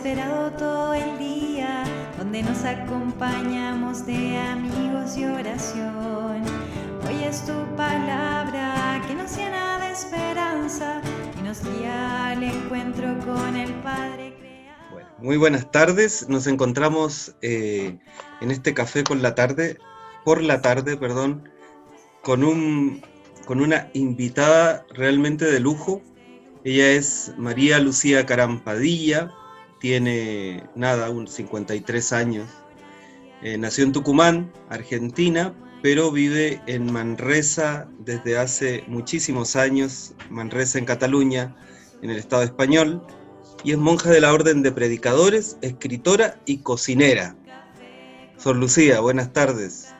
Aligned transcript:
esperado 0.00 0.50
todo 0.52 0.94
el 0.94 1.18
día, 1.18 1.84
donde 2.16 2.42
nos 2.42 2.64
acompañamos 2.64 4.06
de 4.06 4.38
amigos 4.38 5.14
y 5.18 5.26
oración. 5.26 6.42
Hoy 7.06 7.22
es 7.22 7.44
tu 7.44 7.52
palabra 7.76 9.04
que 9.06 9.14
nos 9.14 9.36
llena 9.36 9.78
de 9.78 9.92
esperanza 9.92 11.02
y 11.38 11.42
nos 11.42 11.62
guía 11.62 12.28
al 12.28 12.42
encuentro 12.42 13.14
con 13.26 13.54
el 13.54 13.74
Padre. 13.82 14.34
Bueno, 14.90 15.10
muy 15.18 15.36
buenas 15.36 15.70
tardes, 15.70 16.26
nos 16.30 16.46
encontramos 16.46 17.34
eh, 17.42 17.98
en 18.40 18.50
este 18.50 18.72
café 18.72 19.04
con 19.04 19.20
la 19.20 19.34
tarde, 19.34 19.76
por 20.24 20.42
la 20.42 20.62
tarde, 20.62 20.96
perdón, 20.96 21.46
con, 22.22 22.42
un, 22.42 23.02
con 23.44 23.60
una 23.60 23.90
invitada 23.92 24.86
realmente 24.94 25.44
de 25.44 25.60
lujo, 25.60 26.00
ella 26.64 26.90
es 26.90 27.34
María 27.36 27.78
Lucía 27.80 28.24
Carampadilla, 28.24 29.30
tiene 29.80 30.62
nada, 30.76 31.10
unos 31.10 31.32
53 31.32 32.12
años. 32.12 32.48
Eh, 33.42 33.58
nació 33.58 33.84
en 33.84 33.92
Tucumán, 33.92 34.52
Argentina, 34.68 35.54
pero 35.82 36.12
vive 36.12 36.60
en 36.66 36.92
Manresa 36.92 37.88
desde 37.98 38.38
hace 38.38 38.84
muchísimos 38.86 39.56
años, 39.56 40.14
Manresa 40.28 40.78
en 40.78 40.84
Cataluña, 40.84 41.56
en 42.02 42.10
el 42.10 42.18
Estado 42.18 42.42
español, 42.42 43.02
y 43.64 43.72
es 43.72 43.78
monja 43.78 44.10
de 44.10 44.20
la 44.20 44.32
Orden 44.32 44.62
de 44.62 44.72
Predicadores, 44.72 45.56
escritora 45.62 46.38
y 46.44 46.58
cocinera. 46.58 47.34
Sor 48.36 48.56
Lucía, 48.56 49.00
buenas 49.00 49.32
tardes. 49.32 49.94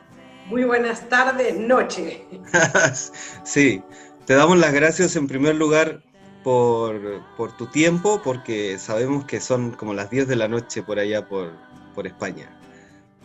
Muy 0.47 0.63
buenas 0.63 1.09
tardes, 1.09 1.57
noche. 1.57 2.25
sí, 3.43 3.81
te 4.25 4.35
damos 4.35 4.57
las 4.59 4.73
gracias 4.73 5.15
en 5.15 5.27
primer 5.27 5.55
lugar 5.55 6.03
por, 6.43 7.23
tu 7.57 7.67
tiempo, 7.67 8.21
porque 8.23 8.77
sabemos 8.79 9.25
que 9.25 9.39
son 9.39 9.71
como 9.71 9.93
las 9.93 10.09
10 10.09 10.27
de 10.27 10.35
la 10.35 10.47
noche 10.47 10.83
por 10.83 10.99
allá 10.99 11.27
por, 11.27 11.51
por 11.95 12.07
España. 12.07 12.49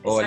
O, 0.03 0.21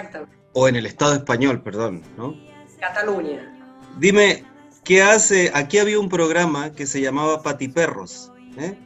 o 0.53 0.67
en 0.67 0.75
el 0.75 0.85
Estado 0.85 1.15
español, 1.15 1.61
perdón, 1.61 2.03
¿no? 2.17 2.35
Cataluña. 2.79 3.55
Dime, 3.97 4.45
¿qué 4.83 5.01
hace? 5.03 5.51
Aquí 5.53 5.77
había 5.77 5.99
un 5.99 6.09
programa 6.09 6.71
que 6.71 6.85
se 6.85 7.01
llamaba 7.01 7.43
Patiperros, 7.43 8.31
¿eh? 8.57 8.77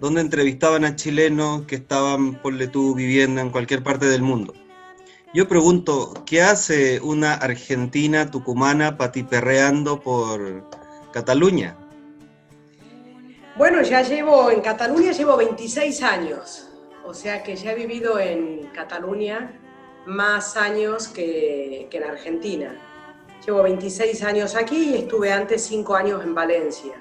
donde 0.00 0.20
entrevistaban 0.20 0.84
a 0.84 0.96
chilenos 0.96 1.62
que 1.62 1.76
estaban, 1.76 2.40
ponle 2.42 2.66
tú, 2.66 2.94
viviendo 2.94 3.40
en 3.40 3.50
cualquier 3.50 3.82
parte 3.82 4.06
del 4.06 4.22
mundo. 4.22 4.54
Yo 5.34 5.48
pregunto, 5.48 6.12
¿qué 6.26 6.42
hace 6.42 7.00
una 7.00 7.34
argentina 7.34 8.30
tucumana 8.30 8.98
patiperreando 8.98 10.00
por 10.00 10.68
Cataluña? 11.12 11.76
Bueno, 13.54 13.82
ya 13.82 14.00
llevo, 14.00 14.50
en 14.50 14.62
Cataluña 14.62 15.12
llevo 15.12 15.36
26 15.36 16.02
años, 16.02 16.70
o 17.04 17.12
sea 17.12 17.42
que 17.42 17.54
ya 17.54 17.72
he 17.72 17.74
vivido 17.74 18.18
en 18.18 18.68
Cataluña 18.68 19.60
más 20.06 20.56
años 20.56 21.08
que, 21.08 21.86
en 21.92 22.02
Argentina. 22.02 22.74
Llevo 23.44 23.62
26 23.62 24.22
años 24.22 24.56
aquí 24.56 24.94
y 24.94 24.94
estuve 24.94 25.30
antes 25.30 25.62
5 25.64 25.94
años 25.94 26.24
en 26.24 26.34
Valencia. 26.34 26.94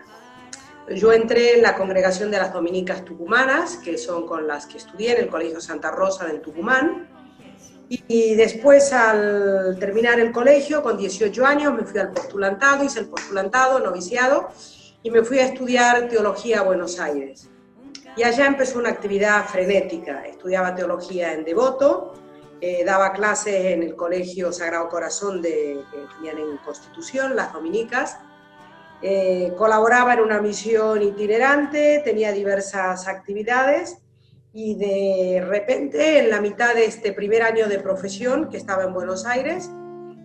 Yo 0.89 1.13
entré 1.13 1.55
en 1.55 1.61
la 1.61 1.77
congregación 1.77 2.29
de 2.31 2.39
las 2.39 2.51
dominicas 2.51 3.05
tucumanas, 3.05 3.77
que 3.77 3.97
son 3.97 4.27
con 4.27 4.45
las 4.45 4.65
que 4.65 4.77
estudié 4.77 5.13
en 5.13 5.23
el 5.23 5.29
Colegio 5.29 5.61
Santa 5.61 5.89
Rosa 5.91 6.25
del 6.25 6.41
Tucumán. 6.41 7.07
Y 7.87 8.35
después, 8.35 8.91
al 8.91 9.77
terminar 9.79 10.19
el 10.19 10.33
colegio, 10.33 10.83
con 10.83 10.97
18 10.97 11.45
años, 11.45 11.73
me 11.73 11.83
fui 11.83 11.99
al 11.99 12.11
postulantado, 12.11 12.83
hice 12.83 12.99
el 12.99 13.07
postulantado, 13.07 13.79
noviciado, 13.79 14.49
y 15.03 15.11
me 15.11 15.23
fui 15.23 15.39
a 15.39 15.45
estudiar 15.45 16.07
teología 16.07 16.59
a 16.59 16.63
Buenos 16.63 16.99
Aires. 16.99 17.49
Y 18.15 18.23
allá 18.23 18.45
empezó 18.45 18.79
una 18.79 18.89
actividad 18.89 19.45
frenética. 19.45 20.25
Estudiaba 20.25 20.75
teología 20.75 21.33
en 21.33 21.43
Devoto, 21.45 22.13
eh, 22.59 22.83
daba 22.85 23.13
clases 23.13 23.65
en 23.65 23.83
el 23.83 23.95
Colegio 23.95 24.51
Sagrado 24.51 24.89
Corazón 24.89 25.41
de, 25.41 25.83
que 25.91 25.97
tenían 26.15 26.37
en 26.37 26.57
Constitución, 26.57 27.35
las 27.35 27.53
dominicas. 27.53 28.17
Eh, 29.01 29.53
colaboraba 29.57 30.13
en 30.13 30.19
una 30.19 30.39
misión 30.41 31.01
itinerante, 31.01 32.01
tenía 32.05 32.31
diversas 32.31 33.07
actividades 33.07 33.97
y 34.53 34.75
de 34.75 35.43
repente, 35.47 36.19
en 36.19 36.29
la 36.29 36.41
mitad 36.41 36.75
de 36.75 36.85
este 36.85 37.13
primer 37.13 37.41
año 37.41 37.67
de 37.67 37.79
profesión 37.79 38.49
que 38.49 38.57
estaba 38.57 38.83
en 38.83 38.93
Buenos 38.93 39.25
Aires, 39.25 39.71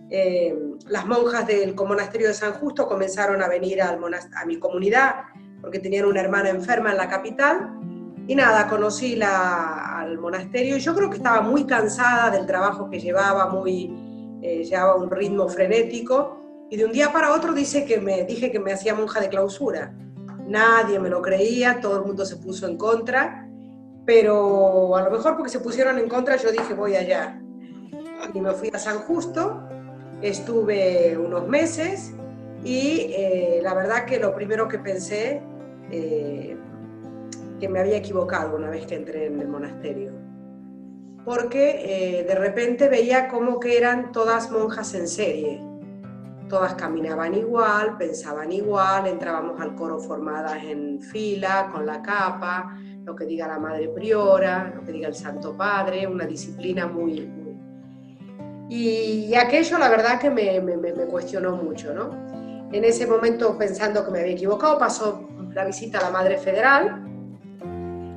eh, 0.09 0.55
las 0.87 1.05
monjas 1.05 1.45
del 1.45 1.75
monasterio 1.75 2.27
de 2.27 2.33
San 2.33 2.53
Justo 2.53 2.87
comenzaron 2.87 3.41
a 3.41 3.47
venir 3.47 3.81
al 3.81 3.99
a 4.03 4.45
mi 4.45 4.57
comunidad 4.57 5.15
porque 5.61 5.79
tenían 5.79 6.05
una 6.05 6.21
hermana 6.21 6.49
enferma 6.49 6.91
en 6.91 6.97
la 6.97 7.09
capital. 7.09 7.73
Y 8.27 8.35
nada, 8.35 8.67
conocí 8.67 9.15
la, 9.15 9.99
al 9.99 10.17
monasterio 10.17 10.77
y 10.77 10.79
yo 10.79 10.93
creo 10.93 11.09
que 11.09 11.17
estaba 11.17 11.41
muy 11.41 11.65
cansada 11.65 12.29
del 12.29 12.45
trabajo 12.45 12.89
que 12.89 12.99
llevaba, 12.99 13.47
muy, 13.47 14.39
eh, 14.41 14.63
llevaba 14.63 14.95
un 14.95 15.09
ritmo 15.09 15.47
frenético. 15.47 16.37
Y 16.69 16.77
de 16.77 16.85
un 16.85 16.91
día 16.91 17.11
para 17.11 17.33
otro 17.33 17.53
dice 17.53 17.85
que 17.85 17.99
me, 17.99 18.25
dije 18.25 18.51
que 18.51 18.59
me 18.59 18.73
hacía 18.73 18.93
monja 18.93 19.21
de 19.21 19.29
clausura. 19.29 19.93
Nadie 20.45 20.99
me 20.99 21.09
lo 21.09 21.21
creía, 21.21 21.79
todo 21.79 21.97
el 21.99 22.05
mundo 22.05 22.25
se 22.25 22.37
puso 22.37 22.67
en 22.67 22.77
contra, 22.77 23.49
pero 24.05 24.95
a 24.95 25.01
lo 25.03 25.11
mejor 25.11 25.35
porque 25.35 25.49
se 25.49 25.59
pusieron 25.59 25.97
en 25.97 26.07
contra 26.07 26.37
yo 26.37 26.51
dije 26.51 26.73
voy 26.73 26.95
allá. 26.95 27.41
Y 28.33 28.41
me 28.41 28.51
fui 28.51 28.69
a 28.73 28.79
San 28.79 28.99
Justo 28.99 29.67
Estuve 30.21 31.17
unos 31.17 31.47
meses 31.47 32.13
y 32.63 33.13
eh, 33.15 33.59
la 33.61 33.73
verdad 33.73 34.05
que 34.05 34.19
lo 34.19 34.33
primero 34.33 34.67
que 34.67 34.79
pensé, 34.79 35.41
eh, 35.91 36.57
que 37.59 37.69
me 37.69 37.79
había 37.79 37.97
equivocado 37.97 38.55
una 38.55 38.69
vez 38.69 38.85
que 38.85 38.95
entré 38.95 39.27
en 39.27 39.39
el 39.39 39.47
monasterio, 39.47 40.11
porque 41.23 42.19
eh, 42.19 42.23
de 42.23 42.35
repente 42.35 42.89
veía 42.89 43.27
como 43.27 43.59
que 43.59 43.77
eran 43.77 44.11
todas 44.11 44.51
monjas 44.51 44.93
en 44.95 45.07
serie, 45.07 45.61
todas 46.49 46.73
caminaban 46.73 47.33
igual, 47.33 47.97
pensaban 47.97 48.51
igual, 48.51 49.07
entrábamos 49.07 49.59
al 49.59 49.75
coro 49.75 49.99
formadas 49.99 50.63
en 50.63 50.99
fila, 51.01 51.69
con 51.71 51.85
la 51.85 52.01
capa, 52.01 52.75
lo 53.03 53.15
que 53.15 53.25
diga 53.25 53.47
la 53.47 53.59
Madre 53.59 53.89
Priora, 53.89 54.73
lo 54.75 54.83
que 54.83 54.91
diga 54.91 55.07
el 55.07 55.15
Santo 55.15 55.55
Padre, 55.55 56.07
una 56.07 56.25
disciplina 56.25 56.87
muy, 56.87 57.21
y, 58.69 59.33
aquello 59.35 59.77
la 59.77 59.89
verdad 59.89 60.19
que 60.19 60.29
me, 60.29 60.59
me, 60.59 61.05
cuestionó 61.05 61.55
mucho, 61.55 61.93
¿no? 61.93 62.09
En 62.71 62.83
ese 62.83 63.07
momento, 63.07 63.57
pensando 63.57 64.03
que 64.03 64.11
me 64.11 64.19
había 64.19 64.33
equivocado, 64.33 64.77
pasó 64.77 65.29
la 65.53 65.63
visita 65.63 65.99
a 65.99 66.03
la 66.03 66.09
Madre 66.09 66.37
Federal 66.37 67.03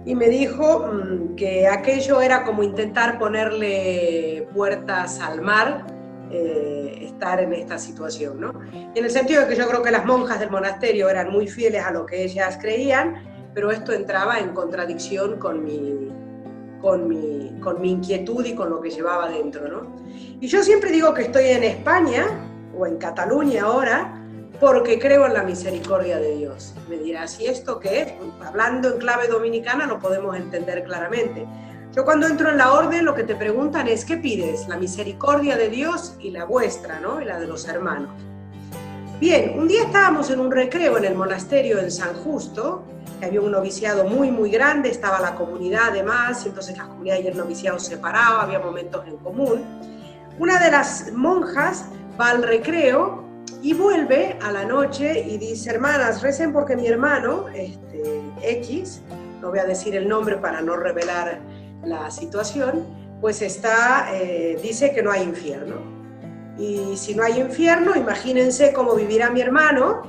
y 0.05 0.15
me 0.15 0.29
dijo 0.29 0.89
mm, 0.89 1.37
que 1.37 1.69
aquello 1.69 2.21
era 2.21 2.43
como 2.43 2.63
intentar 2.63 3.19
ponerle 3.19 4.49
puertas 4.53 5.21
al 5.21 5.41
mar, 5.41 5.87
eh, 6.33 6.99
estar 7.03 7.41
en 7.41 7.53
esta 7.53 7.79
situación, 7.79 8.41
¿no? 8.41 8.53
en 8.73 9.05
el 9.05 9.11
sentido 9.11 9.43
de 9.43 9.49
que 9.49 9.57
yo 9.57 9.69
creo 9.69 9.83
que 9.83 9.91
las 9.91 10.05
monjas 10.05 10.41
del 10.41 10.51
monasterio 10.51 11.09
eran 11.09 11.31
muy 11.31 11.47
fieles 11.47 11.85
a 11.85 11.93
lo 11.93 12.07
que 12.07 12.25
ellas 12.25 12.59
creían, 12.61 13.51
pero 13.55 13.71
esto 13.71 13.93
entraba 13.93 14.39
en 14.39 14.51
contradicción 14.51 15.39
con 15.39 15.63
mi, 15.63 16.09
con 16.81 17.09
mi, 17.09 17.59
con 17.61 17.81
mi 17.81 17.93
inquietud 17.93 18.45
y 18.45 18.55
con 18.55 18.71
lo 18.71 18.81
que 18.81 18.91
llevaba 18.91 19.29
dentro. 19.29 19.69
¿no? 19.69 19.97
Y 20.41 20.47
yo 20.47 20.63
siempre 20.63 20.91
digo 20.91 21.13
que 21.15 21.23
estoy 21.23 21.47
en 21.47 21.65
España 21.65 22.27
o 22.77 22.87
en 22.87 22.97
Cataluña 22.97 23.65
ahora 23.65 24.17
porque 24.61 24.99
creo 24.99 25.27
en 25.27 25.35
la 25.35 25.43
misericordia 25.43 26.19
de 26.19 26.37
Dios. 26.37 26.75
Me 26.89 26.99
dirás, 26.99 27.41
¿y 27.41 27.47
esto 27.47 27.81
qué 27.81 28.03
es? 28.03 28.13
Hablando 28.45 28.93
en 28.93 28.99
clave 28.99 29.27
dominicana 29.27 29.87
lo 29.87 29.99
podemos 29.99 30.37
entender 30.37 30.85
claramente. 30.85 31.47
Yo 31.95 32.05
cuando 32.05 32.27
entro 32.27 32.51
en 32.51 32.59
la 32.59 32.73
orden 32.73 33.05
lo 33.05 33.15
que 33.15 33.25
te 33.25 33.35
preguntan 33.35 33.89
es, 33.89 34.05
¿qué 34.05 34.17
pides? 34.17 34.69
La 34.69 34.77
misericordia 34.77 35.57
de 35.57 35.71
Dios 35.71 36.15
y 36.21 36.31
la 36.31 36.45
vuestra, 36.45 37.01
¿no? 37.01 37.21
Y 37.21 37.25
la 37.25 37.41
de 37.41 37.47
los 37.47 37.67
hermanos. 37.67 38.11
Bien, 39.19 39.59
un 39.59 39.67
día 39.67 39.83
estábamos 39.83 40.31
en 40.31 40.41
un 40.41 40.51
recreo 40.51 40.97
en 40.99 41.05
el 41.05 41.15
monasterio 41.15 41.79
en 41.79 41.91
San 41.91 42.15
Justo 42.15 42.85
había 43.27 43.41
un 43.41 43.51
noviciado 43.51 44.05
muy, 44.05 44.31
muy 44.31 44.51
grande, 44.51 44.91
estaba 44.91 45.21
la 45.21 45.35
comunidad 45.35 45.89
además, 45.89 46.45
entonces 46.47 46.77
la 46.77 46.85
comunidad 46.85 47.19
y 47.19 47.27
el 47.27 47.37
noviciado 47.37 47.79
se 47.79 47.91
separaba, 47.97 48.43
había 48.43 48.59
momentos 48.59 49.07
en 49.07 49.17
común. 49.19 49.65
Una 50.39 50.59
de 50.59 50.71
las 50.71 51.13
monjas 51.13 51.87
va 52.21 52.31
al 52.31 52.43
recreo 52.43 53.25
y 53.63 53.75
vuelve 53.75 54.39
a 54.43 54.53
la 54.53 54.65
noche 54.65 55.27
y 55.29 55.37
dice, 55.39 55.71
hermanas, 55.71 56.23
recen 56.23 56.53
porque 56.53 56.77
mi 56.77 56.87
hermano, 56.87 57.49
este, 57.49 58.23
X, 58.43 59.03
no 59.41 59.51
voy 59.51 59.59
a 59.59 59.65
decir 59.65 59.95
el 59.97 60.09
nombre 60.09 60.37
para 60.37 60.61
no 60.63 60.77
revelar 60.77 61.41
la 61.85 62.11
situación, 62.11 62.85
pues 63.21 63.43
está, 63.43 64.09
eh, 64.15 64.59
dice 64.63 64.93
que 64.93 65.03
no 65.03 65.11
hay 65.11 65.23
infierno. 65.23 65.77
Y 66.59 66.97
si 66.97 67.15
no 67.15 67.23
hay 67.23 67.41
infierno, 67.41 67.97
imagínense 67.97 68.73
cómo 68.73 68.95
vivirá 68.95 69.31
mi 69.31 69.41
hermano. 69.41 70.03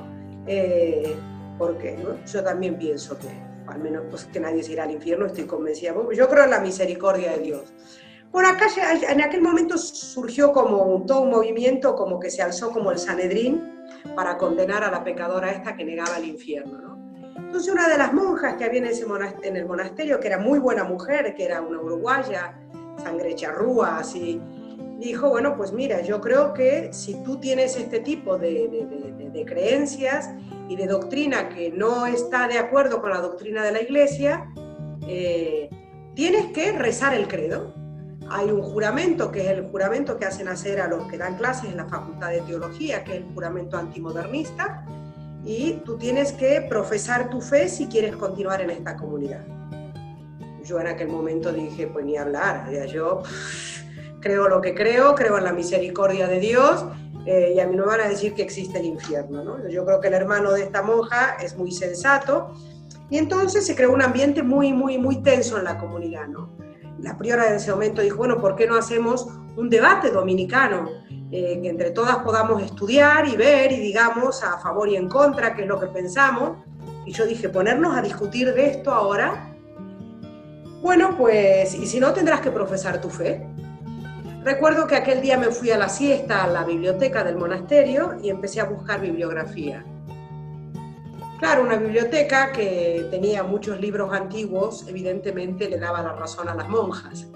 Eh, 0.46 1.16
porque 1.62 1.96
yo 2.26 2.42
también 2.42 2.76
pienso 2.76 3.16
que, 3.16 3.28
al 3.68 3.78
menos 3.78 4.02
pues, 4.10 4.24
que 4.24 4.40
nadie 4.40 4.64
se 4.64 4.72
irá 4.72 4.82
al 4.82 4.90
infierno, 4.90 5.26
estoy 5.26 5.44
convencida. 5.44 5.94
Yo 6.12 6.28
creo 6.28 6.42
en 6.42 6.50
la 6.50 6.58
misericordia 6.58 7.30
de 7.30 7.38
Dios. 7.38 7.72
Por 8.32 8.44
acá, 8.44 8.66
en 9.08 9.20
aquel 9.20 9.42
momento 9.42 9.78
surgió 9.78 10.52
como 10.52 11.04
todo 11.06 11.20
un 11.20 11.30
movimiento, 11.30 11.94
como 11.94 12.18
que 12.18 12.32
se 12.32 12.42
alzó 12.42 12.72
como 12.72 12.90
el 12.90 12.98
Sanedrín 12.98 13.84
para 14.16 14.38
condenar 14.38 14.82
a 14.82 14.90
la 14.90 15.04
pecadora 15.04 15.52
esta 15.52 15.76
que 15.76 15.84
negaba 15.84 16.16
el 16.16 16.24
infierno. 16.24 16.78
¿no? 16.78 17.36
Entonces 17.36 17.72
una 17.72 17.88
de 17.88 17.96
las 17.96 18.12
monjas 18.12 18.56
que 18.56 18.64
había 18.64 18.80
en, 18.80 18.86
ese 18.86 19.06
en 19.44 19.56
el 19.56 19.66
monasterio, 19.66 20.18
que 20.18 20.26
era 20.26 20.38
muy 20.38 20.58
buena 20.58 20.82
mujer, 20.82 21.32
que 21.36 21.44
era 21.44 21.60
una 21.60 21.80
uruguaya, 21.80 22.58
sangre 23.04 23.36
charrúa, 23.36 23.98
así, 23.98 24.40
dijo, 24.98 25.28
bueno, 25.30 25.56
pues 25.56 25.72
mira, 25.72 26.00
yo 26.00 26.20
creo 26.20 26.54
que 26.54 26.92
si 26.92 27.22
tú 27.22 27.38
tienes 27.38 27.76
este 27.76 28.00
tipo 28.00 28.38
de, 28.38 29.44
creencias 29.46 30.30
de 30.76 30.86
doctrina 30.86 31.48
que 31.48 31.70
no 31.70 32.06
está 32.06 32.48
de 32.48 32.58
acuerdo 32.58 33.00
con 33.00 33.10
la 33.10 33.20
doctrina 33.20 33.62
de 33.64 33.72
la 33.72 33.82
iglesia, 33.82 34.50
eh, 35.06 35.70
tienes 36.14 36.46
que 36.52 36.72
rezar 36.72 37.14
el 37.14 37.28
credo. 37.28 37.74
Hay 38.30 38.50
un 38.50 38.62
juramento, 38.62 39.30
que 39.30 39.42
es 39.42 39.50
el 39.50 39.68
juramento 39.68 40.18
que 40.18 40.24
hacen 40.24 40.48
hacer 40.48 40.80
a 40.80 40.88
los 40.88 41.06
que 41.08 41.18
dan 41.18 41.36
clases 41.36 41.70
en 41.70 41.76
la 41.76 41.86
Facultad 41.86 42.30
de 42.30 42.40
Teología, 42.42 43.04
que 43.04 43.12
es 43.12 43.16
el 43.18 43.34
juramento 43.34 43.76
antimodernista, 43.76 44.86
y 45.44 45.80
tú 45.84 45.98
tienes 45.98 46.32
que 46.32 46.64
profesar 46.68 47.28
tu 47.28 47.40
fe 47.40 47.68
si 47.68 47.88
quieres 47.88 48.16
continuar 48.16 48.60
en 48.60 48.70
esta 48.70 48.96
comunidad. 48.96 49.44
Yo 50.64 50.80
en 50.80 50.86
aquel 50.86 51.08
momento 51.08 51.52
dije, 51.52 51.88
pues 51.88 52.04
ni 52.04 52.16
hablar, 52.16 52.70
ya 52.72 52.86
yo 52.86 53.22
creo 54.20 54.48
lo 54.48 54.60
que 54.60 54.74
creo, 54.74 55.14
creo 55.16 55.36
en 55.36 55.44
la 55.44 55.52
misericordia 55.52 56.28
de 56.28 56.38
Dios 56.38 56.86
eh, 57.26 57.52
y 57.56 57.60
a 57.60 57.66
mí 57.66 57.76
no 57.76 57.86
van 57.86 58.00
a 58.00 58.08
decir 58.08 58.34
que 58.34 58.42
existe 58.42 58.78
el 58.78 58.86
infierno. 58.86 59.44
¿no? 59.44 59.68
Yo 59.68 59.84
creo 59.84 60.00
que 60.00 60.08
el 60.08 60.14
hermano 60.14 60.52
de 60.52 60.62
esta 60.62 60.82
monja 60.82 61.36
es 61.40 61.56
muy 61.56 61.70
sensato 61.70 62.52
y 63.10 63.18
entonces 63.18 63.66
se 63.66 63.74
creó 63.74 63.92
un 63.92 64.02
ambiente 64.02 64.42
muy, 64.42 64.72
muy, 64.72 64.98
muy 64.98 65.22
tenso 65.22 65.58
en 65.58 65.64
la 65.64 65.78
comunidad. 65.78 66.26
¿no? 66.26 66.50
La 66.98 67.16
priora 67.16 67.48
en 67.48 67.54
ese 67.54 67.70
momento 67.70 68.02
dijo, 68.02 68.16
bueno, 68.16 68.40
¿por 68.40 68.56
qué 68.56 68.66
no 68.66 68.76
hacemos 68.76 69.28
un 69.56 69.68
debate 69.68 70.10
dominicano? 70.10 70.88
Eh, 71.34 71.60
que 71.62 71.68
entre 71.70 71.92
todas 71.92 72.18
podamos 72.18 72.62
estudiar 72.62 73.26
y 73.26 73.36
ver 73.36 73.72
y 73.72 73.80
digamos 73.80 74.42
a 74.44 74.58
favor 74.58 74.86
y 74.90 74.96
en 74.96 75.08
contra 75.08 75.54
qué 75.54 75.62
es 75.62 75.68
lo 75.68 75.80
que 75.80 75.86
pensamos. 75.86 76.58
Y 77.06 77.12
yo 77.12 77.24
dije, 77.24 77.48
ponernos 77.48 77.96
a 77.96 78.02
discutir 78.02 78.52
de 78.52 78.66
esto 78.66 78.92
ahora. 78.92 79.50
Bueno, 80.82 81.16
pues, 81.16 81.74
y 81.74 81.86
si 81.86 82.00
no, 82.00 82.12
tendrás 82.12 82.40
que 82.40 82.50
profesar 82.50 83.00
tu 83.00 83.08
fe. 83.08 83.46
Recuerdo 84.44 84.88
que 84.88 84.96
aquel 84.96 85.20
día 85.20 85.38
me 85.38 85.52
fui 85.52 85.70
a 85.70 85.78
la 85.78 85.88
siesta 85.88 86.42
a 86.42 86.48
la 86.48 86.64
biblioteca 86.64 87.22
del 87.22 87.36
monasterio 87.36 88.16
y 88.20 88.28
empecé 88.28 88.60
a 88.60 88.64
buscar 88.64 89.00
bibliografía. 89.00 89.84
Claro, 91.38 91.62
una 91.62 91.76
biblioteca 91.76 92.50
que 92.50 93.06
tenía 93.10 93.44
muchos 93.44 93.80
libros 93.80 94.12
antiguos, 94.12 94.84
evidentemente 94.88 95.68
le 95.68 95.78
daba 95.78 96.02
la 96.02 96.14
razón 96.14 96.48
a 96.48 96.56
las 96.56 96.68
monjas. 96.68 97.28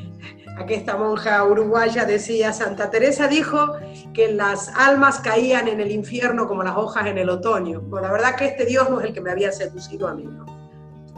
Aquí 0.58 0.72
esta 0.72 0.96
monja 0.96 1.44
uruguaya 1.44 2.06
decía, 2.06 2.50
Santa 2.54 2.88
Teresa 2.88 3.28
dijo 3.28 3.74
que 4.14 4.32
las 4.32 4.68
almas 4.74 5.20
caían 5.20 5.68
en 5.68 5.80
el 5.80 5.90
infierno 5.90 6.46
como 6.46 6.62
las 6.62 6.76
hojas 6.76 7.06
en 7.06 7.18
el 7.18 7.28
otoño. 7.28 7.82
Bueno, 7.82 8.06
la 8.06 8.12
verdad 8.12 8.36
que 8.36 8.46
este 8.46 8.64
Dios 8.64 8.88
no 8.88 9.00
es 9.00 9.06
el 9.06 9.12
que 9.12 9.20
me 9.20 9.30
había 9.30 9.52
seducido 9.52 10.08
a 10.08 10.14
mí. 10.14 10.24
¿no? 10.24 10.46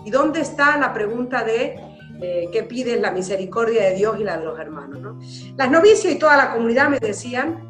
¿Y 0.05 0.11
dónde 0.11 0.41
está 0.41 0.77
la 0.77 0.93
pregunta 0.93 1.45
de 1.45 1.96
eh, 2.21 2.49
que 2.53 2.63
piden 2.63 3.03
la 3.03 3.11
misericordia 3.11 3.85
de 3.85 3.95
Dios 3.95 4.19
y 4.19 4.25
la 4.25 4.39
de 4.39 4.45
los 4.45 4.59
hermanos. 4.59 5.01
¿no? 5.01 5.19
Las 5.57 5.71
novicias 5.71 6.13
y 6.13 6.19
toda 6.19 6.37
la 6.37 6.53
comunidad 6.53 6.89
me 6.89 6.99
decían, 6.99 7.67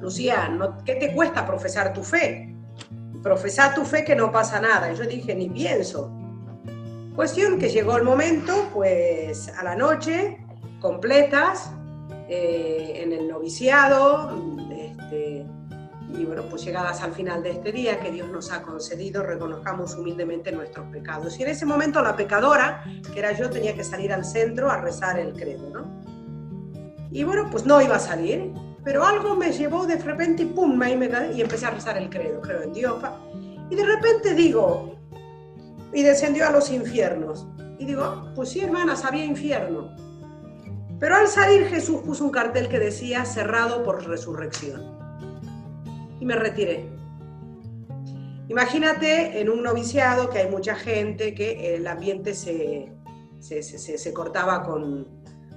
Lucía, 0.00 0.50
¿qué 0.84 0.94
te 0.96 1.12
cuesta 1.14 1.46
profesar 1.46 1.92
tu 1.92 2.02
fe? 2.02 2.54
Profesar 3.22 3.74
tu 3.74 3.84
fe 3.84 4.04
que 4.04 4.14
no 4.14 4.30
pasa 4.30 4.60
nada. 4.60 4.92
Y 4.92 4.96
yo 4.96 5.04
dije, 5.04 5.34
ni 5.34 5.48
pienso. 5.48 6.12
Cuestión 7.16 7.58
que 7.58 7.68
llegó 7.68 7.96
el 7.96 8.04
momento, 8.04 8.68
pues 8.72 9.48
a 9.48 9.64
la 9.64 9.74
noche, 9.74 10.38
completas, 10.80 11.72
eh, 12.28 13.00
en 13.02 13.12
el 13.12 13.28
noviciado, 13.28 14.30
y 16.16 16.24
bueno, 16.24 16.44
pues 16.48 16.64
llegadas 16.64 17.02
al 17.02 17.12
final 17.12 17.42
de 17.42 17.50
este 17.50 17.70
día 17.70 18.00
que 18.00 18.10
Dios 18.10 18.28
nos 18.28 18.50
ha 18.50 18.62
concedido, 18.62 19.22
reconozcamos 19.22 19.94
humildemente 19.94 20.50
nuestros 20.52 20.86
pecados. 20.90 21.38
Y 21.38 21.42
en 21.42 21.50
ese 21.50 21.66
momento 21.66 22.02
la 22.02 22.16
pecadora, 22.16 22.82
que 23.12 23.18
era 23.18 23.32
yo, 23.32 23.50
tenía 23.50 23.74
que 23.74 23.84
salir 23.84 24.12
al 24.12 24.24
centro 24.24 24.70
a 24.70 24.80
rezar 24.80 25.18
el 25.18 25.34
credo, 25.34 25.68
¿no? 25.70 26.02
Y 27.10 27.24
bueno, 27.24 27.48
pues 27.50 27.66
no 27.66 27.80
iba 27.82 27.96
a 27.96 28.00
salir, 28.00 28.52
pero 28.84 29.04
algo 29.04 29.36
me 29.36 29.52
llevó 29.52 29.86
de 29.86 29.96
repente 29.96 30.44
y 30.44 30.46
pum, 30.46 30.80
y, 30.82 31.36
y 31.36 31.40
empecé 31.40 31.66
a 31.66 31.70
rezar 31.70 31.98
el 31.98 32.08
credo, 32.08 32.40
creo 32.40 32.62
en 32.62 32.72
Dios. 32.72 33.02
Y 33.70 33.76
de 33.76 33.84
repente 33.84 34.34
digo, 34.34 34.96
y 35.92 36.02
descendió 36.02 36.46
a 36.46 36.50
los 36.50 36.70
infiernos. 36.70 37.46
Y 37.78 37.84
digo, 37.84 38.32
pues 38.34 38.48
sí, 38.50 38.60
hermanas, 38.60 39.04
había 39.04 39.24
infierno. 39.24 39.94
Pero 40.98 41.16
al 41.16 41.28
salir 41.28 41.66
Jesús 41.66 42.00
puso 42.00 42.24
un 42.24 42.30
cartel 42.30 42.68
que 42.68 42.78
decía 42.78 43.24
cerrado 43.24 43.84
por 43.84 44.04
resurrección 44.06 44.97
y 46.20 46.24
me 46.24 46.34
retiré. 46.34 46.88
Imagínate 48.48 49.40
en 49.40 49.50
un 49.50 49.62
noviciado 49.62 50.30
que 50.30 50.38
hay 50.38 50.50
mucha 50.50 50.74
gente, 50.74 51.34
que 51.34 51.74
el 51.74 51.86
ambiente 51.86 52.34
se, 52.34 52.92
se, 53.40 54.12
cortaba 54.12 54.62
con, 54.62 55.06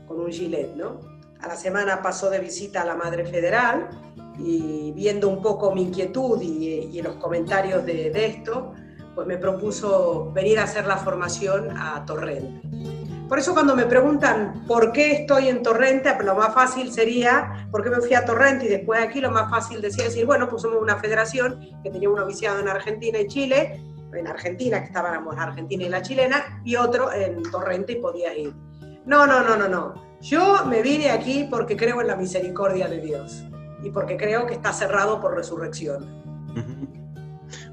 con, 0.07 0.19
un 0.19 0.31
gilet, 0.31 0.75
¿no? 0.75 0.99
A 1.39 1.47
la 1.47 1.55
semana 1.55 2.01
pasó 2.01 2.29
de 2.29 2.39
visita 2.39 2.81
a 2.81 2.85
la 2.85 2.95
Madre 2.95 3.25
Federal 3.25 3.89
y 4.37 4.91
viendo 4.91 5.29
un 5.29 5.41
poco 5.41 5.73
mi 5.73 5.83
inquietud 5.83 6.41
y, 6.41 6.89
y 6.91 7.01
los 7.01 7.15
comentarios 7.15 7.85
de, 7.85 8.11
de 8.11 8.25
esto, 8.25 8.73
pues 9.15 9.25
me 9.25 9.37
propuso 9.37 10.31
venir 10.33 10.59
a 10.59 10.63
hacer 10.63 10.85
la 10.85 10.97
formación 10.97 11.69
a 11.77 12.05
Torrente. 12.05 12.61
Por 13.31 13.39
eso 13.39 13.53
cuando 13.53 13.77
me 13.77 13.85
preguntan 13.85 14.65
por 14.67 14.91
qué 14.91 15.13
estoy 15.13 15.47
en 15.47 15.63
Torrente, 15.63 16.13
lo 16.21 16.35
más 16.35 16.53
fácil 16.53 16.91
sería, 16.91 17.65
¿por 17.71 17.81
qué 17.81 17.89
me 17.89 18.01
fui 18.01 18.13
a 18.13 18.25
Torrente? 18.25 18.65
Y 18.65 18.67
después 18.67 19.01
aquí 19.01 19.21
lo 19.21 19.31
más 19.31 19.49
fácil 19.49 19.79
decía 19.79 20.03
decir, 20.03 20.25
bueno, 20.25 20.49
pues 20.49 20.63
somos 20.63 20.81
una 20.81 20.97
federación 20.97 21.57
que 21.81 21.89
tenía 21.89 22.09
un 22.09 22.17
noviciado 22.17 22.59
en 22.59 22.67
Argentina 22.67 23.17
y 23.19 23.27
Chile, 23.27 23.81
en 24.13 24.27
Argentina, 24.27 24.81
que 24.81 24.87
estábamos 24.87 25.33
la 25.33 25.43
Argentina 25.43 25.85
y 25.85 25.87
la 25.87 26.01
chilena, 26.01 26.61
y 26.65 26.75
otro 26.75 27.09
en 27.13 27.41
Torrente 27.43 27.93
y 27.93 28.01
podía 28.01 28.35
ir. 28.35 28.53
No, 29.05 29.25
no, 29.25 29.41
no, 29.41 29.55
no, 29.55 29.69
no. 29.69 29.93
Yo 30.19 30.65
me 30.65 30.81
vine 30.81 31.09
aquí 31.11 31.47
porque 31.49 31.77
creo 31.77 32.01
en 32.01 32.07
la 32.07 32.17
misericordia 32.17 32.89
de 32.89 32.99
Dios 32.99 33.45
y 33.81 33.91
porque 33.91 34.17
creo 34.17 34.45
que 34.45 34.55
está 34.55 34.73
cerrado 34.73 35.21
por 35.21 35.37
resurrección. 35.37 36.21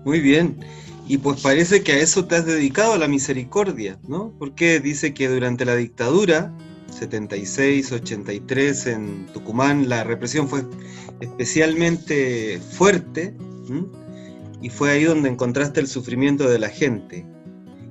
Muy 0.04 0.20
bien. 0.20 0.60
Y 1.08 1.16
pues 1.18 1.40
parece 1.40 1.82
que 1.82 1.92
a 1.92 1.98
eso 1.98 2.26
te 2.26 2.36
has 2.36 2.44
dedicado, 2.44 2.92
a 2.92 2.98
la 2.98 3.08
misericordia, 3.08 3.98
¿no? 4.06 4.34
Porque 4.38 4.78
dice 4.78 5.14
que 5.14 5.28
durante 5.28 5.64
la 5.64 5.74
dictadura, 5.74 6.54
76-83 7.00 8.86
en 8.92 9.26
Tucumán, 9.32 9.88
la 9.88 10.04
represión 10.04 10.48
fue 10.48 10.66
especialmente 11.20 12.60
fuerte 12.60 13.34
y 14.60 14.68
fue 14.68 14.90
ahí 14.90 15.04
donde 15.04 15.30
encontraste 15.30 15.80
el 15.80 15.86
sufrimiento 15.86 16.46
de 16.48 16.58
la 16.58 16.68
gente. 16.68 17.26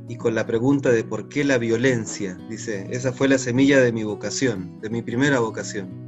Y 0.08 0.18
con 0.18 0.36
la 0.36 0.46
pregunta 0.46 0.92
de 0.92 1.04
por 1.04 1.28
qué 1.28 1.44
la 1.44 1.58
violencia, 1.58 2.38
dice, 2.50 2.88
esa 2.92 3.12
fue 3.12 3.28
la 3.28 3.40
semilla 3.40 3.82
de 3.82 3.92
mi 3.92 4.04
vocación, 4.04 4.80
de 4.80 4.92
mi 4.92 5.02
primera 5.02 5.40
vocación. 5.40 6.07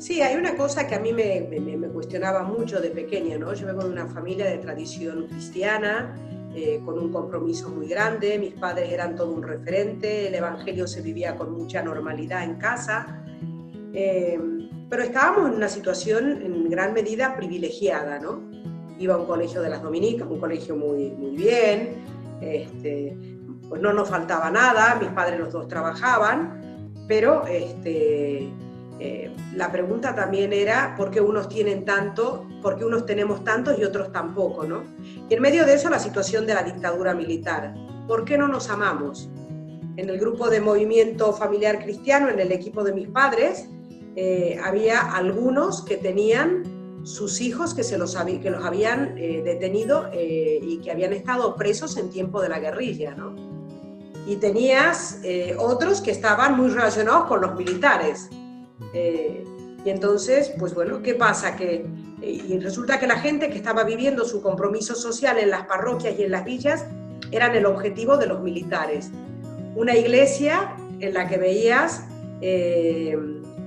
Sí, 0.00 0.22
hay 0.22 0.34
una 0.34 0.56
cosa 0.56 0.86
que 0.86 0.94
a 0.94 0.98
mí 0.98 1.12
me, 1.12 1.46
cuestionaba 1.92 2.42
mucho 2.42 2.80
de 2.80 2.88
pequeña, 2.88 3.36
¿no? 3.36 3.52
Yo 3.52 3.66
vengo 3.66 3.82
de 3.82 3.90
una 3.90 4.06
familia 4.06 4.46
de 4.46 4.56
tradición 4.56 5.26
cristiana, 5.26 6.16
eh, 6.54 6.80
con 6.86 6.98
un 6.98 7.12
compromiso 7.12 7.68
muy 7.68 7.86
grande, 7.86 8.38
mis 8.38 8.54
padres 8.54 8.90
eran 8.90 9.14
todo 9.14 9.30
un 9.30 9.42
referente, 9.42 10.28
el 10.28 10.34
Evangelio 10.34 10.86
se 10.86 11.02
vivía 11.02 11.36
con 11.36 11.52
mucha 11.52 11.82
normalidad 11.82 12.44
en 12.44 12.54
casa, 12.54 13.22
eh, 13.92 14.40
pero 14.88 15.02
estábamos 15.02 15.50
en 15.50 15.56
una 15.56 15.68
situación 15.68 16.40
en 16.46 16.70
gran 16.70 16.94
medida 16.94 17.36
privilegiada, 17.36 18.18
¿no? 18.18 18.40
Iba 18.98 19.16
a 19.16 19.18
un 19.18 19.26
colegio 19.26 19.60
de 19.60 19.68
las 19.68 19.82
Dominicas, 19.82 20.26
un 20.30 20.40
colegio 20.40 20.76
muy, 20.76 21.10
muy 21.10 21.36
bien, 21.36 21.96
este, 22.40 23.14
pues 23.68 23.82
no 23.82 23.92
nos 23.92 24.08
faltaba 24.08 24.50
nada, 24.50 24.94
mis 24.94 25.10
padres 25.10 25.38
los 25.38 25.52
dos 25.52 25.68
trabajaban, 25.68 26.94
pero 27.06 27.46
este, 27.46 28.50
eh, 29.02 29.30
la 29.56 29.72
pregunta 29.72 30.14
también 30.14 30.52
era 30.52 30.94
por 30.94 31.10
qué 31.10 31.22
unos 31.22 31.48
tienen 31.48 31.86
tanto, 31.86 32.46
por 32.60 32.76
qué 32.76 32.84
unos 32.84 33.06
tenemos 33.06 33.42
tantos 33.42 33.78
y 33.78 33.84
otros 33.84 34.12
tampoco, 34.12 34.64
¿no? 34.64 34.84
Y 35.28 35.34
en 35.34 35.40
medio 35.40 35.64
de 35.64 35.72
eso 35.72 35.88
la 35.88 35.98
situación 35.98 36.46
de 36.46 36.52
la 36.52 36.62
dictadura 36.62 37.14
militar. 37.14 37.74
¿Por 38.06 38.26
qué 38.26 38.36
no 38.36 38.46
nos 38.46 38.68
amamos? 38.68 39.30
En 39.96 40.10
el 40.10 40.18
grupo 40.18 40.50
de 40.50 40.60
movimiento 40.60 41.32
familiar 41.32 41.82
cristiano, 41.82 42.28
en 42.28 42.40
el 42.40 42.52
equipo 42.52 42.84
de 42.84 42.92
mis 42.92 43.08
padres, 43.08 43.68
eh, 44.16 44.60
había 44.62 45.00
algunos 45.00 45.82
que 45.82 45.96
tenían 45.96 47.00
sus 47.02 47.40
hijos 47.40 47.72
que, 47.72 47.82
se 47.82 47.96
los, 47.96 48.14
que 48.14 48.50
los 48.50 48.62
habían 48.62 49.16
eh, 49.16 49.40
detenido 49.42 50.10
y 50.12 50.78
que 50.78 50.90
habían 50.90 51.14
estado 51.14 51.56
presos 51.56 51.96
en 51.96 52.10
tiempo 52.10 52.42
de 52.42 52.50
la 52.50 52.58
guerrilla, 52.58 53.14
¿no? 53.14 53.34
Y 54.26 54.36
tenías 54.36 55.22
otros 55.58 56.02
que 56.02 56.10
estaban 56.10 56.56
muy 56.56 56.68
relacionados 56.68 57.24
con 57.24 57.40
los 57.40 57.54
militares 57.56 58.28
eh, 58.92 59.44
y 59.84 59.90
entonces, 59.90 60.52
pues 60.58 60.74
bueno, 60.74 61.02
¿qué 61.02 61.14
pasa? 61.14 61.56
Que, 61.56 61.86
eh, 62.22 62.42
y 62.48 62.58
resulta 62.58 62.98
que 62.98 63.06
la 63.06 63.18
gente 63.18 63.48
que 63.48 63.56
estaba 63.56 63.84
viviendo 63.84 64.24
su 64.24 64.42
compromiso 64.42 64.94
social 64.94 65.38
en 65.38 65.50
las 65.50 65.66
parroquias 65.66 66.18
y 66.18 66.24
en 66.24 66.32
las 66.32 66.44
villas 66.44 66.84
eran 67.30 67.54
el 67.54 67.66
objetivo 67.66 68.16
de 68.16 68.26
los 68.26 68.42
militares. 68.42 69.10
Una 69.74 69.96
iglesia 69.96 70.76
en 70.98 71.14
la 71.14 71.28
que 71.28 71.38
veías 71.38 72.04
eh, 72.42 73.16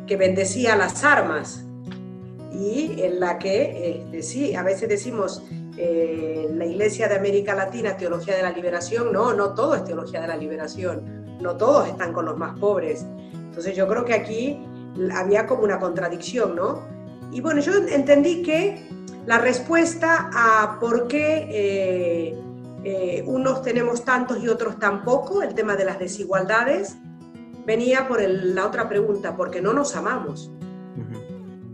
que 0.08 0.18
bendecía 0.18 0.76
las 0.76 1.04
armas 1.04 1.66
y 2.52 3.02
en 3.02 3.20
la 3.20 3.40
que, 3.40 4.04
este, 4.06 4.22
sí, 4.22 4.56
a 4.56 4.64
veces 4.64 4.90
decimos 4.90 5.44
eh, 5.78 6.48
la 6.54 6.66
Iglesia 6.66 7.08
de 7.08 7.16
América 7.16 7.56
Latina, 7.56 7.98
Teología 7.98 8.36
de 8.36 8.44
la 8.44 8.52
Liberación, 8.52 9.12
no, 9.12 9.34
no 9.34 9.56
todo 9.56 9.76
es 9.76 9.84
Teología 9.84 10.22
de 10.22 10.28
la 10.28 10.38
Liberación, 10.38 11.38
no 11.42 11.56
todos 11.56 11.88
están 11.88 12.14
con 12.14 12.26
los 12.26 12.38
más 12.38 12.58
pobres. 12.60 13.06
Entonces 13.34 13.76
yo 13.76 13.88
creo 13.88 14.06
que 14.06 14.14
aquí 14.14 14.60
había 15.14 15.48
como 15.48 15.64
una 15.64 15.80
contradicción, 15.80 16.56
¿no? 16.56 16.82
Y 17.32 17.42
bueno, 17.42 17.62
yo 17.62 17.74
entendí 17.74 18.44
que 18.44 18.88
la 19.26 19.40
respuesta 19.40 20.30
a 20.34 20.80
por 20.80 21.08
qué 21.08 21.48
eh, 21.50 22.38
eh, 22.84 23.24
unos 23.26 23.62
tenemos 23.62 24.04
tantos 24.04 24.44
y 24.44 24.50
otros 24.50 24.78
tan 24.78 25.04
poco, 25.04 25.42
el 25.42 25.54
tema 25.56 25.76
de 25.76 25.86
las 25.86 26.00
desigualdades, 26.00 26.98
venía 27.66 28.08
por 28.08 28.22
la 28.22 28.68
otra 28.68 28.90
pregunta, 28.90 29.36
porque 29.36 29.62
no 29.62 29.74
nos 29.74 29.96
amamos. 29.96 30.52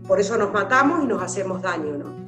Por 0.06 0.18
eso 0.18 0.36
nos 0.36 0.52
matamos 0.52 1.04
y 1.04 1.06
nos 1.06 1.22
hacemos 1.22 1.62
daño, 1.62 1.96
¿no? 1.96 2.20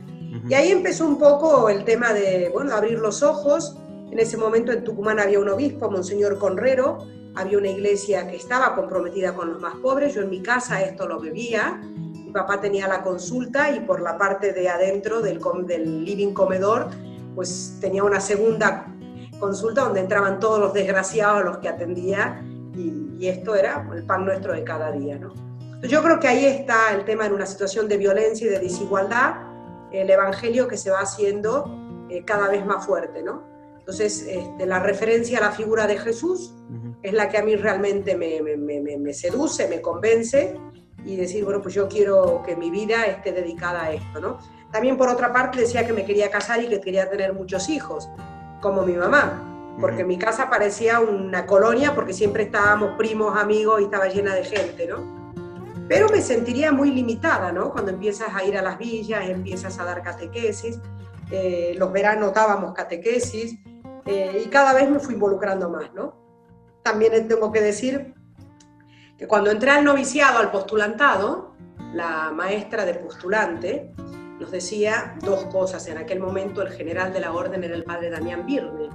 Y 0.49 0.55
ahí 0.55 0.71
empezó 0.71 1.07
un 1.07 1.19
poco 1.19 1.69
el 1.69 1.85
tema 1.85 2.13
de, 2.13 2.51
bueno, 2.53 2.75
abrir 2.75 2.99
los 2.99 3.23
ojos. 3.23 3.77
En 4.11 4.19
ese 4.19 4.37
momento 4.37 4.73
en 4.73 4.83
Tucumán 4.83 5.21
había 5.21 5.39
un 5.41 5.49
obispo, 5.49 5.91
Monseñor 5.91 6.39
Conrero, 6.39 6.99
había 7.35 7.59
una 7.59 7.69
iglesia 7.69 8.27
que 8.29 8.37
estaba 8.37 8.75
comprometida 8.75 9.35
con 9.35 9.53
los 9.53 9.61
más 9.61 9.77
pobres. 9.77 10.15
Yo 10.15 10.23
en 10.23 10.31
mi 10.31 10.43
casa 10.43 10.83
esto 10.83 11.07
lo 11.09 11.21
bebía. 11.21 11.81
Mi 11.83 12.31
papá 12.33 12.61
tenía 12.61 12.89
la 12.89 13.03
consulta 13.03 13.71
y 13.71 13.81
por 13.81 14.01
la 14.01 14.19
parte 14.19 14.53
de 14.53 14.69
adentro 14.69 15.21
del, 15.21 15.41
del 15.67 16.05
living 16.05 16.33
comedor, 16.33 16.89
pues 17.35 17.79
tenía 17.81 18.05
una 18.05 18.21
segunda 18.21 18.87
consulta 19.39 19.83
donde 19.83 20.01
entraban 20.01 20.39
todos 20.39 20.61
los 20.61 20.73
desgraciados 20.73 21.45
los 21.45 21.59
que 21.59 21.69
atendía 21.69 22.43
y, 22.75 23.17
y 23.19 23.29
esto 23.29 23.55
era 23.55 23.89
el 23.95 24.05
pan 24.05 24.25
nuestro 24.25 24.53
de 24.53 24.65
cada 24.65 24.93
día, 24.93 25.19
¿no? 25.19 25.35
Yo 25.83 26.01
creo 26.01 26.21
que 26.21 26.29
ahí 26.29 26.45
está 26.45 26.95
el 26.95 27.05
tema 27.05 27.27
en 27.27 27.33
una 27.33 27.45
situación 27.45 27.89
de 27.89 27.97
violencia 27.97 28.47
y 28.47 28.51
de 28.51 28.61
desigualdad 28.61 29.35
el 29.91 30.09
Evangelio 30.11 30.69
que 30.69 30.77
se 30.77 30.91
va 30.91 31.01
haciendo 31.01 32.07
eh, 32.09 32.25
cada 32.25 32.49
vez 32.49 32.65
más 32.65 32.87
fuerte, 32.87 33.23
¿no? 33.23 33.43
Entonces, 33.79 34.25
este, 34.29 34.65
la 34.67 34.79
referencia 34.79 35.39
a 35.39 35.41
la 35.41 35.51
figura 35.51 35.87
de 35.87 35.99
Jesús 35.99 36.55
es 37.03 37.13
la 37.13 37.29
que 37.29 37.39
a 37.39 37.43
mí 37.43 37.57
realmente 37.57 38.17
me, 38.17 38.41
me, 38.43 39.15
seduce, 39.15 39.69
me 39.69 39.81
convence 39.81 40.57
y 41.05 41.17
decir, 41.17 41.45
bueno, 41.45 41.61
pues 41.61 41.75
yo 41.75 41.89
quiero 41.89 42.43
que 42.45 42.57
mi 42.57 42.71
vida 42.71 43.07
esté 43.07 43.33
dedicada 43.33 43.85
a 43.85 43.93
esto, 43.93 44.21
¿no? 44.21 44.39
También 44.71 44.97
por 44.97 45.09
otra 45.09 45.33
parte 45.33 45.61
decía 45.61 45.87
que 45.87 45.93
me 45.93 46.05
quería 46.05 46.31
casar 46.31 46.63
y 46.63 46.69
que 46.69 46.81
quería 46.81 47.11
tener 47.11 47.33
muchos 47.33 47.69
hijos, 47.69 48.09
como 48.61 48.83
mi 48.83 48.95
mamá, 48.95 49.77
porque 49.81 50.05
mi 50.05 50.17
casa 50.17 50.49
parecía 50.49 51.01
una 51.01 51.47
colonia 51.47 51.95
porque 51.95 52.13
siempre 52.13 52.45
estábamos 52.45 52.97
primos, 52.97 53.37
amigos 53.37 53.81
y 53.81 53.85
estaba 53.85 54.07
llena 54.09 54.35
de 54.35 54.45
gente, 54.45 54.87
¿no? 54.87 55.23
pero 55.93 56.09
me 56.09 56.23
sentiría 56.23 56.73
muy 56.73 56.91
limitada, 56.91 57.53
¿no? 57.53 57.71
Cuando 57.71 57.91
empiezas 57.91 58.35
a 58.35 58.43
ir 58.45 58.57
a 58.57 58.63
las 58.63 58.79
villas, 58.79 59.29
empiezas 59.29 59.79
a 59.79 59.85
dar 59.85 60.03
catequesis, 60.03 60.81
eh, 61.31 61.75
los 61.77 61.93
veranos 61.93 62.33
dábamos 62.33 62.73
catequesis 62.73 63.59
eh, 64.07 64.43
y 64.43 64.49
cada 64.49 64.73
vez 64.73 64.89
me 64.89 64.99
fui 65.01 65.13
involucrando 65.13 65.69
más, 65.69 65.93
¿no? 65.93 66.22
También 66.83 67.29
tengo 67.29 67.53
que 67.53 67.61
decir 67.61 68.15
que 69.17 69.27
cuando 69.27 69.51
entré 69.51 69.71
al 69.71 69.85
noviciado, 69.85 70.39
al 70.39 70.51
postulantado, 70.51 71.55
la 71.95 72.31
maestra 72.33 72.85
de 72.85 72.95
postulante 72.95 73.93
nos 74.41 74.51
decía 74.51 75.17
dos 75.23 75.45
cosas. 75.45 75.87
En 75.87 75.99
aquel 75.99 76.19
momento 76.19 76.63
el 76.63 76.73
general 76.73 77.13
de 77.13 77.21
la 77.21 77.33
orden 77.33 77.63
era 77.63 77.77
el 77.77 77.85
padre 77.85 78.11
Damián 78.11 78.45
Birne. 78.47 78.89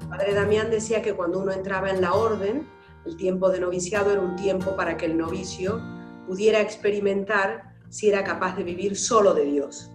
El 0.00 0.08
padre 0.08 0.34
Damián 0.34 0.70
decía 0.70 1.02
que 1.02 1.14
cuando 1.14 1.40
uno 1.40 1.52
entraba 1.52 1.90
en 1.90 2.00
la 2.00 2.14
orden, 2.14 2.66
el 3.04 3.16
tiempo 3.16 3.50
de 3.50 3.60
noviciado 3.60 4.10
era 4.12 4.20
un 4.20 4.36
tiempo 4.36 4.74
para 4.76 4.96
que 4.96 5.06
el 5.06 5.18
novicio 5.18 5.80
pudiera 6.26 6.60
experimentar 6.60 7.74
si 7.90 8.08
era 8.08 8.24
capaz 8.24 8.56
de 8.56 8.64
vivir 8.64 8.96
solo 8.96 9.34
de 9.34 9.44
Dios. 9.44 9.90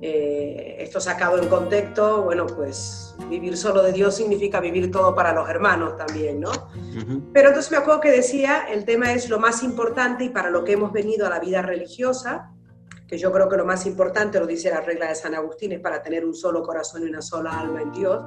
Eh, 0.00 0.76
esto 0.78 1.00
sacado 1.00 1.42
en 1.42 1.48
contexto, 1.48 2.22
bueno, 2.22 2.46
pues 2.46 3.16
vivir 3.28 3.56
solo 3.56 3.82
de 3.82 3.92
Dios 3.92 4.14
significa 4.14 4.60
vivir 4.60 4.92
todo 4.92 5.14
para 5.14 5.32
los 5.32 5.48
hermanos 5.48 5.96
también, 5.96 6.40
¿no? 6.40 6.52
Pero 7.32 7.48
entonces 7.48 7.72
me 7.72 7.78
acuerdo 7.78 8.00
que 8.00 8.12
decía, 8.12 8.66
el 8.70 8.84
tema 8.84 9.12
es 9.12 9.28
lo 9.28 9.40
más 9.40 9.62
importante 9.64 10.24
y 10.24 10.28
para 10.28 10.50
lo 10.50 10.62
que 10.62 10.72
hemos 10.72 10.92
venido 10.92 11.26
a 11.26 11.30
la 11.30 11.40
vida 11.40 11.62
religiosa, 11.62 12.52
que 13.08 13.18
yo 13.18 13.32
creo 13.32 13.48
que 13.48 13.56
lo 13.56 13.64
más 13.64 13.86
importante, 13.86 14.38
lo 14.38 14.46
dice 14.46 14.70
la 14.70 14.82
regla 14.82 15.08
de 15.08 15.16
San 15.16 15.34
Agustín, 15.34 15.72
es 15.72 15.80
para 15.80 16.00
tener 16.00 16.24
un 16.24 16.34
solo 16.34 16.62
corazón 16.62 17.02
y 17.02 17.06
una 17.06 17.22
sola 17.22 17.58
alma 17.58 17.82
en 17.82 17.90
Dios, 17.90 18.22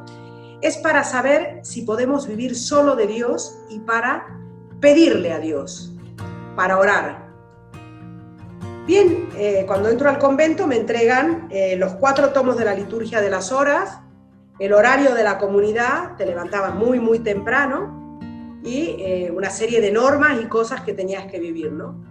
es 0.62 0.78
para 0.78 1.04
saber 1.04 1.62
si 1.64 1.84
podemos 1.84 2.28
vivir 2.28 2.56
solo 2.56 2.96
de 2.96 3.08
Dios 3.08 3.58
y 3.70 3.80
para 3.80 4.40
pedirle 4.82 5.32
a 5.32 5.40
Dios 5.40 5.94
para 6.56 6.78
orar. 6.78 7.21
Bien, 8.92 9.30
eh, 9.38 9.64
cuando 9.66 9.88
entro 9.88 10.10
al 10.10 10.20
convento 10.20 10.68
me 10.68 10.76
entregan 10.76 11.48
eh, 11.50 11.78
los 11.78 11.94
cuatro 11.94 12.34
tomos 12.34 12.58
de 12.58 12.66
la 12.66 12.74
liturgia 12.74 13.22
de 13.22 13.30
las 13.30 13.54
horas, 13.54 14.02
el 14.60 14.74
horario 14.74 15.16
de 15.16 15.24
la 15.24 15.38
comunidad, 15.38 16.18
te 16.18 16.26
levantabas 16.26 16.76
muy, 16.76 17.00
muy 17.00 17.20
temprano, 17.20 18.20
y 18.66 18.98
eh, 19.00 19.32
una 19.34 19.50
serie 19.50 19.80
de 19.80 19.94
normas 19.94 20.42
y 20.42 20.46
cosas 20.48 20.82
que 20.82 20.92
tenías 20.92 21.26
que 21.32 21.40
vivir, 21.40 21.72
¿no? 21.72 22.04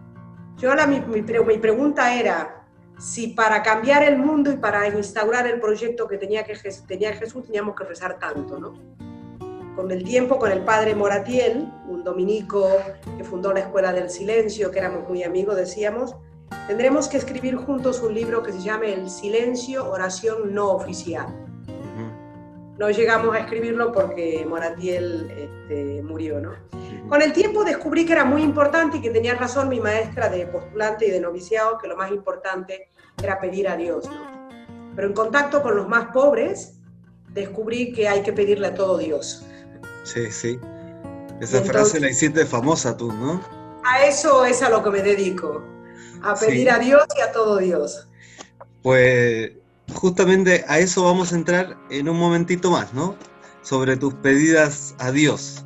Yo 0.57 0.71
ahora 0.71 0.87
mi, 0.87 1.01
mi, 1.01 1.21
mi, 1.21 1.59
pregunta 1.59 2.15
era 2.15 2.65
si 2.99 3.27
para 3.27 3.63
cambiar 3.63 4.03
el 4.03 4.17
mundo 4.17 4.51
y 4.51 4.57
para 4.57 4.89
instaurar 4.89 5.47
el 5.49 5.61
proyecto 5.61 6.09
que 6.09 6.17
tenía, 6.17 6.45
que 6.45 6.59
tenía 6.89 7.13
Jesús 7.13 7.45
teníamos 7.45 7.77
que 7.77 7.85
rezar 7.85 8.19
tanto, 8.19 8.59
¿no? 8.59 8.73
con 9.77 9.91
el 9.91 10.03
tiempo, 10.03 10.39
con 10.39 10.51
el 10.51 10.65
padre 10.65 10.95
Moratiel, 10.95 11.71
un 11.89 12.05
dominico 12.05 12.69
que 13.19 13.25
fundó 13.25 13.53
la 13.53 13.61
Escuela 13.61 13.93
del 13.93 14.11
Silencio, 14.11 14.71
que 14.71 14.79
éramos 14.79 15.09
muy 15.09 15.23
amigos, 15.23 15.57
decíamos, 15.57 16.17
tendremos 16.67 17.09
que 17.09 17.17
escribir 17.17 17.57
juntos 17.57 18.01
un 18.01 18.15
libro 18.15 18.43
que 18.43 18.53
se 18.53 18.61
llame 18.61 18.95
El 18.95 19.11
Silencio, 19.11 19.91
Oración 19.91 20.55
No 20.55 20.71
Oficial. 20.71 21.27
No 22.79 22.89
llegamos 22.89 23.35
a 23.37 23.41
escribirlo 23.41 23.93
porque 23.93 24.47
Moratiel 24.49 25.31
este, 25.31 26.03
murió, 26.03 26.41
¿no? 26.41 26.53
Con 27.11 27.21
el 27.21 27.33
tiempo 27.35 27.63
descubrí 27.63 28.07
que 28.07 28.15
era 28.15 28.25
muy 28.25 28.43
importante 28.43 28.97
y 28.97 29.01
que 29.03 29.11
tenía 29.11 29.35
razón 29.35 29.69
mi 29.69 29.81
maestra 29.81 30.31
de 30.31 30.47
postulante 30.47 31.07
y 31.07 31.11
de 31.11 31.21
noviciado, 31.21 31.77
que 31.77 31.89
lo 31.89 31.97
más 31.97 32.11
importante 32.11 32.89
era 33.23 33.39
pedir 33.39 33.69
a 33.69 33.77
Dios, 33.77 34.09
¿no? 34.09 34.49
Pero 34.97 35.09
en 35.09 35.15
contacto 35.15 35.63
con 35.63 35.77
los 35.77 35.89
más 35.89 36.07
pobres, 36.07 36.81
descubrí 37.35 37.93
que 37.93 38.09
hay 38.09 38.23
que 38.23 38.33
pedirle 38.33 38.69
a 38.69 38.75
todo 38.75 38.97
Dios. 38.97 39.45
Sí, 40.05 40.31
sí. 40.31 40.59
Esa 41.41 41.63
frase 41.63 42.01
la 42.01 42.11
hiciste 42.11 42.47
famosa 42.47 42.97
tú, 42.97 43.13
¿no? 43.13 43.41
A 43.85 44.05
eso 44.05 44.45
es 44.45 44.63
a 44.63 44.71
lo 44.71 44.83
que 44.83 44.91
me 44.91 45.03
dedico, 45.03 45.63
a 46.23 46.35
pedir 46.35 46.71
a 46.71 46.79
Dios 46.79 47.05
y 47.17 47.21
a 47.21 47.33
todo 47.33 47.59
Dios. 47.59 48.09
Pues 48.83 49.53
justamente 49.95 50.65
a 50.69 50.79
eso 50.79 51.05
vamos 51.05 51.33
a 51.33 51.37
entrar 51.37 51.77
en 51.91 52.09
un 52.09 52.19
momentito 52.19 52.71
más, 52.71 52.93
¿no? 52.95 53.17
Sobre 53.63 53.97
tus 53.97 54.15
pedidas 54.15 54.95
a 54.99 55.13
Dios. 55.13 55.65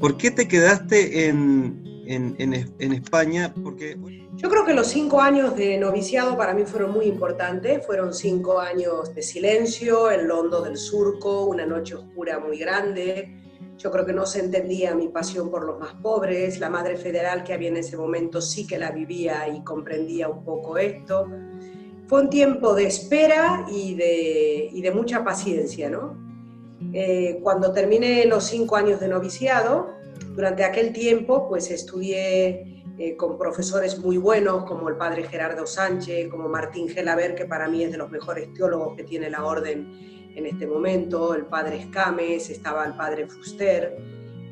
¿Por 0.00 0.16
qué 0.16 0.30
te 0.30 0.46
quedaste 0.46 1.28
en, 1.28 2.04
en, 2.06 2.92
España? 2.92 3.52
Porque... 3.62 3.96
Yo 4.36 4.50
creo 4.50 4.64
que 4.64 4.74
los 4.74 4.88
cinco 4.88 5.20
años 5.20 5.56
de 5.56 5.78
noviciado 5.78 6.36
para 6.36 6.52
mí 6.54 6.64
fueron 6.64 6.92
muy 6.92 7.06
importantes. 7.06 7.84
Fueron 7.86 8.12
cinco 8.12 8.60
años 8.60 9.14
de 9.14 9.22
silencio, 9.22 10.10
el 10.10 10.26
londo 10.26 10.62
del 10.62 10.76
surco, 10.76 11.46
una 11.46 11.64
noche 11.64 11.94
oscura 11.94 12.38
muy 12.38 12.58
grande, 12.58 13.43
yo 13.76 13.90
creo 13.90 14.06
que 14.06 14.12
no 14.12 14.26
se 14.26 14.40
entendía 14.40 14.94
mi 14.94 15.08
pasión 15.08 15.50
por 15.50 15.64
los 15.64 15.78
más 15.78 15.94
pobres, 15.94 16.60
la 16.60 16.70
madre 16.70 16.96
federal 16.96 17.44
que 17.44 17.52
había 17.52 17.68
en 17.68 17.76
ese 17.76 17.96
momento 17.96 18.40
sí 18.40 18.66
que 18.66 18.78
la 18.78 18.90
vivía 18.90 19.48
y 19.48 19.62
comprendía 19.62 20.28
un 20.28 20.44
poco 20.44 20.78
esto. 20.78 21.26
Fue 22.06 22.22
un 22.22 22.30
tiempo 22.30 22.74
de 22.74 22.86
espera 22.86 23.66
y 23.68 23.94
de, 23.94 24.68
y 24.72 24.82
de 24.82 24.90
mucha 24.90 25.24
paciencia, 25.24 25.90
¿no? 25.90 26.22
Eh, 26.92 27.40
cuando 27.42 27.72
terminé 27.72 28.24
los 28.26 28.44
cinco 28.44 28.76
años 28.76 29.00
de 29.00 29.08
noviciado, 29.08 29.94
durante 30.34 30.64
aquel 30.64 30.92
tiempo 30.92 31.48
pues 31.48 31.70
estudié 31.70 32.82
eh, 32.98 33.16
con 33.16 33.36
profesores 33.38 33.98
muy 33.98 34.18
buenos 34.18 34.64
como 34.64 34.88
el 34.88 34.96
padre 34.96 35.24
Gerardo 35.24 35.66
Sánchez, 35.66 36.28
como 36.28 36.48
Martín 36.48 36.88
Gelaber, 36.88 37.34
que 37.34 37.44
para 37.44 37.68
mí 37.68 37.82
es 37.82 37.90
de 37.90 37.98
los 37.98 38.10
mejores 38.10 38.52
teólogos 38.52 38.96
que 38.96 39.02
tiene 39.02 39.30
la 39.30 39.44
orden 39.44 40.13
en 40.34 40.46
este 40.46 40.66
momento, 40.66 41.34
el 41.34 41.46
padre 41.46 41.76
Escames, 41.78 42.50
estaba 42.50 42.84
el 42.86 42.94
padre 42.94 43.26
Fuster, 43.26 43.96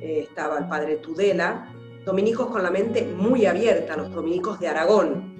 eh, 0.01 0.27
estaba 0.29 0.59
el 0.59 0.69
padre 0.69 0.97
Tudela, 0.97 1.73
dominicos 2.05 2.49
con 2.49 2.63
la 2.63 2.71
mente 2.71 3.05
muy 3.05 3.47
abierta, 3.47 3.97
los 3.97 4.11
dominicos 4.13 4.59
de 4.61 4.69
Aragón. 4.69 5.33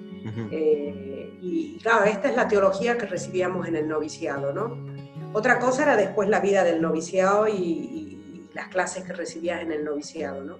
Eh, 0.51 1.37
y 1.41 1.77
claro, 1.79 2.05
esta 2.05 2.29
es 2.29 2.35
la 2.35 2.47
teología 2.47 2.97
que 2.97 3.05
recibíamos 3.05 3.67
en 3.67 3.75
el 3.75 3.87
noviciado, 3.87 4.53
¿no? 4.53 4.77
Otra 5.33 5.59
cosa 5.59 5.83
era 5.83 5.97
después 5.97 6.29
la 6.29 6.39
vida 6.39 6.63
del 6.63 6.81
noviciado 6.81 7.47
y, 7.47 8.09
las 8.53 8.67
clases 8.67 9.03
que 9.03 9.13
recibías 9.13 9.63
en 9.63 9.71
el 9.71 9.83
noviciado, 9.83 10.43
¿no? 10.43 10.57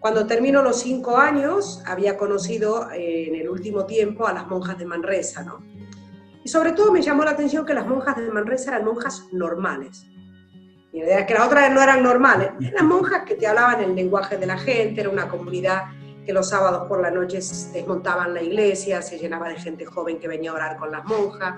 Cuando 0.00 0.26
terminó 0.26 0.62
los 0.62 0.80
cinco 0.80 1.16
años, 1.16 1.80
había 1.86 2.16
conocido 2.16 2.90
eh, 2.90 3.28
en 3.28 3.36
el 3.36 3.48
último 3.48 3.86
tiempo 3.86 4.26
a 4.26 4.32
las 4.32 4.48
monjas 4.48 4.76
de 4.78 4.84
Manresa, 4.84 5.44
¿no? 5.44 5.60
Y 6.42 6.48
sobre 6.48 6.72
todo 6.72 6.92
me 6.92 7.02
llamó 7.02 7.24
la 7.24 7.32
atención 7.32 7.66
que 7.66 7.74
las 7.74 7.86
monjas 7.86 8.16
de 8.16 8.30
Manresa 8.30 8.72
eran 8.72 8.84
monjas 8.84 9.26
normales. 9.32 10.06
Y 10.92 11.02
la 11.02 11.24
que 11.24 11.34
las 11.34 11.46
otras 11.46 11.72
no 11.72 11.80
eran 11.82 12.02
normales, 12.02 12.50
eran 12.60 12.88
monjas 12.88 13.22
que 13.24 13.36
te 13.36 13.46
hablaban 13.46 13.80
el 13.82 13.94
lenguaje 13.94 14.36
de 14.36 14.46
la 14.46 14.58
gente, 14.58 15.02
era 15.02 15.10
una 15.10 15.28
comunidad 15.28 15.84
que 16.26 16.32
los 16.32 16.48
sábados 16.48 16.88
por 16.88 17.00
la 17.00 17.10
noche 17.10 17.38
desmontaban 17.72 18.34
la 18.34 18.42
iglesia, 18.42 19.00
se 19.00 19.18
llenaba 19.18 19.48
de 19.48 19.56
gente 19.56 19.84
joven 19.84 20.18
que 20.18 20.28
venía 20.28 20.50
a 20.50 20.54
orar 20.54 20.76
con 20.78 20.90
las 20.90 21.04
monjas. 21.04 21.54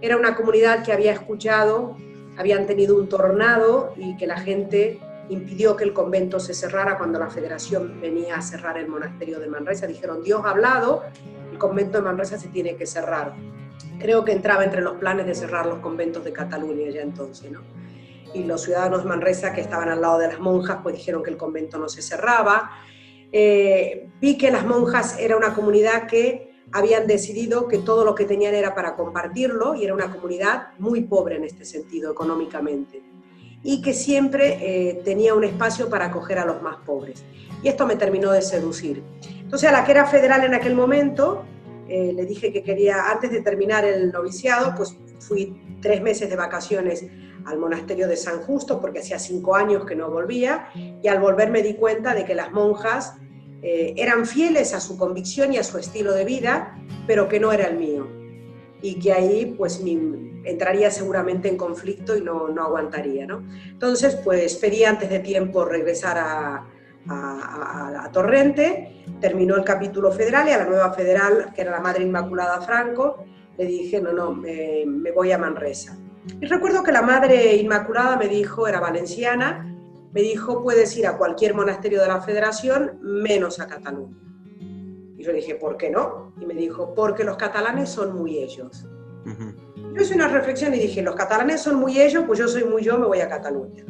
Era 0.00 0.16
una 0.16 0.34
comunidad 0.34 0.84
que 0.84 0.92
había 0.92 1.12
escuchado, 1.12 1.96
habían 2.36 2.66
tenido 2.66 2.96
un 2.96 3.08
tornado 3.08 3.94
y 3.96 4.16
que 4.16 4.26
la 4.26 4.38
gente 4.38 5.00
impidió 5.28 5.76
que 5.76 5.84
el 5.84 5.92
convento 5.92 6.40
se 6.40 6.54
cerrara 6.54 6.98
cuando 6.98 7.18
la 7.18 7.28
federación 7.28 8.00
venía 8.00 8.36
a 8.36 8.42
cerrar 8.42 8.76
el 8.78 8.88
monasterio 8.88 9.38
de 9.38 9.46
Manresa. 9.46 9.86
Dijeron, 9.86 10.22
Dios 10.22 10.42
ha 10.44 10.50
hablado, 10.50 11.02
el 11.50 11.58
convento 11.58 11.98
de 11.98 12.04
Manresa 12.04 12.38
se 12.38 12.48
tiene 12.48 12.76
que 12.76 12.86
cerrar. 12.86 13.34
Creo 13.98 14.24
que 14.24 14.32
entraba 14.32 14.64
entre 14.64 14.80
los 14.80 14.94
planes 14.94 15.26
de 15.26 15.34
cerrar 15.34 15.66
los 15.66 15.78
conventos 15.78 16.24
de 16.24 16.32
Cataluña 16.32 16.90
ya 16.90 17.02
entonces, 17.02 17.50
¿no? 17.50 17.60
Y 18.34 18.44
los 18.44 18.62
ciudadanos 18.62 19.04
Manresa 19.04 19.52
que 19.52 19.60
estaban 19.60 19.88
al 19.88 20.00
lado 20.00 20.18
de 20.18 20.28
las 20.28 20.40
monjas, 20.40 20.78
pues 20.82 20.96
dijeron 20.96 21.22
que 21.22 21.30
el 21.30 21.36
convento 21.36 21.78
no 21.78 21.88
se 21.88 22.00
cerraba. 22.00 22.70
Eh, 23.30 24.08
vi 24.20 24.38
que 24.38 24.50
las 24.50 24.64
monjas 24.64 25.18
era 25.18 25.36
una 25.36 25.54
comunidad 25.54 26.06
que 26.06 26.52
habían 26.72 27.06
decidido 27.06 27.68
que 27.68 27.78
todo 27.78 28.04
lo 28.04 28.14
que 28.14 28.24
tenían 28.24 28.54
era 28.54 28.74
para 28.74 28.96
compartirlo 28.96 29.74
y 29.74 29.84
era 29.84 29.94
una 29.94 30.10
comunidad 30.10 30.68
muy 30.78 31.02
pobre 31.02 31.36
en 31.36 31.44
este 31.44 31.64
sentido 31.64 32.10
económicamente 32.12 33.02
y 33.62 33.80
que 33.80 33.94
siempre 33.94 34.58
eh, 34.60 35.02
tenía 35.04 35.34
un 35.34 35.44
espacio 35.44 35.88
para 35.88 36.06
acoger 36.06 36.38
a 36.38 36.44
los 36.44 36.62
más 36.62 36.76
pobres. 36.84 37.24
Y 37.62 37.68
esto 37.68 37.86
me 37.86 37.96
terminó 37.96 38.32
de 38.32 38.42
seducir. 38.42 39.02
Entonces 39.40 39.68
a 39.68 39.72
la 39.72 39.84
que 39.84 39.92
era 39.92 40.06
federal 40.06 40.44
en 40.44 40.54
aquel 40.54 40.74
momento, 40.74 41.44
eh, 41.88 42.12
le 42.14 42.26
dije 42.26 42.52
que 42.52 42.62
quería, 42.62 43.10
antes 43.10 43.30
de 43.30 43.40
terminar 43.40 43.84
el 43.84 44.10
noviciado, 44.12 44.74
pues 44.76 44.96
fui 45.20 45.78
tres 45.80 46.00
meses 46.02 46.28
de 46.30 46.36
vacaciones 46.36 47.06
al 47.44 47.58
monasterio 47.58 48.08
de 48.08 48.16
San 48.16 48.40
Justo, 48.40 48.80
porque 48.80 49.00
hacía 49.00 49.18
cinco 49.18 49.56
años 49.56 49.84
que 49.84 49.96
no 49.96 50.10
volvía, 50.10 50.68
y 50.74 51.06
al 51.08 51.20
volver 51.20 51.50
me 51.50 51.62
di 51.62 51.74
cuenta 51.74 52.14
de 52.14 52.24
que 52.24 52.34
las 52.34 52.52
monjas 52.52 53.14
eh, 53.62 53.94
eran 53.96 54.26
fieles 54.26 54.74
a 54.74 54.80
su 54.80 54.96
convicción 54.96 55.52
y 55.52 55.58
a 55.58 55.64
su 55.64 55.78
estilo 55.78 56.12
de 56.12 56.24
vida, 56.24 56.76
pero 57.06 57.28
que 57.28 57.40
no 57.40 57.52
era 57.52 57.66
el 57.66 57.76
mío. 57.76 58.08
Y 58.80 58.98
que 58.98 59.12
ahí 59.12 59.54
pues 59.56 59.80
entraría 60.44 60.90
seguramente 60.90 61.48
en 61.48 61.56
conflicto 61.56 62.16
y 62.16 62.20
no, 62.20 62.48
no 62.48 62.62
aguantaría. 62.62 63.26
¿no? 63.26 63.44
Entonces 63.68 64.16
pues 64.24 64.56
pedí 64.56 64.84
antes 64.84 65.08
de 65.08 65.20
tiempo 65.20 65.64
regresar 65.64 66.18
a, 66.18 66.66
a, 67.08 68.08
Torrente, 68.12 69.04
terminó 69.20 69.56
el 69.56 69.64
capítulo 69.64 70.12
federal 70.12 70.48
y 70.48 70.52
a 70.52 70.58
la 70.58 70.66
nueva 70.66 70.92
federal, 70.92 71.52
que 71.54 71.62
era 71.62 71.70
la 71.70 71.80
Madre 71.80 72.04
Inmaculada 72.04 72.60
Franco, 72.60 73.24
le 73.56 73.64
dije, 73.64 74.00
no, 74.00 74.12
no, 74.12 74.32
me, 74.34 74.84
me 74.86 75.10
voy 75.12 75.32
a 75.32 75.38
Manresa. 75.38 75.96
Y 76.40 76.46
recuerdo 76.46 76.82
que 76.82 76.92
la 76.92 77.02
Madre 77.02 77.56
Inmaculada 77.56 78.16
me 78.16 78.28
dijo, 78.28 78.68
era 78.68 78.80
valenciana, 78.80 79.72
me 80.12 80.20
dijo, 80.20 80.62
puedes 80.62 80.96
ir 80.96 81.06
a 81.06 81.16
cualquier 81.16 81.54
monasterio 81.54 82.00
de 82.00 82.08
la 82.08 82.20
federación 82.20 82.98
menos 83.00 83.60
a 83.60 83.66
Cataluña. 83.66 84.18
Y 85.16 85.24
yo 85.24 85.32
dije, 85.32 85.54
¿por 85.54 85.76
qué 85.76 85.90
no? 85.90 86.32
Y 86.40 86.46
me 86.46 86.54
dijo, 86.54 86.94
porque 86.94 87.24
los 87.24 87.36
catalanes 87.36 87.88
son 87.88 88.14
muy 88.14 88.38
ellos. 88.38 88.86
Yo 89.24 90.02
hice 90.02 90.14
una 90.14 90.28
reflexión 90.28 90.74
y 90.74 90.78
dije, 90.78 91.02
los 91.02 91.14
catalanes 91.14 91.60
son 91.60 91.76
muy 91.76 92.00
ellos, 92.00 92.24
pues 92.26 92.38
yo 92.38 92.48
soy 92.48 92.64
muy 92.64 92.82
yo, 92.82 92.98
me 92.98 93.06
voy 93.06 93.20
a 93.20 93.28
Cataluña. 93.28 93.84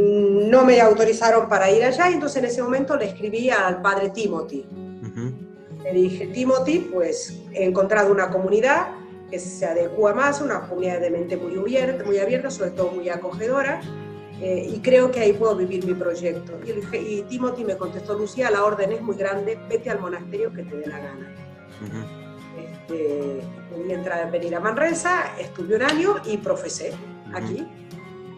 No 0.00 0.64
me 0.64 0.80
autorizaron 0.80 1.48
para 1.48 1.70
ir 1.70 1.84
allá, 1.84 2.10
y 2.10 2.14
entonces 2.14 2.42
en 2.42 2.44
ese 2.46 2.62
momento 2.62 2.96
le 2.96 3.06
escribí 3.06 3.50
al 3.50 3.82
padre 3.82 4.10
Timothy. 4.10 4.66
Le 5.82 5.92
dije, 5.92 6.26
Timothy, 6.28 6.90
pues 6.92 7.40
he 7.52 7.64
encontrado 7.64 8.12
una 8.12 8.30
comunidad 8.30 8.88
que 9.30 9.38
se 9.38 9.64
adecua 9.64 10.12
más, 10.14 10.40
una 10.40 10.68
comunidad 10.68 11.00
de 11.00 11.10
mente 11.10 11.36
muy 11.36 11.56
abierta, 11.56 12.04
muy 12.04 12.18
abierta 12.18 12.50
sobre 12.50 12.70
todo 12.70 12.90
muy 12.90 13.08
acogedora, 13.08 13.80
eh, 14.40 14.70
y 14.74 14.80
creo 14.80 15.10
que 15.10 15.20
ahí 15.20 15.32
puedo 15.32 15.54
vivir 15.54 15.84
mi 15.86 15.94
proyecto. 15.94 16.58
Y, 16.64 16.96
y, 16.96 17.22
Timothy 17.22 17.64
me 17.64 17.76
contestó, 17.76 18.14
Lucía, 18.14 18.50
la 18.50 18.64
orden 18.64 18.92
es 18.92 19.02
muy 19.02 19.16
grande, 19.16 19.58
vete 19.68 19.90
al 19.90 20.00
monasterio 20.00 20.52
que 20.52 20.62
te 20.62 20.76
dé 20.76 20.86
la 20.86 20.98
gana. 20.98 21.34
este, 22.58 23.40
mientras 23.86 24.30
venir 24.30 24.54
a 24.54 24.60
Manresa, 24.60 25.36
estuve 25.38 25.76
un 25.76 25.82
año 25.82 26.16
y 26.24 26.38
profesé 26.38 26.92
aquí. 27.34 27.66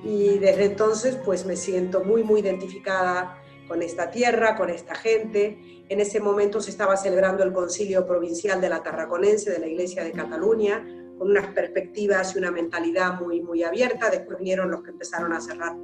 Y 0.04 0.38
desde 0.38 0.64
entonces 0.64 1.16
pues 1.24 1.46
me 1.46 1.56
siento 1.56 2.02
muy, 2.04 2.24
muy 2.24 2.40
identificada 2.40 3.38
con 3.68 3.82
esta 3.82 4.10
tierra, 4.10 4.56
con 4.56 4.70
esta 4.70 4.94
gente. 4.94 5.84
En 5.88 6.00
ese 6.00 6.20
momento 6.20 6.60
se 6.60 6.70
estaba 6.70 6.96
celebrando 6.96 7.42
el 7.42 7.52
concilio 7.52 8.06
provincial 8.06 8.60
de 8.60 8.68
la 8.68 8.82
Tarraconense, 8.82 9.50
de 9.50 9.58
la 9.58 9.66
Iglesia 9.66 10.04
de 10.04 10.12
Cataluña, 10.12 10.84
con 11.18 11.30
unas 11.30 11.48
perspectivas 11.48 12.34
y 12.34 12.38
una 12.38 12.50
mentalidad 12.50 13.20
muy, 13.20 13.40
muy 13.40 13.62
abierta. 13.62 14.10
Después 14.10 14.38
vinieron 14.38 14.70
los 14.70 14.82
que 14.82 14.90
empezaron 14.90 15.32
a 15.32 15.40
cerrar 15.40 15.76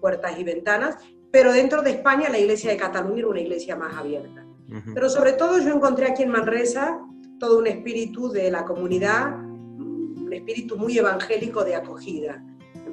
puertas 0.00 0.38
y 0.38 0.44
ventanas. 0.44 0.96
Pero 1.30 1.52
dentro 1.52 1.82
de 1.82 1.90
España 1.90 2.28
la 2.28 2.38
iglesia 2.38 2.70
de 2.70 2.76
Cataluña 2.76 3.20
era 3.20 3.28
una 3.28 3.40
iglesia 3.40 3.76
más 3.76 3.96
abierta. 3.96 4.46
Pero 4.94 5.08
sobre 5.08 5.32
todo 5.32 5.58
yo 5.58 5.74
encontré 5.74 6.06
aquí 6.06 6.22
en 6.22 6.30
Manresa 6.30 7.00
todo 7.40 7.58
un 7.58 7.66
espíritu 7.66 8.30
de 8.30 8.50
la 8.50 8.64
comunidad, 8.64 9.34
un 9.34 10.30
espíritu 10.32 10.76
muy 10.76 10.96
evangélico 10.96 11.64
de 11.64 11.74
acogida. 11.74 12.44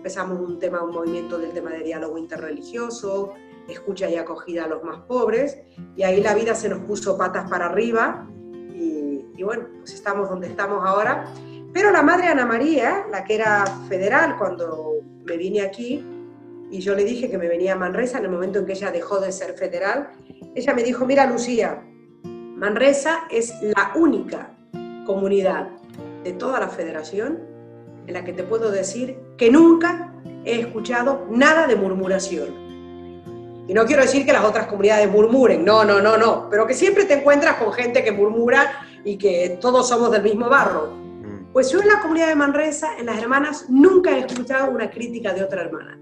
Empezamos 0.08 0.40
un 0.40 0.58
tema, 0.58 0.82
un 0.82 0.92
movimiento 0.92 1.38
del 1.38 1.52
tema 1.52 1.72
de 1.72 1.84
diálogo 1.84 2.18
interreligioso, 2.18 3.34
escucha 3.68 4.10
y 4.10 4.16
acogida 4.16 4.64
a 4.64 4.68
los 4.70 4.82
más 4.82 5.00
pobres, 5.00 5.60
y 5.98 6.04
ahí 6.04 6.24
la 6.24 6.34
vida 6.34 6.56
se 6.56 6.70
nos 6.70 6.80
puso 6.80 7.18
patas 7.18 7.50
para 7.50 7.66
arriba, 7.66 8.26
y, 8.74 9.26
y 9.36 9.44
bueno, 9.44 9.66
pues 9.80 9.94
estamos 9.94 10.30
donde 10.30 10.48
estamos 10.48 10.82
ahora, 10.86 11.26
pero 11.74 11.92
la 11.92 12.04
madre 12.04 12.28
Ana 12.28 12.46
María, 12.46 13.06
la 13.12 13.26
que 13.26 13.36
era 13.36 13.66
federal 13.90 14.38
cuando 14.38 14.94
me 15.26 15.36
vine 15.36 15.60
aquí, 15.60 16.06
y 16.72 16.80
yo 16.80 16.96
le 16.96 17.04
dije 17.04 17.30
que 17.30 17.38
me 17.38 17.50
venía 17.50 17.74
a 17.74 17.76
Manresa 17.76 18.20
en 18.20 18.24
el 18.24 18.32
momento 18.32 18.60
en 18.60 18.66
que 18.66 18.72
ella 18.72 18.92
dejó 18.92 19.20
de 19.20 19.34
ser 19.34 19.58
federal, 19.58 20.12
ella 20.56 20.74
me 20.74 20.84
dijo, 20.84 21.06
mira 21.06 21.30
Lucía, 21.30 21.84
Manresa 22.24 23.28
es 23.30 23.54
la 23.62 23.92
única 23.94 24.56
comunidad 25.06 25.68
de 26.24 26.32
toda 26.32 26.62
la 26.62 26.70
federación 26.70 27.40
en 28.08 28.14
la 28.14 28.24
que 28.24 28.32
te 28.32 28.44
puedo 28.44 28.72
decir 28.72 29.27
que 29.38 29.52
nunca 29.52 30.14
he 30.44 30.60
escuchado 30.62 31.28
nada 31.30 31.68
de 31.68 31.76
murmuración. 31.76 32.68
Y 33.68 33.74
no 33.74 33.86
quiero 33.86 34.02
decir 34.02 34.26
que 34.26 34.34
las 34.34 34.46
otras 34.46 34.68
comunidades 34.68 35.12
murmuren, 35.12 35.64
no, 35.66 35.84
no, 35.84 36.02
no, 36.02 36.18
no, 36.18 36.48
pero 36.50 36.66
que 36.66 36.74
siempre 36.74 37.06
te 37.06 37.16
encuentras 37.16 37.58
con 37.58 37.74
gente 37.74 38.04
que 38.04 38.12
murmura 38.12 38.88
y 39.04 39.18
que 39.18 39.58
todos 39.60 39.88
somos 39.88 40.10
del 40.12 40.24
mismo 40.24 40.50
barro. 40.50 40.94
Pues 41.52 41.72
yo 41.72 41.82
en 41.82 41.88
la 41.88 42.00
comunidad 42.02 42.28
de 42.28 42.36
Manresa, 42.36 42.98
en 42.98 43.08
las 43.08 43.18
hermanas, 43.22 43.66
nunca 43.68 44.16
he 44.16 44.20
escuchado 44.20 44.72
una 44.72 44.90
crítica 44.90 45.34
de 45.34 45.44
otra 45.44 45.62
hermana. 45.62 46.00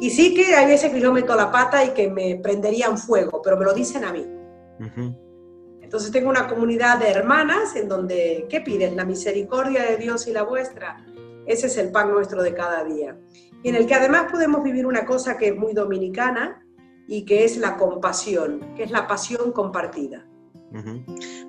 Y 0.00 0.10
sí 0.10 0.34
que 0.34 0.54
hay 0.54 0.66
veces 0.66 0.90
que 0.92 1.00
yo 1.00 1.12
meto 1.12 1.34
la 1.34 1.50
pata 1.50 1.84
y 1.84 1.90
que 1.90 2.10
me 2.10 2.36
prenderían 2.42 2.98
fuego, 2.98 3.40
pero 3.42 3.56
me 3.56 3.64
lo 3.64 3.72
dicen 3.72 4.04
a 4.04 4.12
mí. 4.12 4.26
Entonces 5.80 6.10
tengo 6.10 6.28
una 6.28 6.48
comunidad 6.48 6.98
de 6.98 7.08
hermanas 7.08 7.76
en 7.76 7.88
donde, 7.88 8.46
¿qué 8.50 8.60
pides? 8.60 8.92
La 8.94 9.04
misericordia 9.04 9.84
de 9.84 9.96
Dios 9.98 10.26
y 10.26 10.32
la 10.32 10.42
vuestra. 10.42 11.04
Ese 11.46 11.66
es 11.66 11.76
el 11.76 11.90
pan 11.90 12.10
nuestro 12.10 12.42
de 12.42 12.54
cada 12.54 12.84
día. 12.84 13.18
Y 13.62 13.68
en 13.68 13.76
el 13.76 13.86
que 13.86 13.94
además 13.94 14.26
podemos 14.30 14.62
vivir 14.62 14.86
una 14.86 15.04
cosa 15.04 15.36
que 15.36 15.48
es 15.48 15.56
muy 15.56 15.72
dominicana 15.72 16.64
y 17.06 17.24
que 17.24 17.44
es 17.44 17.56
la 17.56 17.76
compasión, 17.76 18.74
que 18.76 18.84
es 18.84 18.90
la 18.90 19.06
pasión 19.06 19.52
compartida. 19.52 20.26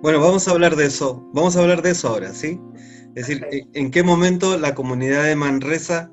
Bueno, 0.01 0.19
vamos 0.19 0.47
a 0.47 0.51
hablar 0.51 0.75
de 0.75 0.85
eso, 0.85 1.29
vamos 1.33 1.55
a 1.55 1.61
hablar 1.61 1.81
de 1.81 1.91
eso 1.91 2.09
ahora, 2.09 2.33
¿sí? 2.33 2.59
Es 3.15 3.27
decir, 3.27 3.47
¿en 3.73 3.89
qué 3.89 4.03
momento 4.03 4.57
la 4.57 4.75
comunidad 4.75 5.23
de 5.23 5.35
Manresa 5.35 6.11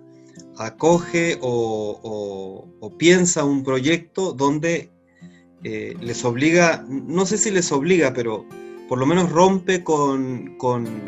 acoge 0.56 1.38
o, 1.40 2.68
piensa 2.98 3.44
un 3.44 3.64
proyecto 3.64 4.32
donde 4.32 4.92
eh, 5.64 5.94
les 6.00 6.24
obliga, 6.24 6.84
no 6.88 7.24
sé 7.26 7.38
si 7.38 7.50
les 7.50 7.72
obliga, 7.72 8.12
pero 8.12 8.46
por 8.90 8.98
lo 8.98 9.06
menos 9.06 9.30
rompe 9.30 9.84
con, 9.84 10.56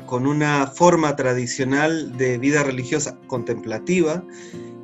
una 0.09 0.69
forma 0.69 1.17
tradicional 1.17 2.17
de 2.17 2.39
vida 2.39 2.63
religiosa 2.63 3.19
contemplativa 3.27 4.23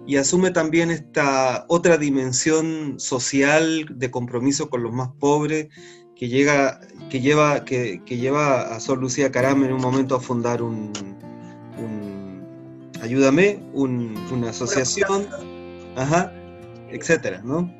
y 0.05 0.17
asume 0.17 0.51
también 0.51 0.91
esta 0.91 1.65
otra 1.69 1.97
dimensión 1.97 2.99
social 2.99 3.87
de 3.89 4.11
compromiso 4.11 4.69
con 4.69 4.83
los 4.83 4.93
más 4.93 5.11
pobres 5.21 5.69
que, 6.17 6.27
llega, 6.27 6.81
que, 7.09 7.21
lleva, 7.21 7.65
que, 7.65 8.03
lleva 8.05 8.63
a 8.63 8.81
Sor 8.81 8.99
Lucía 8.99 9.31
Caram 9.31 9.63
en 9.63 9.75
un 9.75 9.81
momento 9.81 10.17
a 10.17 10.21
fundar 10.21 10.61
un, 10.61 10.91
ayúdame, 13.01 13.63
una 13.75 14.51
asociación, 14.51 15.29
ajá, 15.95 16.33
etcétera, 16.91 17.43
¿no? 17.45 17.73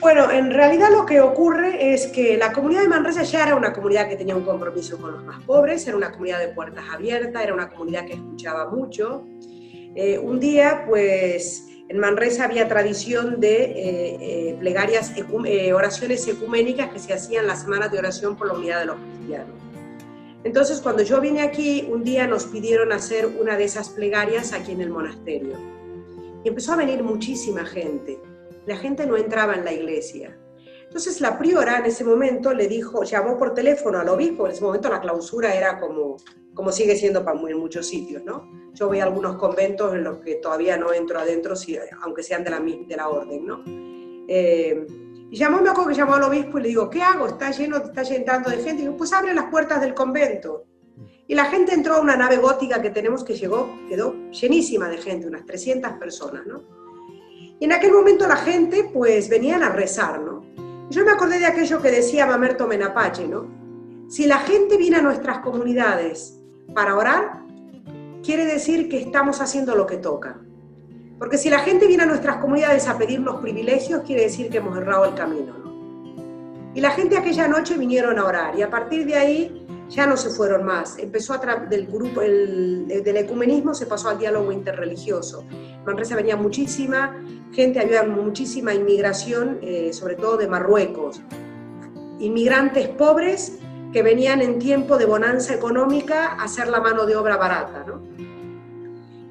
Bueno, 0.00 0.30
en 0.30 0.50
realidad 0.50 0.90
lo 0.90 1.06
que 1.06 1.20
ocurre 1.20 1.94
es 1.94 2.08
que 2.08 2.36
la 2.36 2.52
comunidad 2.52 2.82
de 2.82 2.88
Manresa 2.88 3.22
ya 3.22 3.46
era 3.46 3.56
una 3.56 3.72
comunidad 3.72 4.08
que 4.08 4.16
tenía 4.16 4.36
un 4.36 4.44
compromiso 4.44 4.98
con 4.98 5.12
los 5.12 5.24
más 5.24 5.42
pobres, 5.44 5.86
era 5.86 5.96
una 5.96 6.12
comunidad 6.12 6.40
de 6.40 6.48
puertas 6.48 6.84
abiertas, 6.92 7.42
era 7.42 7.54
una 7.54 7.70
comunidad 7.70 8.04
que 8.06 8.14
escuchaba 8.14 8.70
mucho. 8.70 9.24
Eh, 9.94 10.18
un 10.18 10.40
día, 10.40 10.84
pues, 10.86 11.68
en 11.88 11.98
Manresa 11.98 12.44
había 12.44 12.68
tradición 12.68 13.40
de 13.40 13.62
eh, 13.62 14.18
eh, 14.20 14.56
plegarias, 14.58 15.12
oraciones 15.74 16.26
ecuménicas 16.26 16.90
que 16.90 16.98
se 16.98 17.12
hacían 17.12 17.46
las 17.46 17.62
semanas 17.62 17.92
de 17.92 17.98
oración 17.98 18.36
por 18.36 18.48
la 18.48 18.54
unidad 18.54 18.80
de 18.80 18.86
los 18.86 18.96
cristianos. 18.96 19.56
Entonces, 20.42 20.80
cuando 20.80 21.02
yo 21.02 21.20
vine 21.20 21.40
aquí, 21.40 21.88
un 21.90 22.04
día 22.04 22.26
nos 22.26 22.44
pidieron 22.44 22.92
hacer 22.92 23.26
una 23.26 23.56
de 23.56 23.64
esas 23.64 23.88
plegarias 23.88 24.52
aquí 24.52 24.72
en 24.72 24.82
el 24.82 24.90
monasterio. 24.90 25.56
Y 26.44 26.48
empezó 26.48 26.74
a 26.74 26.76
venir 26.76 27.02
muchísima 27.02 27.64
gente. 27.64 28.18
La 28.66 28.76
gente 28.76 29.06
no 29.06 29.16
entraba 29.16 29.54
en 29.54 29.64
la 29.64 29.72
iglesia. 29.72 30.38
Entonces 30.84 31.20
la 31.20 31.38
priora 31.38 31.78
en 31.78 31.86
ese 31.86 32.04
momento 32.04 32.52
le 32.52 32.68
dijo, 32.68 33.02
llamó 33.02 33.36
por 33.36 33.52
teléfono 33.52 33.98
al 33.98 34.08
obispo, 34.08 34.46
en 34.46 34.52
ese 34.52 34.62
momento 34.62 34.88
la 34.88 35.00
clausura 35.00 35.54
era 35.54 35.80
como 35.80 36.18
como 36.54 36.70
sigue 36.72 36.96
siendo 36.96 37.24
para 37.24 37.38
en 37.38 37.58
muchos 37.58 37.86
sitios, 37.86 38.24
¿no? 38.24 38.48
Yo 38.72 38.86
voy 38.86 39.00
a 39.00 39.04
algunos 39.04 39.36
conventos 39.36 39.92
en 39.94 40.04
los 40.04 40.18
que 40.18 40.36
todavía 40.36 40.76
no 40.76 40.92
entro 40.92 41.18
adentro, 41.18 41.54
aunque 42.02 42.22
sean 42.22 42.44
de 42.44 42.50
la, 42.50 42.60
de 42.60 42.96
la 42.96 43.08
orden, 43.08 43.44
¿no? 43.44 43.62
Eh, 44.28 44.86
y 45.30 45.36
llamó, 45.36 45.60
me 45.60 45.70
acuerdo 45.70 45.90
que 45.90 45.96
llamó 45.96 46.14
al 46.14 46.22
obispo 46.22 46.58
y 46.58 46.62
le 46.62 46.68
digo, 46.68 46.88
¿qué 46.88 47.02
hago? 47.02 47.26
Está 47.26 47.50
lleno, 47.50 47.78
está 47.78 48.02
llenando 48.04 48.50
de 48.50 48.56
gente. 48.58 48.82
Y 48.82 48.86
digo, 48.86 48.96
pues 48.96 49.12
abre 49.12 49.34
las 49.34 49.46
puertas 49.50 49.80
del 49.80 49.94
convento. 49.94 50.64
Y 51.26 51.34
la 51.34 51.46
gente 51.46 51.74
entró 51.74 51.94
a 51.94 52.00
una 52.00 52.16
nave 52.16 52.36
gótica 52.36 52.80
que 52.80 52.90
tenemos 52.90 53.24
que 53.24 53.34
llegó, 53.34 53.76
quedó 53.88 54.14
llenísima 54.30 54.88
de 54.88 54.98
gente, 54.98 55.26
unas 55.26 55.44
300 55.44 55.92
personas, 55.94 56.46
¿no? 56.46 56.83
En 57.64 57.72
aquel 57.72 57.92
momento 57.92 58.28
la 58.28 58.36
gente, 58.36 58.90
pues, 58.92 59.30
venían 59.30 59.62
a 59.62 59.70
rezar, 59.70 60.20
¿no? 60.20 60.44
Yo 60.90 61.02
me 61.02 61.12
acordé 61.12 61.38
de 61.38 61.46
aquello 61.46 61.80
que 61.80 61.90
decía 61.90 62.26
Mamerto 62.26 62.66
Menapache, 62.66 63.26
¿no? 63.26 63.46
Si 64.06 64.26
la 64.26 64.40
gente 64.40 64.76
viene 64.76 64.98
a 64.98 65.00
nuestras 65.00 65.38
comunidades 65.38 66.38
para 66.74 66.94
orar, 66.94 67.40
quiere 68.22 68.44
decir 68.44 68.90
que 68.90 69.00
estamos 69.00 69.40
haciendo 69.40 69.74
lo 69.74 69.86
que 69.86 69.96
toca. 69.96 70.42
Porque 71.18 71.38
si 71.38 71.48
la 71.48 71.60
gente 71.60 71.86
viene 71.86 72.02
a 72.02 72.06
nuestras 72.06 72.36
comunidades 72.36 72.86
a 72.86 72.98
pedirnos 72.98 73.40
privilegios, 73.40 74.02
quiere 74.02 74.24
decir 74.24 74.50
que 74.50 74.58
hemos 74.58 74.76
errado 74.76 75.06
el 75.06 75.14
camino. 75.14 75.54
Y 76.74 76.82
la 76.82 76.90
gente 76.90 77.16
aquella 77.16 77.48
noche 77.48 77.78
vinieron 77.78 78.18
a 78.18 78.26
orar 78.26 78.58
y 78.58 78.60
a 78.60 78.68
partir 78.68 79.06
de 79.06 79.14
ahí 79.14 79.63
ya 79.88 80.06
no 80.06 80.16
se 80.16 80.30
fueron 80.30 80.64
más. 80.64 80.98
Empezó 80.98 81.34
a 81.34 81.38
del 81.38 81.86
grupo 81.86 82.22
el, 82.22 82.86
del 82.86 83.16
ecumenismo, 83.16 83.74
se 83.74 83.86
pasó 83.86 84.08
al 84.08 84.18
diálogo 84.18 84.50
interreligioso. 84.52 85.44
Manresa 85.84 86.16
venía 86.16 86.36
muchísima 86.36 87.16
gente, 87.52 87.80
había 87.80 88.02
muchísima 88.02 88.74
inmigración, 88.74 89.58
eh, 89.62 89.92
sobre 89.92 90.16
todo 90.16 90.36
de 90.36 90.48
Marruecos. 90.48 91.20
Inmigrantes 92.18 92.88
pobres 92.88 93.58
que 93.92 94.02
venían 94.02 94.42
en 94.42 94.58
tiempo 94.58 94.98
de 94.98 95.06
bonanza 95.06 95.54
económica 95.54 96.32
a 96.32 96.44
hacer 96.44 96.68
la 96.68 96.80
mano 96.80 97.06
de 97.06 97.16
obra 97.16 97.36
barata. 97.36 97.84
¿no? 97.86 98.02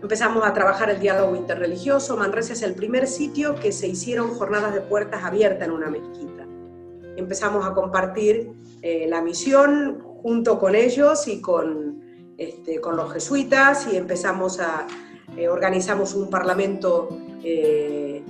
Empezamos 0.01 0.45
a 0.45 0.53
trabajar 0.53 0.89
el 0.89 0.99
diálogo 0.99 1.35
interreligioso. 1.35 2.15
Manresa 2.15 2.53
es 2.53 2.61
el 2.61 2.73
primer 2.73 3.07
sitio 3.07 3.55
que 3.55 3.71
se 3.71 3.87
hicieron 3.87 4.35
jornadas 4.35 4.73
de 4.73 4.81
puertas 4.81 5.23
abiertas 5.23 5.67
en 5.67 5.73
una 5.73 5.89
mezquita. 5.89 6.45
Empezamos 7.17 7.65
a 7.65 7.73
compartir 7.73 8.53
eh, 8.81 9.05
la 9.09 9.21
misión 9.21 10.12
junto 10.23 10.57
con 10.57 10.73
ellos 10.73 11.27
y 11.27 11.39
con, 11.39 12.33
este, 12.37 12.81
con 12.81 12.95
los 12.95 13.13
jesuitas 13.13 13.87
y 13.91 13.97
empezamos 13.97 14.59
a, 14.59 14.87
eh, 15.37 15.47
organizamos 15.47 16.15
un 16.15 16.29
parlamento, 16.29 17.09
eh, 17.43 18.23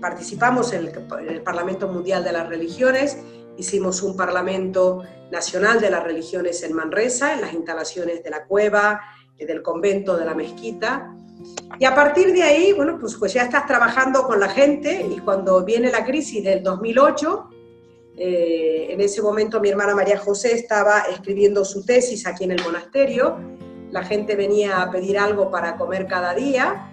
participamos 0.00 0.72
en 0.72 0.90
el 1.28 1.42
Parlamento 1.42 1.86
Mundial 1.88 2.24
de 2.24 2.32
las 2.32 2.48
Religiones 2.48 3.18
Hicimos 3.58 4.02
un 4.02 4.16
Parlamento 4.16 5.02
Nacional 5.30 5.80
de 5.80 5.90
las 5.90 6.04
Religiones 6.04 6.62
en 6.62 6.74
Manresa, 6.74 7.34
en 7.34 7.40
las 7.40 7.54
instalaciones 7.54 8.22
de 8.22 8.30
la 8.30 8.44
cueva, 8.44 9.00
eh, 9.38 9.46
del 9.46 9.62
convento, 9.62 10.16
de 10.16 10.24
la 10.24 10.34
mezquita. 10.34 11.14
Y 11.78 11.84
a 11.84 11.94
partir 11.94 12.32
de 12.32 12.42
ahí, 12.42 12.72
bueno, 12.72 12.98
pues, 13.00 13.16
pues 13.16 13.32
ya 13.32 13.42
estás 13.42 13.66
trabajando 13.66 14.24
con 14.24 14.40
la 14.40 14.48
gente 14.48 15.06
y 15.10 15.18
cuando 15.20 15.64
viene 15.64 15.90
la 15.90 16.04
crisis 16.04 16.44
del 16.44 16.62
2008, 16.62 17.48
eh, 18.16 18.88
en 18.90 19.00
ese 19.00 19.20
momento 19.20 19.60
mi 19.60 19.68
hermana 19.68 19.94
María 19.94 20.18
José 20.18 20.54
estaba 20.54 21.00
escribiendo 21.10 21.64
su 21.64 21.84
tesis 21.84 22.26
aquí 22.26 22.44
en 22.44 22.52
el 22.52 22.62
monasterio, 22.62 23.36
la 23.90 24.02
gente 24.02 24.36
venía 24.36 24.82
a 24.82 24.90
pedir 24.90 25.18
algo 25.18 25.50
para 25.50 25.76
comer 25.76 26.06
cada 26.06 26.34
día 26.34 26.92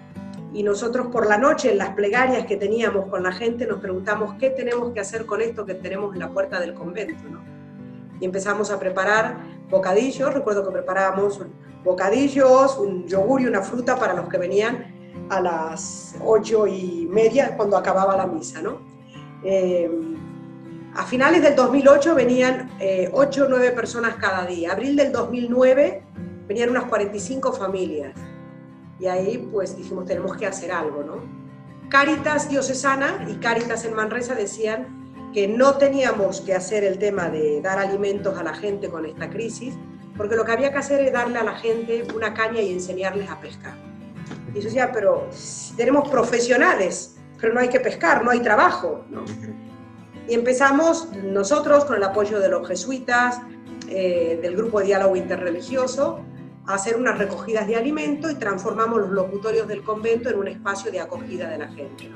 y 0.52 0.62
nosotros 0.62 1.08
por 1.08 1.26
la 1.26 1.36
noche 1.36 1.72
en 1.72 1.78
las 1.78 1.90
plegarias 1.90 2.46
que 2.46 2.56
teníamos 2.56 3.06
con 3.06 3.22
la 3.22 3.32
gente 3.32 3.66
nos 3.66 3.80
preguntamos 3.80 4.34
qué 4.38 4.50
tenemos 4.50 4.92
que 4.92 5.00
hacer 5.00 5.26
con 5.26 5.40
esto 5.40 5.66
que 5.66 5.74
tenemos 5.74 6.14
en 6.14 6.20
la 6.20 6.30
puerta 6.30 6.60
del 6.60 6.74
convento. 6.74 7.24
Y 8.20 8.24
empezamos 8.24 8.70
a 8.70 8.78
preparar 8.78 9.36
bocadillos, 9.68 10.32
recuerdo 10.32 10.64
que 10.64 10.70
preparábamos 10.70 11.40
bocadillos, 11.82 12.78
un 12.78 13.06
yogur 13.06 13.40
y 13.40 13.46
una 13.46 13.62
fruta 13.62 13.96
para 13.96 14.14
los 14.14 14.28
que 14.28 14.38
venían 14.38 15.26
a 15.28 15.40
las 15.40 16.14
ocho 16.24 16.66
y 16.66 17.08
media 17.10 17.56
cuando 17.56 17.76
acababa 17.76 18.16
la 18.16 18.26
misa. 18.26 18.62
¿no? 18.62 18.78
Eh, 19.42 19.90
a 20.96 21.04
finales 21.04 21.42
del 21.42 21.56
2008 21.56 22.14
venían 22.14 22.70
eh, 22.78 23.10
ocho 23.12 23.46
o 23.46 23.48
nueve 23.48 23.72
personas 23.72 24.14
cada 24.16 24.46
día. 24.46 24.72
Abril 24.72 24.94
del 24.94 25.10
2009 25.10 26.02
venían 26.46 26.70
unas 26.70 26.84
45 26.84 27.52
familias. 27.52 28.12
Y 29.00 29.06
ahí 29.06 29.48
pues 29.50 29.76
dijimos, 29.76 30.06
tenemos 30.06 30.36
que 30.36 30.46
hacer 30.46 30.70
algo, 30.70 31.02
¿no? 31.02 31.16
Caritas 31.88 32.48
Diocesana 32.48 33.26
y 33.28 33.34
Caritas 33.34 33.84
en 33.84 33.94
Manresa 33.94 34.34
decían 34.34 35.32
que 35.34 35.48
no 35.48 35.78
teníamos 35.78 36.40
que 36.40 36.54
hacer 36.54 36.84
el 36.84 36.98
tema 36.98 37.28
de 37.28 37.60
dar 37.60 37.78
alimentos 37.78 38.38
a 38.38 38.44
la 38.44 38.54
gente 38.54 38.88
con 38.88 39.04
esta 39.04 39.28
crisis, 39.28 39.74
porque 40.16 40.36
lo 40.36 40.44
que 40.44 40.52
había 40.52 40.70
que 40.70 40.78
hacer 40.78 41.00
es 41.00 41.12
darle 41.12 41.40
a 41.40 41.44
la 41.44 41.56
gente 41.56 42.06
una 42.14 42.34
caña 42.34 42.60
y 42.60 42.72
enseñarles 42.72 43.28
a 43.28 43.40
pescar. 43.40 43.74
Y 44.54 44.58
yo 44.58 44.64
decía, 44.64 44.92
pero 44.92 45.28
tenemos 45.76 46.08
profesionales, 46.08 47.16
pero 47.40 47.52
no 47.52 47.60
hay 47.60 47.68
que 47.68 47.80
pescar, 47.80 48.24
no 48.24 48.30
hay 48.30 48.40
trabajo, 48.40 49.04
¿no? 49.10 49.24
Y 50.28 50.34
empezamos 50.34 51.08
nosotros 51.22 51.84
con 51.84 51.96
el 51.96 52.02
apoyo 52.02 52.40
de 52.40 52.48
los 52.48 52.66
jesuitas, 52.66 53.40
eh, 53.88 54.38
del 54.40 54.56
grupo 54.56 54.80
de 54.80 54.86
diálogo 54.86 55.16
interreligioso, 55.16 56.20
a 56.66 56.74
hacer 56.74 56.96
unas 56.96 57.18
recogidas 57.18 57.66
de 57.66 57.76
alimento 57.76 58.30
y 58.30 58.36
transformamos 58.36 59.00
los 59.00 59.10
locutorios 59.10 59.68
del 59.68 59.82
convento 59.82 60.30
en 60.30 60.38
un 60.38 60.48
espacio 60.48 60.90
de 60.90 61.00
acogida 61.00 61.48
de 61.50 61.58
la 61.58 61.68
gente. 61.68 62.10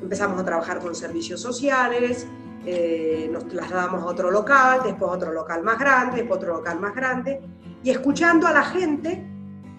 Empezamos 0.00 0.40
a 0.40 0.44
trabajar 0.44 0.78
con 0.78 0.94
servicios 0.94 1.42
sociales, 1.42 2.26
eh, 2.64 3.28
nos 3.30 3.46
trasladamos 3.48 4.02
a 4.02 4.06
otro 4.06 4.30
local, 4.30 4.80
después 4.84 5.10
a 5.10 5.14
otro 5.14 5.32
local 5.32 5.62
más 5.62 5.78
grande, 5.78 6.18
después 6.18 6.38
otro 6.38 6.56
local 6.56 6.80
más 6.80 6.94
grande, 6.94 7.40
y 7.82 7.90
escuchando 7.90 8.46
a 8.46 8.52
la 8.52 8.62
gente, 8.62 9.26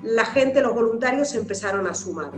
la 0.03 0.25
gente, 0.25 0.61
los 0.61 0.73
voluntarios 0.73 1.29
se 1.29 1.39
empezaron 1.39 1.87
a 1.87 1.95
sumar. 1.95 2.31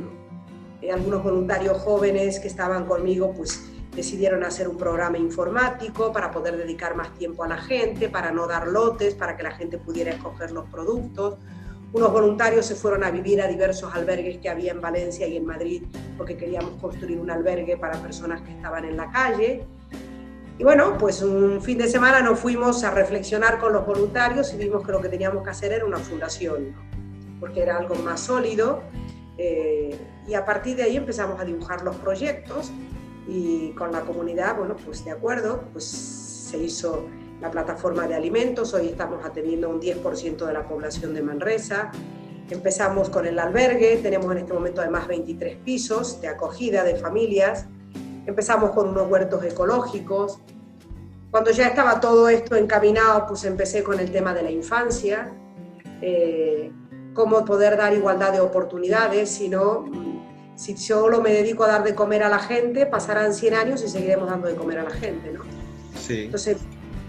Eh, 0.81 0.91
algunos 0.91 1.23
voluntarios 1.23 1.77
jóvenes 1.79 2.39
que 2.39 2.47
estaban 2.47 2.85
conmigo, 2.85 3.33
pues 3.33 3.69
decidieron 3.95 4.43
hacer 4.43 4.67
un 4.67 4.77
programa 4.77 5.17
informático 5.17 6.12
para 6.12 6.32
poder 6.32 6.58
dedicar 6.58 6.95
más 6.95 7.13
tiempo 7.13 7.43
a 7.43 7.47
la 7.47 7.58
gente, 7.58 8.10
para 8.10 8.32
no 8.32 8.47
dar 8.47 8.67
lotes, 8.67 9.15
para 9.15 9.38
que 9.38 9.43
la 9.43 9.51
gente 9.51 9.77
pudiera 9.77 10.12
escoger 10.12 10.51
los 10.51 10.67
productos. 10.69 11.38
Unos 11.93 12.12
voluntarios 12.12 12.65
se 12.65 12.75
fueron 12.75 13.03
a 13.03 13.12
vivir 13.12 13.39
a 13.39 13.47
diversos 13.47 13.93
albergues 13.93 14.39
que 14.39 14.49
había 14.49 14.71
en 14.71 14.82
Valencia 14.82 15.27
y 15.27 15.38
en 15.38 15.45
Madrid 15.45 15.84
porque 16.17 16.36
queríamos 16.36 16.82
construir 16.82 17.19
un 17.19 17.29
albergue 17.29 17.77
para 17.77 18.01
personas 18.01 18.41
que 18.41 18.51
estaban 18.51 18.86
en 18.86 18.97
la 18.97 19.12
calle. 19.12 19.67
Y 20.58 20.63
bueno, 20.63 20.97
pues 20.97 21.21
un 21.21 21.62
fin 21.62 21.77
de 21.77 21.88
semana 21.88 22.21
nos 22.21 22.39
fuimos 22.39 22.84
a 22.84 22.91
reflexionar 22.91 23.60
con 23.60 23.73
los 23.73 23.86
voluntarios 23.86 24.53
y 24.53 24.58
vimos 24.58 24.84
que 24.86 24.91
lo 24.91 25.01
que 25.01 25.10
teníamos 25.10 25.43
que 25.43 25.49
hacer 25.51 25.71
era 25.71 25.86
una 25.86 25.97
fundación, 25.99 26.75
porque 27.39 27.62
era 27.62 27.77
algo 27.77 27.95
más 27.95 28.21
sólido. 28.21 28.82
Eh, 29.38 29.95
y 30.27 30.34
a 30.34 30.45
partir 30.45 30.75
de 30.77 30.84
ahí 30.84 30.97
empezamos 30.97 31.39
a 31.39 31.45
dibujar 31.45 31.84
los 31.84 31.95
proyectos 31.97 32.71
y 33.27 33.71
con 33.71 33.91
la 33.91 34.01
comunidad, 34.01 34.57
bueno, 34.57 34.75
pues 34.75 35.05
de 35.05 35.12
acuerdo, 35.12 35.63
pues 35.71 35.86
se 35.86 36.57
hizo 36.57 37.05
la 37.41 37.51
plataforma 37.51 38.07
de 38.07 38.15
alimentos, 38.15 38.73
hoy 38.73 38.88
estamos 38.88 39.25
atendiendo 39.25 39.69
un 39.69 39.81
10% 39.81 40.45
de 40.45 40.53
la 40.53 40.67
población 40.67 41.13
de 41.13 41.21
Manresa, 41.21 41.91
empezamos 42.49 43.09
con 43.09 43.25
el 43.25 43.39
albergue, 43.39 43.97
tenemos 43.97 44.31
en 44.31 44.39
este 44.39 44.53
momento 44.53 44.81
además 44.81 45.07
23 45.07 45.57
pisos 45.57 46.21
de 46.21 46.27
acogida 46.27 46.83
de 46.83 46.95
familias, 46.95 47.67
empezamos 48.25 48.71
con 48.71 48.89
unos 48.89 49.09
huertos 49.09 49.43
ecológicos, 49.43 50.39
cuando 51.31 51.49
ya 51.49 51.67
estaba 51.67 51.99
todo 51.99 52.29
esto 52.29 52.55
encaminado, 52.55 53.25
pues 53.27 53.43
empecé 53.43 53.83
con 53.83 53.99
el 53.99 54.12
tema 54.12 54.36
de 54.36 54.43
la 54.43 54.51
infancia, 54.51 55.33
eh, 55.99 56.71
cómo 57.13 57.43
poder 57.43 57.75
dar 57.75 57.93
igualdad 57.93 58.33
de 58.33 58.39
oportunidades, 58.39 59.29
sino 59.31 59.86
si 60.63 60.78
solo 60.78 61.19
me 61.19 61.34
dedico 61.34 61.65
a 61.65 61.67
dar 61.67 61.84
de 61.84 61.93
comer 61.93 62.23
a 62.23 62.30
la 62.30 62.39
gente, 62.39 62.86
pasarán 62.86 63.34
100 63.34 63.54
años 63.54 63.84
y 63.84 63.89
seguiremos 63.89 64.30
dando 64.30 64.47
de 64.47 64.56
comer 64.56 64.80
a 64.80 64.84
la 64.84 64.91
gente, 64.91 65.34
¿no? 65.34 65.41
Sí. 65.99 66.23
Entonces 66.23 66.56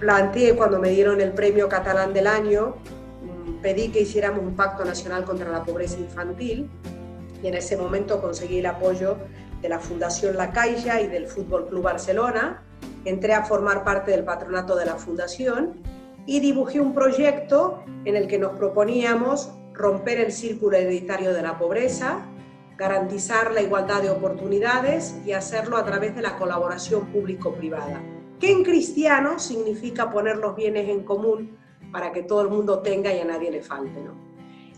planteé 0.00 0.56
cuando 0.56 0.80
me 0.80 0.90
dieron 0.90 1.20
el 1.20 1.30
premio 1.30 1.68
catalán 1.68 2.12
del 2.12 2.26
año, 2.26 2.74
mm, 3.22 3.62
pedí 3.62 3.90
que 3.90 4.00
hiciéramos 4.00 4.42
un 4.42 4.56
pacto 4.56 4.84
nacional 4.84 5.24
contra 5.24 5.48
la 5.52 5.62
pobreza 5.62 6.00
infantil 6.00 6.68
y 7.44 7.46
en 7.46 7.54
ese 7.54 7.76
momento 7.76 8.20
conseguí 8.20 8.58
el 8.58 8.66
apoyo 8.66 9.18
de 9.62 9.68
la 9.68 9.78
Fundación 9.78 10.36
La 10.36 10.50
Caixa 10.50 11.00
y 11.00 11.06
del 11.06 11.28
Fútbol 11.28 11.68
Club 11.68 11.84
Barcelona. 11.84 12.60
Entré 13.04 13.34
a 13.34 13.44
formar 13.44 13.84
parte 13.84 14.10
del 14.10 14.24
patronato 14.24 14.74
de 14.74 14.86
la 14.86 14.96
fundación 14.96 15.74
y 16.26 16.40
dibujé 16.40 16.80
un 16.80 16.92
proyecto 16.92 17.84
en 18.04 18.16
el 18.16 18.26
que 18.26 18.36
nos 18.36 18.58
proponíamos 18.58 19.52
romper 19.74 20.18
el 20.18 20.32
círculo 20.32 20.76
hereditario 20.76 21.32
de 21.32 21.42
la 21.42 21.56
pobreza, 21.56 22.26
garantizar 22.76 23.52
la 23.52 23.62
igualdad 23.62 24.02
de 24.02 24.10
oportunidades 24.10 25.14
y 25.24 25.32
hacerlo 25.32 25.76
a 25.76 25.84
través 25.84 26.14
de 26.14 26.22
la 26.22 26.36
colaboración 26.36 27.06
público-privada, 27.06 28.02
que 28.40 28.50
en 28.50 28.64
cristiano 28.64 29.38
significa 29.38 30.10
poner 30.10 30.36
los 30.36 30.56
bienes 30.56 30.88
en 30.88 31.04
común 31.04 31.56
para 31.92 32.10
que 32.12 32.22
todo 32.22 32.42
el 32.42 32.48
mundo 32.48 32.80
tenga 32.80 33.12
y 33.12 33.20
a 33.20 33.24
nadie 33.24 33.50
le 33.50 33.62
falte. 33.62 34.00
¿no? 34.00 34.12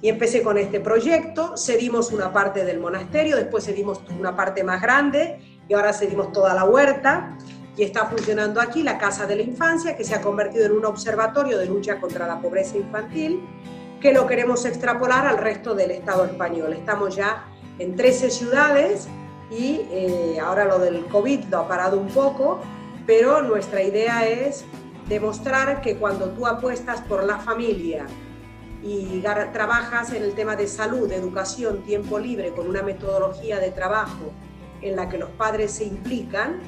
Y 0.03 0.09
empecé 0.09 0.43
con 0.43 0.59
este 0.59 0.81
proyecto, 0.81 1.57
cedimos 1.57 2.13
una 2.13 2.33
parte 2.33 2.65
del 2.65 2.79
monasterio, 2.79 3.37
después 3.37 3.65
cedimos 3.65 4.03
una 4.19 4.37
parte 4.37 4.63
más 4.63 4.83
grande 4.83 5.39
y 5.69 5.75
ahora 5.75 5.93
cedimos 5.93 6.33
toda 6.33 6.55
la 6.55 6.65
huerta. 6.65 7.37
y 7.79 7.83
está 7.83 8.07
funcionando 8.07 8.59
aquí 8.59 8.83
la 8.83 8.97
Casa 8.97 9.27
de 9.27 9.37
la 9.37 9.43
Infancia, 9.43 9.99
que 9.99 10.03
se 10.03 10.15
ha 10.15 10.23
convertido 10.23 10.65
en 10.65 10.73
un 10.73 10.87
observatorio 10.87 11.59
de 11.59 11.67
lucha 11.67 12.01
contra 12.01 12.27
la 12.27 12.41
pobreza 12.41 12.79
infantil, 12.79 13.43
que 14.01 14.15
lo 14.15 14.27
queremos 14.27 14.65
extrapolar 14.65 15.27
al 15.27 15.37
resto 15.37 15.75
del 15.75 15.91
Estado 15.91 16.25
español. 16.25 16.73
Estamos 16.73 17.15
ya 17.15 17.45
en 17.79 17.97
13 17.97 18.31
ciudades 18.31 19.09
y 19.51 19.83
eh, 19.91 20.39
ahora 20.43 20.65
lo 20.65 20.79
del 20.79 21.05
COVID 21.07 21.45
lo 21.45 21.59
ha 21.59 21.69
parado 21.69 21.99
un 21.99 22.09
poco, 22.09 22.61
pero 23.07 23.43
nuestra 23.43 23.83
idea 23.83 24.27
es 24.27 24.65
demostrar 25.09 25.81
que 25.81 25.97
cuando 25.97 26.31
tú 26.31 26.47
apuestas 26.47 27.01
por 27.03 27.25
la 27.25 27.39
familia 27.39 28.07
y 28.83 29.23
trabajas 29.53 30.12
en 30.12 30.23
el 30.23 30.35
tema 30.35 30.57
de 30.57 30.67
salud, 30.67 31.11
educación, 31.11 31.83
tiempo 31.83 32.19
libre, 32.19 32.51
con 32.53 32.69
una 32.69 32.83
metodología 32.83 33.59
de 33.59 33.71
trabajo 33.71 34.33
en 34.83 34.97
la 34.97 35.09
que 35.09 35.19
los 35.19 35.31
padres 35.31 35.73
se 35.73 35.85
implican, 35.85 36.61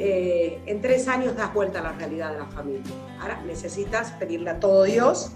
eh, 0.00 0.62
en 0.66 0.80
tres 0.80 1.08
años 1.08 1.34
das 1.34 1.52
vuelta 1.52 1.80
a 1.80 1.82
la 1.82 1.92
realidad 1.92 2.30
de 2.30 2.38
la 2.38 2.46
familia. 2.46 2.92
Ahora 3.20 3.42
necesitas 3.44 4.12
pedirle 4.12 4.50
a 4.50 4.60
todo 4.60 4.84
Dios 4.84 5.32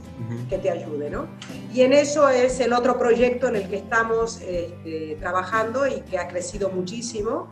que 0.48 0.56
te 0.56 0.70
ayude, 0.70 1.10
¿no? 1.10 1.26
Y 1.74 1.80
en 1.80 1.92
eso 1.92 2.28
es 2.28 2.60
el 2.60 2.72
otro 2.72 2.96
proyecto 2.96 3.48
en 3.48 3.56
el 3.56 3.68
que 3.68 3.78
estamos 3.78 4.40
este, 4.40 5.16
trabajando 5.18 5.88
y 5.88 6.02
que 6.02 6.16
ha 6.16 6.28
crecido 6.28 6.68
muchísimo, 6.68 7.50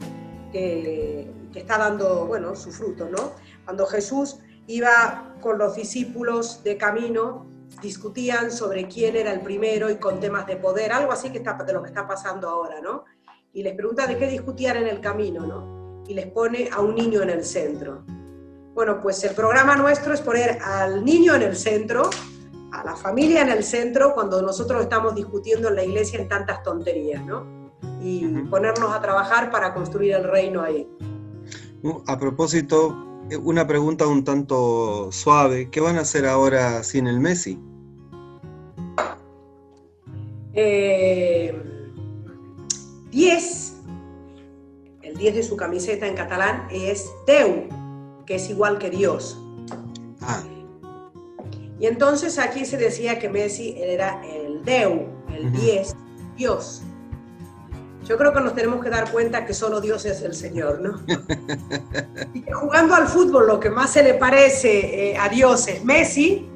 que, 0.53 1.29
que, 1.53 1.59
está 1.59 1.79
dando, 1.79 2.27
bueno, 2.27 2.55
su 2.55 2.71
fruto, 2.71 3.09
¿no? 3.09 3.33
Cuando 3.65 3.87
Jesús 3.87 4.39
iba 4.69 5.35
con 5.41 5.59
los 5.59 5.75
discípulos 5.75 6.63
de 6.63 6.77
camino, 6.77 7.45
discutían 7.83 8.53
sobre 8.53 8.87
quién 8.87 9.17
era 9.17 9.33
el 9.33 9.41
primero 9.41 9.91
y 9.91 9.97
con 9.97 10.21
temas 10.21 10.47
de 10.47 10.55
poder, 10.55 10.93
algo 10.93 11.11
así 11.11 11.31
que 11.31 11.39
está, 11.39 11.55
de 11.55 11.73
lo 11.73 11.83
que 11.83 11.89
está 11.89 12.07
pasando 12.07 12.49
ahora, 12.49 12.81
¿no? 12.81 13.05
Y 13.53 13.65
les 13.65 13.75
pregunta 13.75 14.07
de 14.07 14.17
qué 14.17 14.29
discutían 14.29 14.77
en 14.77 14.87
el 14.87 15.01
camino, 15.01 15.45
¿no? 15.45 15.80
Y 16.09 16.15
les 16.15 16.27
pone 16.27 16.69
a 16.73 16.81
un 16.81 16.95
niño 16.95 17.23
en 17.23 17.31
el 17.31 17.45
centro. 17.45 18.05
Bueno, 18.75 19.01
pues 19.01 19.23
el 19.25 19.35
programa 19.35 19.77
nuestro 19.77 20.15
es 20.15 20.21
poner 20.21 20.59
al 20.63 21.05
niño 21.05 21.35
en 21.35 21.43
el 21.43 21.57
centro, 21.57 22.09
a 22.73 22.85
la 22.85 22.97
familia 22.97 23.43
en 23.43 23.49
el 23.49 23.65
centro, 23.65 24.15
cuando 24.15 24.41
nosotros 24.43 24.83
estamos 24.83 25.15
discutiendo 25.15 25.69
en 25.69 25.77
la 25.77 25.85
iglesia 25.85 26.21
en 26.21 26.29
tantas 26.29 26.63
tonterías, 26.63 27.25
¿no? 27.25 27.45
Y 28.01 28.27
ponernos 28.49 28.93
a 28.93 29.01
trabajar 29.01 29.51
para 29.51 29.75
construir 29.75 30.15
el 30.15 30.25
reino 30.25 30.63
ahí. 30.63 30.89
A 32.07 32.19
propósito, 32.19 32.97
eh, 33.31 33.37
una 33.37 33.67
pregunta 33.67 34.07
un 34.07 34.25
tanto 34.25 35.11
suave. 35.13 35.71
¿Qué 35.71 35.81
van 35.81 35.97
a 35.97 36.01
hacer 36.01 36.27
ahora 36.27 36.83
sin 36.83 37.07
el 37.07 37.21
Messi? 37.21 37.59
Eh, 40.53 41.55
diez 43.11 43.80
10 45.21 45.35
de 45.35 45.43
su 45.43 45.57
camiseta 45.57 46.07
en 46.07 46.15
catalán 46.15 46.67
es 46.73 47.11
Deu, 47.27 47.69
que 48.25 48.37
es 48.37 48.49
igual 48.49 48.79
que 48.79 48.89
Dios. 48.89 49.39
Ah. 50.23 50.43
Y 51.79 51.87
entonces 51.87 52.39
aquí 52.39 52.65
se 52.65 52.79
decía 52.79 53.19
que 53.19 53.29
Messi 53.29 53.75
era 53.79 54.23
el 54.25 54.65
Deu, 54.65 55.09
el 55.35 55.53
10, 55.53 55.95
Dios. 56.37 56.83
Yo 58.07 58.17
creo 58.17 58.33
que 58.33 58.41
nos 58.41 58.55
tenemos 58.55 58.83
que 58.83 58.89
dar 58.89 59.13
cuenta 59.13 59.45
que 59.45 59.53
solo 59.53 59.81
Dios 59.81 60.07
es 60.07 60.23
el 60.23 60.35
Señor, 60.35 60.81
¿no? 60.81 61.01
y 62.35 62.41
que 62.41 62.53
jugando 62.53 62.95
al 62.95 63.07
fútbol 63.07 63.47
lo 63.47 63.61
que 63.61 63.69
más 63.69 63.93
se 63.93 64.03
le 64.03 64.15
parece 64.15 65.11
eh, 65.11 65.17
a 65.19 65.29
Dios 65.29 65.69
es 65.69 65.85
Messi, 65.85 66.49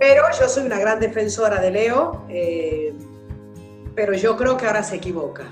pero 0.00 0.24
yo 0.38 0.48
soy 0.48 0.66
una 0.66 0.78
gran 0.78 0.98
defensora 0.98 1.60
de 1.60 1.70
Leo, 1.70 2.24
eh, 2.28 2.92
pero 3.94 4.12
yo 4.14 4.36
creo 4.36 4.56
que 4.56 4.66
ahora 4.66 4.82
se 4.82 4.96
equivoca. 4.96 5.44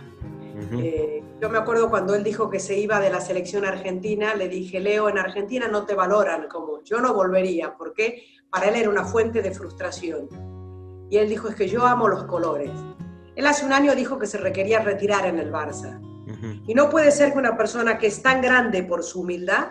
Yo 1.44 1.50
me 1.50 1.59
acuerdo 1.59 1.90
cuando 1.90 2.14
él 2.14 2.24
dijo 2.24 2.48
que 2.48 2.59
se 2.59 2.78
iba 2.78 2.98
de 3.00 3.11
la 3.11 3.20
selección 3.20 3.66
argentina, 3.66 4.35
le 4.35 4.48
dije, 4.48 4.80
Leo, 4.80 5.11
en 5.11 5.18
Argentina 5.18 5.68
no 5.68 5.85
te 5.85 5.94
valoran 5.94 6.48
como 6.48 6.83
yo 6.85 7.02
no 7.02 7.12
volvería, 7.12 7.74
porque 7.76 8.24
para 8.48 8.70
él 8.70 8.76
era 8.76 8.88
una 8.88 9.04
fuente 9.04 9.42
de 9.42 9.50
frustración. 9.50 10.26
Y 11.11 11.18
él 11.18 11.28
dijo, 11.28 11.48
es 11.48 11.54
que 11.54 11.68
yo 11.68 11.85
amo 11.85 12.09
los 12.09 12.24
colores. 12.24 12.70
Él 13.37 13.46
hace 13.46 13.66
un 13.66 13.74
año 13.74 13.94
dijo 13.94 14.18
que 14.18 14.26
se 14.26 14.38
requería 14.38 14.78
retirar 14.78 15.26
en 15.26 15.38
el 15.38 15.52
Barça. 15.52 16.00
Y 16.66 16.72
no 16.72 16.88
puede 16.88 17.11
ser 17.11 17.35
que 17.35 17.38
una 17.40 17.59
persona 17.59 17.98
que 17.98 18.07
es 18.07 18.22
tan 18.22 18.40
grande 18.40 18.83
por 18.83 19.02
su 19.02 19.20
humildad 19.20 19.68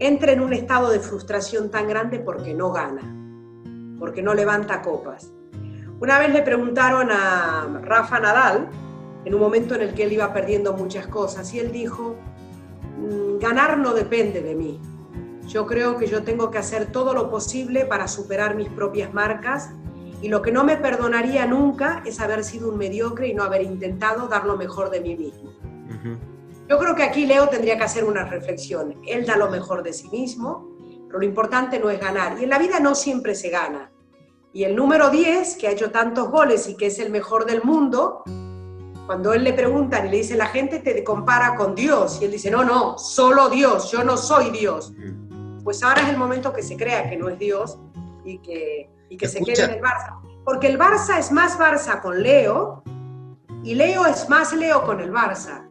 entre 0.00 0.32
en 0.32 0.40
un 0.40 0.52
estado 0.52 0.90
de 0.90 0.98
frustración 0.98 1.70
tan 1.70 1.86
grande 1.86 2.18
porque 2.18 2.52
no 2.52 2.72
gana, 2.72 3.96
porque 3.96 4.22
no 4.22 4.34
levanta 4.34 4.82
copas. 4.82 5.32
Una 6.00 6.18
vez 6.18 6.32
le 6.32 6.42
preguntaron 6.42 7.12
a 7.12 7.80
Rafa 7.80 8.18
Nadal, 8.18 8.68
en 9.24 9.34
un 9.34 9.40
momento 9.40 9.74
en 9.74 9.82
el 9.82 9.94
que 9.94 10.04
él 10.04 10.12
iba 10.12 10.32
perdiendo 10.32 10.72
muchas 10.72 11.06
cosas. 11.06 11.52
Y 11.54 11.58
él 11.58 11.72
dijo, 11.72 12.16
mm, 12.98 13.38
ganar 13.38 13.78
no 13.78 13.92
depende 13.92 14.40
de 14.40 14.54
mí. 14.54 14.80
Yo 15.46 15.66
creo 15.66 15.96
que 15.96 16.06
yo 16.06 16.22
tengo 16.22 16.50
que 16.50 16.58
hacer 16.58 16.92
todo 16.92 17.12
lo 17.12 17.30
posible 17.30 17.84
para 17.84 18.06
superar 18.06 18.54
mis 18.54 18.68
propias 18.68 19.12
marcas 19.12 19.70
y 20.22 20.28
lo 20.28 20.42
que 20.42 20.52
no 20.52 20.64
me 20.64 20.76
perdonaría 20.76 21.46
nunca 21.46 22.02
es 22.04 22.20
haber 22.20 22.44
sido 22.44 22.68
un 22.68 22.76
mediocre 22.76 23.28
y 23.28 23.34
no 23.34 23.42
haber 23.42 23.62
intentado 23.62 24.28
dar 24.28 24.44
lo 24.44 24.56
mejor 24.56 24.90
de 24.90 25.00
mí 25.00 25.16
mismo. 25.16 25.50
Yo 26.68 26.78
creo 26.78 26.94
que 26.94 27.02
aquí 27.02 27.26
Leo 27.26 27.48
tendría 27.48 27.76
que 27.76 27.84
hacer 27.84 28.04
una 28.04 28.24
reflexión. 28.24 29.00
Él 29.06 29.26
da 29.26 29.36
lo 29.36 29.50
mejor 29.50 29.82
de 29.82 29.92
sí 29.92 30.08
mismo, 30.08 30.70
pero 31.08 31.18
lo 31.18 31.24
importante 31.24 31.80
no 31.80 31.90
es 31.90 31.98
ganar. 31.98 32.38
Y 32.38 32.44
en 32.44 32.50
la 32.50 32.58
vida 32.58 32.78
no 32.78 32.94
siempre 32.94 33.34
se 33.34 33.50
gana. 33.50 33.90
Y 34.52 34.62
el 34.64 34.76
número 34.76 35.10
10, 35.10 35.56
que 35.56 35.66
ha 35.66 35.72
hecho 35.72 35.90
tantos 35.90 36.30
goles 36.30 36.68
y 36.68 36.76
que 36.76 36.86
es 36.86 36.98
el 37.00 37.10
mejor 37.10 37.44
del 37.44 37.64
mundo, 37.64 38.22
cuando 39.10 39.32
él 39.32 39.42
le 39.42 39.52
preguntan 39.52 40.06
y 40.06 40.10
le 40.10 40.16
dice, 40.18 40.36
la 40.36 40.46
gente 40.46 40.78
te 40.78 41.02
compara 41.02 41.56
con 41.56 41.74
Dios, 41.74 42.20
y 42.22 42.26
él 42.26 42.30
dice, 42.30 42.48
no, 42.48 42.62
no, 42.62 42.96
solo 42.96 43.48
Dios, 43.48 43.90
yo 43.90 44.04
no 44.04 44.16
soy 44.16 44.52
Dios. 44.52 44.92
Pues 45.64 45.82
ahora 45.82 46.02
es 46.02 46.10
el 46.10 46.16
momento 46.16 46.52
que 46.52 46.62
se 46.62 46.76
crea 46.76 47.10
que 47.10 47.16
no 47.16 47.28
es 47.28 47.36
Dios 47.36 47.76
y 48.24 48.38
que, 48.38 48.88
y 49.08 49.16
que 49.16 49.26
se 49.26 49.42
quede 49.42 49.64
en 49.64 49.70
el 49.70 49.80
Barça. 49.80 50.20
Porque 50.44 50.68
el 50.68 50.78
Barça 50.78 51.18
es 51.18 51.32
más 51.32 51.58
Barça 51.58 52.00
con 52.00 52.22
Leo 52.22 52.84
y 53.64 53.74
Leo 53.74 54.06
es 54.06 54.28
más 54.28 54.52
Leo 54.52 54.84
con 54.84 55.00
el 55.00 55.10
Barça. 55.10 55.68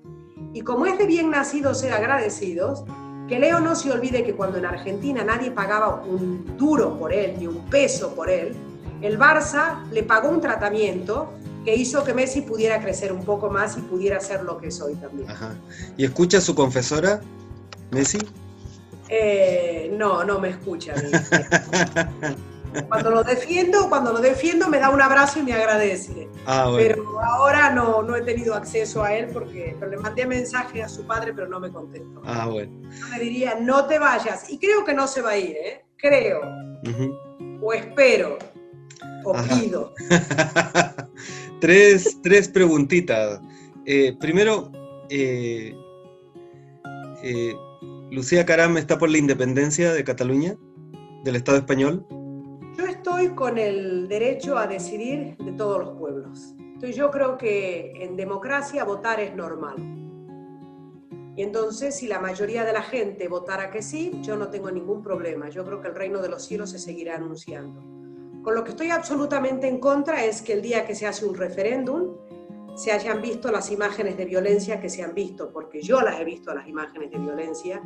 Y 0.54 0.60
como 0.60 0.86
es 0.86 0.98
de 0.98 1.06
bien 1.06 1.30
nacido 1.30 1.74
ser 1.74 1.94
agradecidos, 1.94 2.84
que 3.30 3.40
Leo 3.40 3.62
no 3.62 3.74
se 3.74 3.90
olvide 3.90 4.26
que 4.26 4.36
cuando 4.36 4.58
en 4.58 4.66
Argentina 4.66 5.24
nadie 5.24 5.52
pagaba 5.52 6.04
un 6.06 6.58
duro 6.58 7.00
por 7.00 7.14
él, 7.14 7.36
ni 7.40 7.48
un 7.48 7.70
peso 7.70 8.14
por 8.14 8.30
él, 8.30 8.54
el 9.02 9.18
Barça 9.18 9.90
le 9.92 10.04
pagó 10.04 10.28
un 10.28 10.42
tratamiento 10.42 11.30
que 11.70 11.76
hizo 11.76 12.04
que 12.04 12.16
Messi 12.16 12.42
pudiera 12.42 12.82
crecer 12.82 13.14
un 13.14 13.24
poco 13.24 13.48
más 13.48 13.78
y 13.78 13.82
pudiera 13.82 14.20
ser 14.20 14.42
lo 14.42 14.58
que 14.58 14.72
soy 14.72 14.96
también. 14.96 15.30
Ajá. 15.30 15.56
¿Y 15.98 16.04
escucha 16.04 16.40
a 16.40 16.42
su 16.42 16.56
confesora, 16.56 17.22
Messi? 17.92 18.18
Eh, 19.08 19.94
no, 19.96 20.24
no 20.24 20.40
me 20.40 20.50
escucha. 20.50 20.96
cuando 22.88 23.12
lo 23.12 23.24
defiendo, 23.24 23.88
cuando 23.88 24.14
lo 24.14 24.20
defiendo 24.20 24.68
me 24.68 24.80
da 24.80 24.90
un 24.90 25.00
abrazo 25.00 25.38
y 25.38 25.44
me 25.44 25.54
agradece. 25.54 26.28
Ah, 26.48 26.74
pero 26.76 27.20
ahora 27.22 27.70
no, 27.70 28.02
no 28.02 28.16
he 28.16 28.24
tenido 28.24 28.56
acceso 28.56 29.04
a 29.04 29.14
él 29.14 29.28
porque 29.32 29.78
le 29.88 29.98
mandé 29.98 30.26
mensaje 30.26 30.82
a 30.82 30.90
su 30.90 31.06
padre, 31.06 31.34
pero 31.36 31.48
no 31.48 31.60
me 31.60 31.72
contestó. 31.72 32.24
Ah, 32.26 32.48
bueno. 32.48 32.72
me 33.12 33.20
diría, 33.20 33.60
no 33.62 33.86
te 33.86 34.00
vayas. 34.00 34.50
Y 34.50 34.58
creo 34.58 34.84
que 34.84 34.96
no 34.96 35.08
se 35.08 35.22
va 35.22 35.32
a 35.32 35.38
ir, 35.38 35.56
¿eh? 35.56 35.86
Creo. 35.98 36.42
O 37.62 37.74
espero. 37.74 38.40
O 39.24 39.34
pido. 39.34 39.94
tres, 41.60 42.20
tres 42.22 42.48
preguntitas. 42.48 43.42
Eh, 43.86 44.16
primero, 44.20 44.72
eh, 45.10 45.76
eh, 47.24 47.54
Lucía 48.12 48.46
Caram 48.46 48.78
está 48.78 48.98
por 48.98 49.10
la 49.10 49.18
independencia 49.18 49.94
de 49.94 50.04
Cataluña, 50.04 50.56
del 51.24 51.36
Estado 51.36 51.58
español. 51.58 52.06
Yo 52.78 52.86
estoy 52.86 53.30
con 53.30 53.58
el 53.58 54.08
derecho 54.08 54.58
a 54.58 54.68
decidir 54.68 55.36
de 55.38 55.52
todos 55.54 55.80
los 55.80 55.98
pueblos. 55.98 56.56
Entonces 56.58 56.96
yo 56.96 57.12
creo 57.12 57.38
que 57.38 57.92
en 58.00 58.16
democracia 58.16 58.84
votar 58.86 59.20
es 59.20 59.36
normal. 59.36 59.76
Y 61.36 61.44
entonces 61.44 61.96
si 61.96 62.08
la 62.08 62.20
mayoría 62.20 62.64
de 62.64 62.74
la 62.74 62.82
gente 62.82 63.28
votara 63.28 63.70
que 63.70 63.82
sí, 63.82 64.20
yo 64.22 64.36
no 64.36 64.50
tengo 64.50 64.72
ningún 64.72 65.02
problema. 65.02 65.50
Yo 65.50 65.66
creo 65.66 65.82
que 65.82 65.90
el 65.90 65.96
reino 65.96 66.22
de 66.22 66.30
los 66.30 66.44
cielos 66.44 66.70
se 66.70 66.80
seguirá 66.80 67.16
anunciando. 67.16 67.99
Con 68.50 68.56
lo 68.56 68.64
que 68.64 68.72
estoy 68.72 68.90
absolutamente 68.90 69.68
en 69.68 69.80
contra 69.80 70.26
es 70.26 70.42
que 70.42 70.54
el 70.54 70.64
día 70.64 70.84
que 70.84 70.96
se 70.96 71.06
hace 71.06 71.24
un 71.24 71.36
referéndum 71.36 72.16
se 72.76 72.92
hayan 72.92 73.22
visto 73.22 73.52
las 73.52 73.70
imágenes 73.70 74.18
de 74.18 74.26
violencia 74.26 74.82
que 74.82 74.90
se 74.90 75.04
han 75.04 75.14
visto, 75.14 75.52
porque 75.54 75.84
yo 75.84 76.02
las 76.02 76.20
he 76.20 76.24
visto 76.24 76.52
las 76.56 76.68
imágenes 76.68 77.12
de 77.12 77.20
violencia 77.20 77.80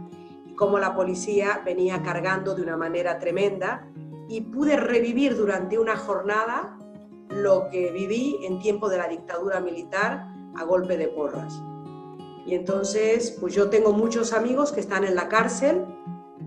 y 0.45 0.54
cómo 0.54 0.80
la 0.80 0.95
policía 0.95 1.62
venía 1.65 2.02
cargando 2.02 2.56
de 2.56 2.62
una 2.62 2.78
manera 2.78 3.19
tremenda 3.19 3.91
y 4.30 4.39
pude 4.39 4.78
revivir 4.78 5.36
durante 5.36 5.78
una 5.78 5.97
jornada 5.97 6.80
lo 7.28 7.67
que 7.69 7.91
viví 7.91 8.39
en 8.43 8.60
tiempo 8.60 8.88
de 8.88 8.99
la 8.99 9.10
dictadura 9.10 9.60
militar 9.60 10.30
a 10.56 10.63
golpe 10.63 10.95
de 10.95 11.10
porras. 11.10 11.62
Y 12.45 12.56
entonces, 12.56 13.36
pues 13.38 13.54
yo 13.54 13.69
tengo 13.69 13.91
muchos 13.91 14.32
amigos 14.32 14.71
que 14.71 14.80
están 14.80 15.04
en 15.04 15.15
la 15.15 15.28
cárcel 15.28 15.84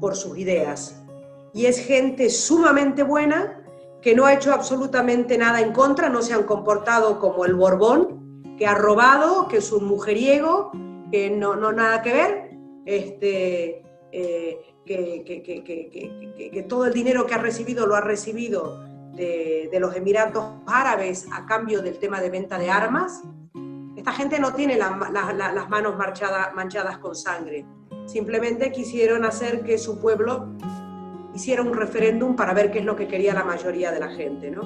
por 0.01 0.17
sus 0.17 0.39
ideas. 0.39 1.05
Y 1.53 1.67
es 1.67 1.79
gente 1.87 2.31
sumamente 2.31 3.03
buena 3.03 3.63
que 4.03 4.15
no 4.15 4.25
ha 4.27 4.35
hecho 4.35 4.53
absolutamente 4.53 5.39
nada 5.39 5.61
en 5.61 5.73
contra, 5.73 6.09
no 6.09 6.23
se 6.23 6.35
han 6.35 6.45
comportado 6.45 7.19
como 7.19 7.45
el 7.45 7.55
Borbón, 7.55 8.55
que 8.57 8.67
ha 8.67 8.75
robado, 8.75 9.49
que 9.49 9.59
es 9.59 9.73
un 9.73 9.85
mujeriego, 9.85 10.71
que 11.11 11.31
no, 11.31 11.57
no 11.57 11.73
nada 11.73 12.03
que 12.03 12.13
ver. 12.13 12.51
Este, 12.85 13.83
eh, 14.13 14.61
que, 14.87 15.25
que, 16.53 16.63
todo 16.69 16.87
el 16.87 16.93
dinero 16.93 17.27
que 17.27 17.35
ha 17.35 17.39
recibido 17.39 17.87
lo 17.87 17.97
ha 17.97 18.01
recibido 18.01 18.81
de, 19.15 19.77
los 19.81 19.95
Emiratos 19.97 20.45
Árabes 20.67 21.27
a 21.33 21.45
cambio 21.47 21.83
del 21.83 21.99
tema 21.99 22.21
de 22.21 22.31
venta 22.31 22.59
de 22.59 22.71
armas. 22.71 23.23
Esta 23.97 24.13
gente 24.13 24.39
no 24.39 24.55
tiene 24.55 24.77
las 24.77 25.69
manos 25.69 25.97
manchadas 25.97 26.99
con 26.99 27.17
sangre. 27.17 27.67
Simplemente 28.07 28.71
quisieron 28.71 29.25
hacer 29.25 29.65
que 29.65 29.79
su 29.79 30.01
pueblo 30.01 30.57
hiciera 31.37 31.61
un 31.61 31.75
referéndum 31.75 32.35
para 32.35 32.55
ver 32.55 32.71
qué 32.71 32.79
es 32.79 32.85
lo 32.85 32.97
que 32.97 33.07
quería 33.07 33.35
la 33.35 33.45
mayoría 33.45 33.93
de 33.93 34.01
la 34.01 34.09
gente. 34.09 34.51
¿no? 34.51 34.63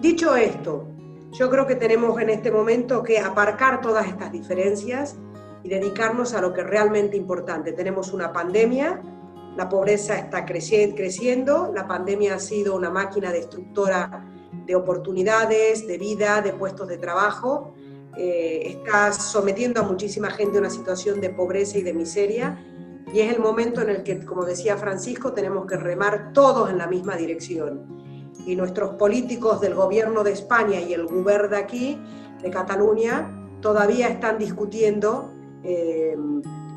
Dicho 0.00 0.36
esto, 0.36 0.86
yo 1.32 1.50
creo 1.50 1.66
que 1.66 1.76
tenemos 1.76 2.20
en 2.20 2.28
este 2.28 2.50
momento 2.50 3.02
que 3.02 3.18
aparcar 3.18 3.80
todas 3.80 4.06
estas 4.06 4.30
diferencias 4.30 5.16
y 5.62 5.68
dedicarnos 5.70 6.34
a 6.34 6.42
lo 6.42 6.52
que 6.52 6.60
es 6.60 6.66
realmente 6.66 7.16
importante. 7.16 7.72
Tenemos 7.72 8.12
una 8.12 8.32
pandemia, 8.32 9.00
la 9.56 9.68
pobreza 9.68 10.16
está 10.18 10.44
creciendo, 10.44 11.72
la 11.74 11.88
pandemia 11.88 12.34
ha 12.34 12.38
sido 12.38 12.76
una 12.76 12.90
máquina 12.90 13.32
destructora 13.32 14.26
de 14.66 14.76
oportunidades, 14.76 15.86
de 15.86 15.96
vida, 15.96 16.42
de 16.42 16.52
puestos 16.52 16.86
de 16.86 16.98
trabajo, 16.98 17.72
eh, 18.16 18.62
está 18.66 19.12
sometiendo 19.12 19.80
a 19.80 19.84
muchísima 19.84 20.30
gente 20.30 20.58
a 20.58 20.60
una 20.60 20.70
situación 20.70 21.20
de 21.20 21.30
pobreza 21.30 21.78
y 21.78 21.82
de 21.82 21.94
miseria 21.94 22.58
y 23.12 23.20
es 23.20 23.32
el 23.32 23.40
momento 23.40 23.80
en 23.82 23.90
el 23.90 24.02
que, 24.02 24.24
como 24.24 24.44
decía 24.44 24.76
Francisco, 24.76 25.32
tenemos 25.32 25.66
que 25.66 25.76
remar 25.76 26.32
todos 26.32 26.70
en 26.70 26.78
la 26.78 26.86
misma 26.86 27.16
dirección 27.16 27.98
y 28.46 28.56
nuestros 28.56 28.94
políticos 28.94 29.60
del 29.60 29.74
gobierno 29.74 30.24
de 30.24 30.32
España 30.32 30.80
y 30.80 30.92
el 30.92 31.06
gobierno 31.06 31.48
de 31.48 31.56
aquí, 31.56 32.00
de 32.42 32.50
Cataluña, 32.50 33.30
todavía 33.60 34.08
están 34.08 34.38
discutiendo 34.38 35.32
eh, 35.64 36.16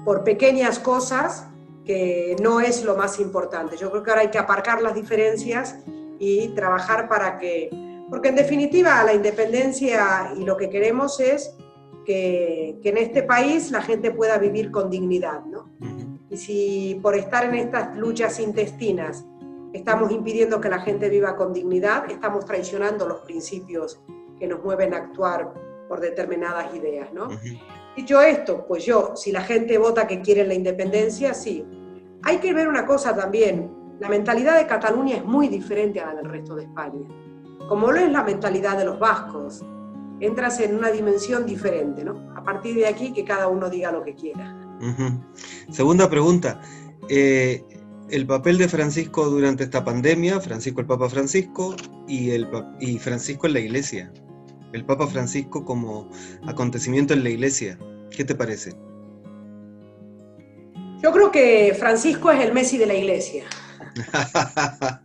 por 0.03 0.23
pequeñas 0.23 0.79
cosas 0.79 1.47
que 1.85 2.35
no 2.41 2.59
es 2.59 2.83
lo 2.83 2.95
más 2.95 3.19
importante. 3.19 3.77
Yo 3.77 3.89
creo 3.91 4.03
que 4.03 4.09
ahora 4.09 4.21
hay 4.23 4.31
que 4.31 4.37
aparcar 4.37 4.81
las 4.81 4.95
diferencias 4.95 5.77
y 6.19 6.49
trabajar 6.49 7.07
para 7.07 7.37
que, 7.37 7.69
porque 8.09 8.29
en 8.29 8.35
definitiva 8.35 9.03
la 9.03 9.13
independencia 9.13 10.33
y 10.37 10.43
lo 10.43 10.57
que 10.57 10.69
queremos 10.69 11.19
es 11.19 11.55
que, 12.05 12.79
que 12.81 12.89
en 12.89 12.97
este 12.97 13.23
país 13.23 13.71
la 13.71 13.81
gente 13.81 14.11
pueda 14.11 14.37
vivir 14.37 14.71
con 14.71 14.89
dignidad, 14.89 15.45
¿no? 15.45 15.71
Y 16.31 16.37
si 16.37 16.99
por 17.01 17.15
estar 17.15 17.43
en 17.43 17.55
estas 17.55 17.95
luchas 17.97 18.39
intestinas 18.39 19.25
estamos 19.73 20.11
impidiendo 20.11 20.61
que 20.61 20.69
la 20.69 20.79
gente 20.79 21.09
viva 21.09 21.35
con 21.35 21.51
dignidad, 21.51 22.09
estamos 22.09 22.45
traicionando 22.45 23.07
los 23.07 23.19
principios 23.19 24.01
que 24.39 24.47
nos 24.47 24.63
mueven 24.63 24.93
a 24.93 24.97
actuar 24.97 25.53
por 25.89 25.99
determinadas 25.99 26.73
ideas, 26.73 27.11
¿no? 27.13 27.27
Dicho 27.95 28.21
esto, 28.21 28.65
pues 28.65 28.85
yo, 28.85 29.13
si 29.15 29.33
la 29.33 29.41
gente 29.41 29.77
vota 29.77 30.07
que 30.07 30.21
quiere 30.21 30.47
la 30.47 30.53
independencia, 30.53 31.33
sí. 31.33 31.65
Hay 32.23 32.37
que 32.37 32.53
ver 32.53 32.69
una 32.69 32.85
cosa 32.85 33.13
también, 33.13 33.69
la 33.99 34.07
mentalidad 34.07 34.57
de 34.57 34.65
Cataluña 34.65 35.17
es 35.17 35.25
muy 35.25 35.49
diferente 35.49 35.99
a 35.99 36.07
la 36.07 36.15
del 36.15 36.25
resto 36.25 36.55
de 36.55 36.63
España, 36.63 37.07
como 37.67 37.91
lo 37.91 37.99
es 37.99 38.09
la 38.09 38.23
mentalidad 38.23 38.77
de 38.77 38.85
los 38.85 38.97
vascos. 38.99 39.65
Entras 40.21 40.59
en 40.61 40.75
una 40.77 40.91
dimensión 40.91 41.45
diferente, 41.45 42.05
¿no? 42.05 42.31
A 42.35 42.43
partir 42.43 42.75
de 42.75 42.87
aquí, 42.87 43.11
que 43.11 43.25
cada 43.25 43.47
uno 43.47 43.69
diga 43.69 43.91
lo 43.91 44.03
que 44.03 44.15
quiera. 44.15 44.60
Segunda 45.71 46.09
pregunta. 46.09 46.61
Eh, 47.09 47.63
el 48.09 48.25
papel 48.25 48.57
de 48.57 48.67
Francisco 48.67 49.29
durante 49.29 49.63
esta 49.63 49.83
pandemia, 49.83 50.39
Francisco 50.41 50.81
el 50.81 50.87
Papa 50.87 51.09
Francisco 51.09 51.75
y, 52.07 52.31
el, 52.31 52.47
y 52.79 52.99
Francisco 52.99 53.47
en 53.47 53.53
la 53.53 53.59
iglesia. 53.59 54.11
El 54.73 54.85
Papa 54.85 55.07
Francisco 55.07 55.63
como 55.65 56.09
acontecimiento 56.45 57.13
en 57.13 57.23
la 57.23 57.29
iglesia. 57.29 57.77
¿Qué 58.09 58.25
te 58.25 58.35
parece? 58.35 58.73
Yo 61.01 61.11
creo 61.11 61.31
que 61.31 61.75
Francisco 61.77 62.31
es 62.31 62.41
el 62.41 62.53
Messi 62.53 62.77
de 62.77 62.85
la 62.85 62.93
iglesia. 62.93 63.45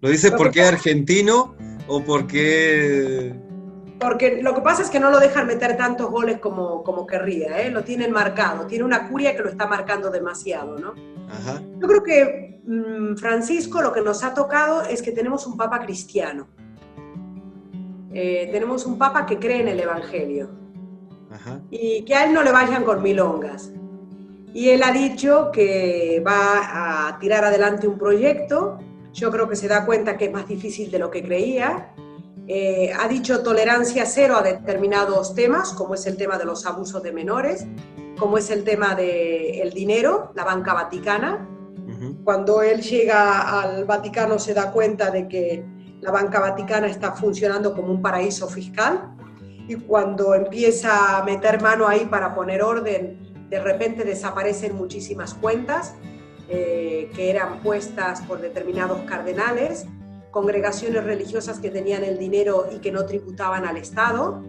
¿Lo 0.00 0.08
dices 0.08 0.32
porque 0.36 0.60
es 0.60 0.66
argentino 0.66 1.54
o 1.86 2.02
porque 2.02 3.34
porque 4.04 4.42
lo 4.42 4.54
que 4.54 4.60
pasa 4.60 4.82
es 4.82 4.90
que 4.90 5.00
no 5.00 5.10
lo 5.10 5.18
dejan 5.18 5.46
meter 5.46 5.78
tantos 5.78 6.10
goles 6.10 6.38
como, 6.38 6.82
como 6.82 7.06
querría, 7.06 7.62
¿eh? 7.62 7.70
lo 7.70 7.82
tienen 7.84 8.12
marcado, 8.12 8.66
tiene 8.66 8.84
una 8.84 9.08
curia 9.08 9.34
que 9.34 9.42
lo 9.42 9.48
está 9.48 9.66
marcando 9.66 10.10
demasiado, 10.10 10.78
¿no? 10.78 10.94
Yo 11.80 11.88
creo 11.88 12.02
que 12.02 12.60
mm, 12.66 13.16
Francisco 13.16 13.80
lo 13.80 13.94
que 13.94 14.02
nos 14.02 14.22
ha 14.22 14.34
tocado 14.34 14.82
es 14.82 15.00
que 15.00 15.10
tenemos 15.10 15.46
un 15.46 15.56
papa 15.56 15.80
cristiano, 15.80 16.48
eh, 18.12 18.50
tenemos 18.52 18.84
un 18.84 18.98
papa 18.98 19.24
que 19.24 19.38
cree 19.38 19.62
en 19.62 19.68
el 19.68 19.80
Evangelio 19.80 20.50
y 21.70 22.04
que 22.04 22.14
a 22.14 22.26
él 22.26 22.34
no 22.34 22.42
le 22.42 22.52
vayan 22.52 22.84
con 22.84 23.02
milongas. 23.02 23.72
Y 24.52 24.68
él 24.68 24.82
ha 24.84 24.92
dicho 24.92 25.50
que 25.50 26.22
va 26.24 27.08
a 27.08 27.18
tirar 27.18 27.44
adelante 27.44 27.88
un 27.88 27.98
proyecto, 27.98 28.78
yo 29.14 29.30
creo 29.30 29.48
que 29.48 29.56
se 29.56 29.66
da 29.66 29.86
cuenta 29.86 30.18
que 30.18 30.26
es 30.26 30.32
más 30.32 30.46
difícil 30.46 30.90
de 30.90 30.98
lo 30.98 31.10
que 31.10 31.24
creía, 31.24 31.94
eh, 32.46 32.92
ha 32.92 33.08
dicho 33.08 33.42
tolerancia 33.42 34.04
cero 34.04 34.36
a 34.36 34.42
determinados 34.42 35.34
temas, 35.34 35.72
como 35.72 35.94
es 35.94 36.06
el 36.06 36.16
tema 36.16 36.36
de 36.36 36.44
los 36.44 36.66
abusos 36.66 37.02
de 37.02 37.12
menores, 37.12 37.66
como 38.18 38.36
es 38.36 38.50
el 38.50 38.64
tema 38.64 38.94
del 38.94 39.70
dinero, 39.72 40.32
la 40.34 40.44
banca 40.44 40.74
vaticana. 40.74 41.48
Cuando 42.22 42.62
él 42.62 42.80
llega 42.82 43.60
al 43.60 43.84
Vaticano 43.84 44.38
se 44.38 44.52
da 44.52 44.72
cuenta 44.72 45.10
de 45.10 45.28
que 45.28 45.64
la 46.00 46.10
banca 46.10 46.40
vaticana 46.40 46.86
está 46.86 47.12
funcionando 47.12 47.74
como 47.74 47.92
un 47.92 48.02
paraíso 48.02 48.48
fiscal. 48.48 49.14
Y 49.66 49.76
cuando 49.76 50.34
empieza 50.34 51.18
a 51.18 51.24
meter 51.24 51.62
mano 51.62 51.88
ahí 51.88 52.04
para 52.06 52.34
poner 52.34 52.62
orden, 52.62 53.46
de 53.48 53.60
repente 53.60 54.04
desaparecen 54.04 54.76
muchísimas 54.76 55.32
cuentas 55.34 55.94
eh, 56.48 57.10
que 57.14 57.30
eran 57.30 57.60
puestas 57.62 58.20
por 58.22 58.40
determinados 58.40 59.00
cardenales 59.02 59.86
congregaciones 60.34 61.04
religiosas 61.04 61.60
que 61.60 61.70
tenían 61.70 62.02
el 62.02 62.18
dinero 62.18 62.66
y 62.74 62.80
que 62.80 62.90
no 62.90 63.06
tributaban 63.06 63.64
al 63.64 63.76
Estado, 63.76 64.42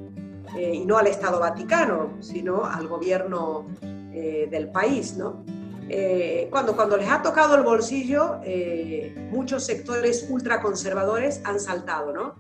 eh, 0.58 0.74
y 0.74 0.84
no 0.84 0.98
al 0.98 1.06
Estado 1.06 1.40
Vaticano, 1.40 2.18
sino 2.22 2.66
al 2.66 2.88
gobierno 2.88 3.68
eh, 3.84 4.48
del 4.50 4.72
país. 4.72 5.16
¿no? 5.16 5.46
Eh, 5.88 6.48
cuando, 6.50 6.76
cuando 6.76 6.98
les 6.98 7.08
ha 7.08 7.22
tocado 7.22 7.56
el 7.56 7.62
bolsillo, 7.62 8.40
muchos 9.30 9.64
sectores 9.64 10.26
ultraconservadores 10.28 11.42
han 11.44 11.60
saltado. 11.60 12.12
¿no? 12.12 12.34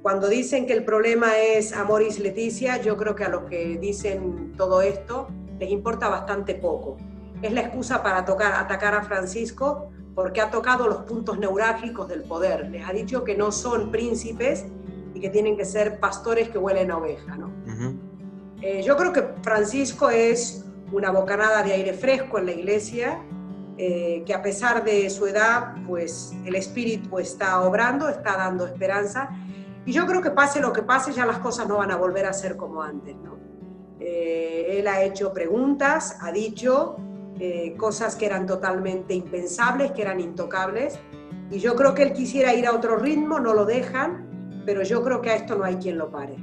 Cuando 0.00 0.28
dicen 0.28 0.64
que 0.64 0.72
el 0.72 0.84
problema 0.84 1.36
es 1.38 1.72
Amoris 1.72 2.20
Leticia, 2.20 2.80
yo 2.80 2.96
creo 2.96 3.16
que 3.16 3.24
a 3.24 3.28
los 3.28 3.46
que 3.50 3.78
dicen 3.78 4.52
todo 4.56 4.80
esto 4.80 5.26
les 5.58 5.72
importa 5.72 6.08
bastante 6.08 6.54
poco. 6.54 6.98
Es 7.42 7.52
la 7.52 7.62
excusa 7.62 8.04
para 8.04 8.24
tocar, 8.24 8.52
atacar 8.52 8.94
a 8.94 9.02
Francisco 9.02 9.90
porque 10.16 10.40
ha 10.40 10.50
tocado 10.50 10.88
los 10.88 11.02
puntos 11.02 11.38
neurálgicos 11.38 12.08
del 12.08 12.22
poder. 12.22 12.70
Les 12.70 12.88
ha 12.88 12.92
dicho 12.92 13.22
que 13.22 13.36
no 13.36 13.52
son 13.52 13.92
príncipes 13.92 14.64
y 15.14 15.20
que 15.20 15.28
tienen 15.28 15.58
que 15.58 15.66
ser 15.66 16.00
pastores 16.00 16.48
que 16.48 16.56
huelen 16.56 16.90
a 16.90 16.96
oveja. 16.96 17.36
¿no? 17.36 17.52
Eh, 18.62 18.82
yo 18.82 18.96
creo 18.96 19.12
que 19.12 19.22
Francisco 19.42 20.08
es 20.08 20.64
una 20.90 21.10
bocanada 21.10 21.62
de 21.62 21.74
aire 21.74 21.92
fresco 21.92 22.38
en 22.38 22.46
la 22.46 22.52
iglesia, 22.52 23.22
eh, 23.76 24.22
que 24.24 24.32
a 24.32 24.40
pesar 24.40 24.82
de 24.84 25.10
su 25.10 25.26
edad, 25.26 25.74
pues 25.86 26.32
el 26.46 26.54
espíritu 26.54 27.18
está 27.18 27.60
obrando, 27.60 28.08
está 28.08 28.38
dando 28.38 28.64
esperanza. 28.64 29.28
Y 29.84 29.92
yo 29.92 30.06
creo 30.06 30.22
que 30.22 30.30
pase 30.30 30.62
lo 30.62 30.72
que 30.72 30.82
pase, 30.82 31.12
ya 31.12 31.26
las 31.26 31.40
cosas 31.40 31.68
no 31.68 31.76
van 31.76 31.90
a 31.90 31.96
volver 31.96 32.24
a 32.24 32.32
ser 32.32 32.56
como 32.56 32.82
antes. 32.82 33.14
¿no? 33.16 33.36
Eh, 34.00 34.78
él 34.78 34.88
ha 34.88 35.02
hecho 35.02 35.34
preguntas, 35.34 36.16
ha 36.22 36.32
dicho, 36.32 36.96
eh, 37.38 37.74
cosas 37.76 38.16
que 38.16 38.26
eran 38.26 38.46
totalmente 38.46 39.14
impensables, 39.14 39.92
que 39.92 40.02
eran 40.02 40.20
intocables. 40.20 40.98
Y 41.50 41.58
yo 41.58 41.74
creo 41.76 41.94
que 41.94 42.02
él 42.02 42.12
quisiera 42.12 42.54
ir 42.54 42.66
a 42.66 42.72
otro 42.72 42.96
ritmo, 42.96 43.38
no 43.38 43.54
lo 43.54 43.64
dejan, 43.64 44.62
pero 44.64 44.82
yo 44.82 45.02
creo 45.04 45.20
que 45.20 45.30
a 45.30 45.36
esto 45.36 45.56
no 45.56 45.64
hay 45.64 45.76
quien 45.76 45.98
lo 45.98 46.10
pare. 46.10 46.36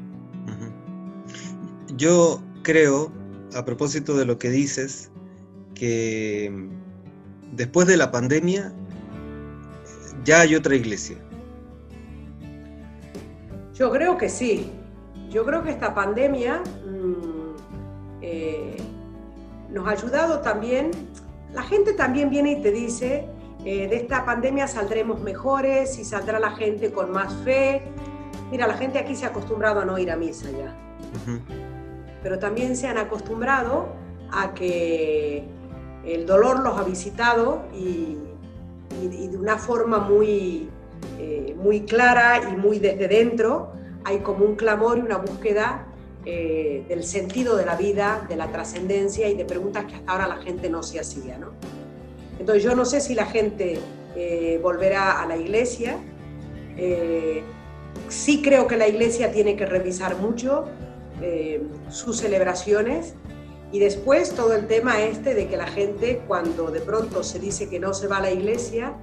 Yo 1.95 2.41
creo, 2.63 3.11
a 3.55 3.65
propósito 3.65 4.15
de 4.15 4.25
lo 4.25 4.37
que 4.37 4.49
dices, 4.49 5.11
que 5.75 6.69
después 7.51 7.87
de 7.87 7.97
la 7.97 8.11
pandemia 8.11 8.73
ya 10.23 10.41
hay 10.41 10.55
otra 10.55 10.75
iglesia. 10.75 11.17
Yo 13.73 13.91
creo 13.91 14.17
que 14.17 14.29
sí. 14.29 14.71
Yo 15.29 15.43
creo 15.45 15.63
que 15.63 15.71
esta 15.71 15.93
pandemia 15.93 16.61
mm, 16.85 17.55
eh, 18.21 18.77
nos 19.73 19.87
ha 19.87 19.91
ayudado 19.91 20.39
también, 20.39 20.91
la 21.51 21.63
gente 21.63 21.93
también 21.93 22.29
viene 22.29 22.53
y 22.53 22.61
te 22.61 22.71
dice, 22.71 23.25
eh, 23.65 23.87
de 23.87 23.95
esta 23.97 24.23
pandemia 24.23 24.67
saldremos 24.67 25.21
mejores 25.21 25.97
y 25.97 26.05
saldrá 26.05 26.39
la 26.39 26.51
gente 26.51 26.91
con 26.91 27.11
más 27.11 27.33
fe. 27.43 27.81
Mira, 28.51 28.67
la 28.67 28.75
gente 28.75 28.99
aquí 28.99 29.15
se 29.15 29.25
ha 29.25 29.29
acostumbrado 29.29 29.81
a 29.81 29.85
no 29.85 29.97
ir 29.97 30.11
a 30.11 30.15
misa 30.15 30.49
ya, 30.51 30.75
pero 32.21 32.37
también 32.37 32.75
se 32.77 32.87
han 32.87 32.99
acostumbrado 32.99 33.87
a 34.31 34.53
que 34.53 35.43
el 36.05 36.25
dolor 36.25 36.59
los 36.59 36.77
ha 36.77 36.83
visitado 36.83 37.63
y, 37.73 38.17
de 39.01 39.37
una 39.37 39.57
forma 39.57 39.97
muy, 39.97 40.69
eh, 41.17 41.55
muy 41.57 41.81
clara 41.81 42.41
y 42.51 42.55
muy 42.55 42.77
desde 42.77 43.07
dentro 43.07 43.71
hay 44.05 44.19
como 44.19 44.45
un 44.45 44.55
clamor 44.55 44.99
y 44.99 45.01
una 45.01 45.17
búsqueda 45.17 45.87
eh, 46.25 46.85
del 46.87 47.03
sentido 47.03 47.55
de 47.55 47.65
la 47.65 47.75
vida, 47.75 48.25
de 48.27 48.35
la 48.35 48.51
trascendencia 48.51 49.29
y 49.29 49.35
de 49.35 49.45
preguntas 49.45 49.85
que 49.85 49.95
hasta 49.95 50.11
ahora 50.11 50.27
la 50.27 50.37
gente 50.37 50.69
no 50.69 50.83
se 50.83 50.99
hacía. 50.99 51.37
¿no? 51.37 51.51
Entonces 52.39 52.63
yo 52.63 52.75
no 52.75 52.85
sé 52.85 53.01
si 53.01 53.15
la 53.15 53.25
gente 53.25 53.79
eh, 54.15 54.59
volverá 54.61 55.21
a 55.21 55.27
la 55.27 55.37
iglesia. 55.37 55.97
Eh, 56.77 57.43
sí 58.09 58.41
creo 58.41 58.67
que 58.67 58.77
la 58.77 58.87
iglesia 58.87 59.31
tiene 59.31 59.55
que 59.55 59.65
revisar 59.65 60.17
mucho 60.17 60.65
eh, 61.21 61.61
sus 61.89 62.17
celebraciones 62.17 63.13
y 63.71 63.79
después 63.79 64.31
todo 64.31 64.53
el 64.53 64.67
tema 64.67 65.01
este 65.01 65.33
de 65.33 65.47
que 65.47 65.57
la 65.57 65.67
gente 65.67 66.21
cuando 66.27 66.69
de 66.69 66.81
pronto 66.81 67.23
se 67.23 67.39
dice 67.39 67.69
que 67.69 67.79
no 67.79 67.93
se 67.93 68.07
va 68.07 68.17
a 68.17 68.21
la 68.21 68.31
iglesia, 68.31 68.93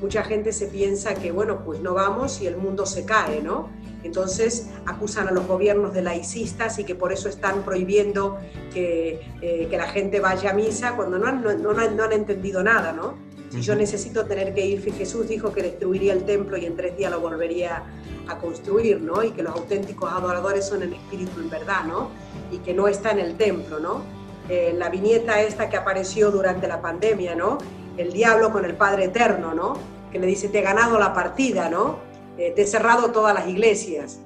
mucha 0.00 0.22
gente 0.24 0.52
se 0.52 0.66
piensa 0.66 1.14
que 1.14 1.32
bueno, 1.32 1.64
pues 1.64 1.80
no 1.80 1.94
vamos 1.94 2.40
y 2.42 2.46
el 2.46 2.56
mundo 2.56 2.86
se 2.86 3.04
cae, 3.04 3.40
¿no? 3.42 3.70
Entonces 4.02 4.68
acusan 4.86 5.28
a 5.28 5.30
los 5.30 5.46
gobiernos 5.46 5.92
de 5.92 6.02
laicistas 6.02 6.78
y 6.78 6.84
que 6.84 6.94
por 6.94 7.12
eso 7.12 7.28
están 7.28 7.62
prohibiendo 7.64 8.38
que, 8.72 9.20
eh, 9.42 9.66
que 9.70 9.76
la 9.76 9.88
gente 9.88 10.20
vaya 10.20 10.50
a 10.50 10.54
misa 10.54 10.96
cuando 10.96 11.18
no 11.18 11.26
han, 11.26 11.42
no, 11.42 11.52
no, 11.52 11.72
no 11.72 12.04
han 12.04 12.12
entendido 12.12 12.62
nada, 12.62 12.92
¿no? 12.92 13.30
Si 13.50 13.62
yo 13.62 13.74
necesito 13.74 14.26
tener 14.26 14.54
que 14.54 14.64
ir, 14.64 14.94
Jesús 14.94 15.26
dijo 15.26 15.52
que 15.52 15.60
destruiría 15.60 16.12
el 16.12 16.24
templo 16.24 16.56
y 16.56 16.66
en 16.66 16.76
tres 16.76 16.96
días 16.96 17.10
lo 17.10 17.20
volvería 17.20 17.82
a 18.28 18.38
construir, 18.38 19.00
¿no? 19.00 19.24
Y 19.24 19.32
que 19.32 19.42
los 19.42 19.56
auténticos 19.56 20.10
adoradores 20.12 20.66
son 20.66 20.84
en 20.84 20.92
espíritu 20.92 21.40
en 21.40 21.50
verdad, 21.50 21.84
¿no? 21.84 22.10
Y 22.52 22.58
que 22.58 22.72
no 22.72 22.86
está 22.86 23.10
en 23.10 23.18
el 23.18 23.36
templo, 23.36 23.80
¿no? 23.80 24.02
Eh, 24.48 24.72
la 24.76 24.88
viñeta 24.88 25.40
esta 25.40 25.68
que 25.68 25.76
apareció 25.76 26.30
durante 26.30 26.68
la 26.68 26.80
pandemia, 26.80 27.34
¿no? 27.34 27.58
El 27.96 28.12
diablo 28.12 28.52
con 28.52 28.64
el 28.64 28.76
Padre 28.76 29.06
Eterno, 29.06 29.52
¿no? 29.52 29.76
Que 30.12 30.20
le 30.20 30.28
dice, 30.28 30.48
te 30.48 30.60
he 30.60 30.62
ganado 30.62 30.96
la 31.00 31.12
partida, 31.12 31.68
¿no? 31.68 31.98
Eh, 32.40 32.52
te 32.56 32.62
he 32.62 32.66
cerrado 32.66 33.12
todas 33.12 33.34
las 33.34 33.46
iglesias. 33.46 34.18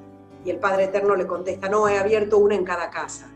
Y 0.45 0.51
el 0.51 0.59
Padre 0.59 0.85
Eterno 0.85 1.17
le 1.17 1.27
contesta, 1.27 1.69
no, 1.69 1.89
he 1.89 1.99
abierto 1.99 2.39
una 2.39 2.55
en 2.55 2.65
cada 2.65 2.91
casa, 2.91 3.33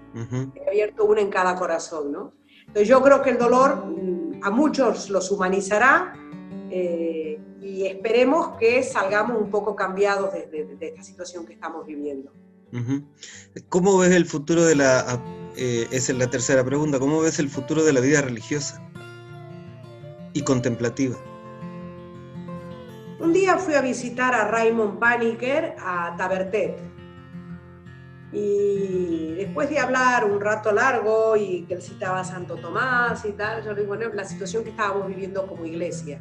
he 0.54 0.68
abierto 0.68 1.06
una 1.06 1.22
en 1.22 1.30
cada 1.30 1.56
corazón, 1.56 2.12
¿no? 2.12 2.34
Entonces 2.60 2.86
yo 2.86 3.02
creo 3.02 3.22
que 3.22 3.30
el 3.30 3.38
dolor 3.38 3.86
mm, 3.86 4.40
a 4.42 4.50
muchos 4.50 5.08
los 5.08 5.30
humanizará 5.30 6.12
eh, 6.70 7.40
y 7.62 7.86
esperemos 7.86 8.58
que 8.58 8.82
salgamos 8.82 9.40
un 9.40 9.50
poco 9.50 9.74
cambiados 9.74 10.34
de, 10.34 10.46
de, 10.48 10.76
de, 10.76 10.88
esta 10.88 11.02
situación 11.02 11.46
que 11.46 11.54
estamos 11.54 11.86
viviendo. 11.86 12.30
¿Cómo 13.70 13.96
ves 13.96 14.12
el 14.12 14.26
futuro 14.26 14.66
de 14.66 14.76
la, 14.76 15.18
eh, 15.56 15.86
esa 15.90 16.12
es 16.12 16.18
la 16.18 16.28
tercera 16.28 16.62
pregunta, 16.62 16.98
¿cómo 16.98 17.22
ves 17.22 17.38
el 17.38 17.48
futuro 17.48 17.84
de 17.84 17.94
la 17.94 18.00
vida 18.00 18.20
religiosa 18.20 18.86
y 20.34 20.42
contemplativa? 20.42 21.16
Un 23.20 23.32
día 23.32 23.58
fui 23.58 23.74
a 23.74 23.80
visitar 23.80 24.34
a 24.34 24.46
Raymond 24.48 24.98
Paniker 24.98 25.74
a 25.80 26.14
Tabertet, 26.16 26.78
y 28.32 29.34
después 29.36 29.70
de 29.70 29.78
hablar 29.78 30.24
un 30.26 30.40
rato 30.40 30.70
largo 30.70 31.36
y 31.36 31.62
que 31.62 31.74
él 31.74 31.82
citaba 31.82 32.20
a 32.20 32.24
Santo 32.24 32.56
Tomás 32.56 33.24
y 33.24 33.32
tal, 33.32 33.64
yo 33.64 33.72
le 33.72 33.80
digo, 33.80 33.96
bueno, 33.96 34.12
la 34.14 34.24
situación 34.24 34.64
que 34.64 34.70
estábamos 34.70 35.06
viviendo 35.08 35.46
como 35.46 35.64
iglesia. 35.64 36.20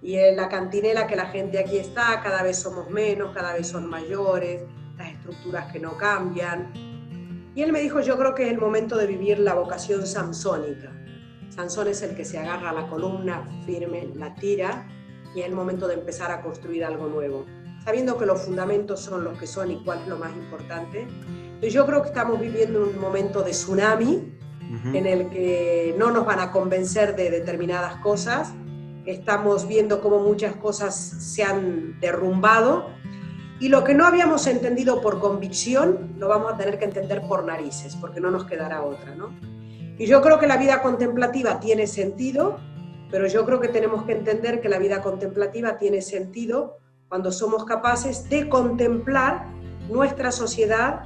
Y 0.00 0.16
en 0.16 0.36
la 0.36 0.48
cantinela 0.48 1.06
que 1.06 1.14
la 1.14 1.26
gente 1.26 1.58
aquí 1.58 1.76
está, 1.76 2.22
cada 2.22 2.42
vez 2.42 2.58
somos 2.58 2.88
menos, 2.88 3.34
cada 3.34 3.52
vez 3.52 3.66
son 3.66 3.88
mayores, 3.88 4.62
las 4.96 5.12
estructuras 5.12 5.70
que 5.70 5.78
no 5.78 5.98
cambian. 5.98 6.72
Y 7.54 7.62
él 7.62 7.70
me 7.70 7.80
dijo, 7.80 8.00
yo 8.00 8.16
creo 8.16 8.34
que 8.34 8.44
es 8.46 8.52
el 8.52 8.58
momento 8.58 8.96
de 8.96 9.06
vivir 9.06 9.38
la 9.40 9.54
vocación 9.54 10.06
samsónica. 10.06 10.90
Sansón 11.50 11.88
es 11.88 12.00
el 12.00 12.16
que 12.16 12.24
se 12.24 12.38
agarra 12.38 12.70
a 12.70 12.72
la 12.72 12.88
columna 12.88 13.46
firme, 13.66 14.08
la 14.14 14.34
tira, 14.36 14.86
y 15.34 15.40
es 15.40 15.46
el 15.46 15.54
momento 15.54 15.88
de 15.88 15.94
empezar 15.94 16.30
a 16.30 16.42
construir 16.42 16.84
algo 16.84 17.06
nuevo 17.08 17.46
sabiendo 17.84 18.18
que 18.18 18.26
los 18.26 18.42
fundamentos 18.42 19.00
son 19.00 19.24
los 19.24 19.38
que 19.38 19.46
son 19.46 19.70
y 19.70 19.82
cuál 19.84 20.00
es 20.00 20.08
lo 20.08 20.18
más 20.18 20.32
importante. 20.36 21.06
Yo 21.62 21.86
creo 21.86 22.02
que 22.02 22.08
estamos 22.08 22.40
viviendo 22.40 22.82
un 22.82 22.98
momento 22.98 23.42
de 23.42 23.50
tsunami 23.50 24.34
en 24.94 25.06
el 25.06 25.28
que 25.30 25.94
no 25.98 26.10
nos 26.10 26.24
van 26.24 26.40
a 26.40 26.52
convencer 26.52 27.16
de 27.16 27.30
determinadas 27.30 27.96
cosas. 27.96 28.52
Estamos 29.04 29.66
viendo 29.66 30.00
cómo 30.00 30.20
muchas 30.20 30.54
cosas 30.56 30.94
se 30.94 31.42
han 31.42 31.98
derrumbado 32.00 32.86
y 33.58 33.68
lo 33.68 33.82
que 33.82 33.94
no 33.94 34.06
habíamos 34.06 34.46
entendido 34.46 35.02
por 35.02 35.18
convicción 35.18 36.14
lo 36.18 36.28
vamos 36.28 36.52
a 36.52 36.56
tener 36.56 36.78
que 36.78 36.84
entender 36.84 37.22
por 37.26 37.44
narices, 37.44 37.96
porque 37.96 38.20
no 38.20 38.30
nos 38.30 38.44
quedará 38.44 38.82
otra, 38.82 39.14
¿no? 39.14 39.34
Y 39.98 40.06
yo 40.06 40.22
creo 40.22 40.38
que 40.38 40.46
la 40.46 40.56
vida 40.56 40.80
contemplativa 40.80 41.60
tiene 41.60 41.86
sentido, 41.86 42.58
pero 43.10 43.26
yo 43.26 43.44
creo 43.44 43.60
que 43.60 43.68
tenemos 43.68 44.04
que 44.04 44.12
entender 44.12 44.60
que 44.60 44.68
la 44.68 44.78
vida 44.78 45.02
contemplativa 45.02 45.78
tiene 45.78 46.02
sentido 46.02 46.78
cuando 47.08 47.32
somos 47.32 47.64
capaces 47.64 48.28
de 48.28 48.48
contemplar 48.48 49.46
nuestra 49.88 50.30
sociedad 50.30 51.04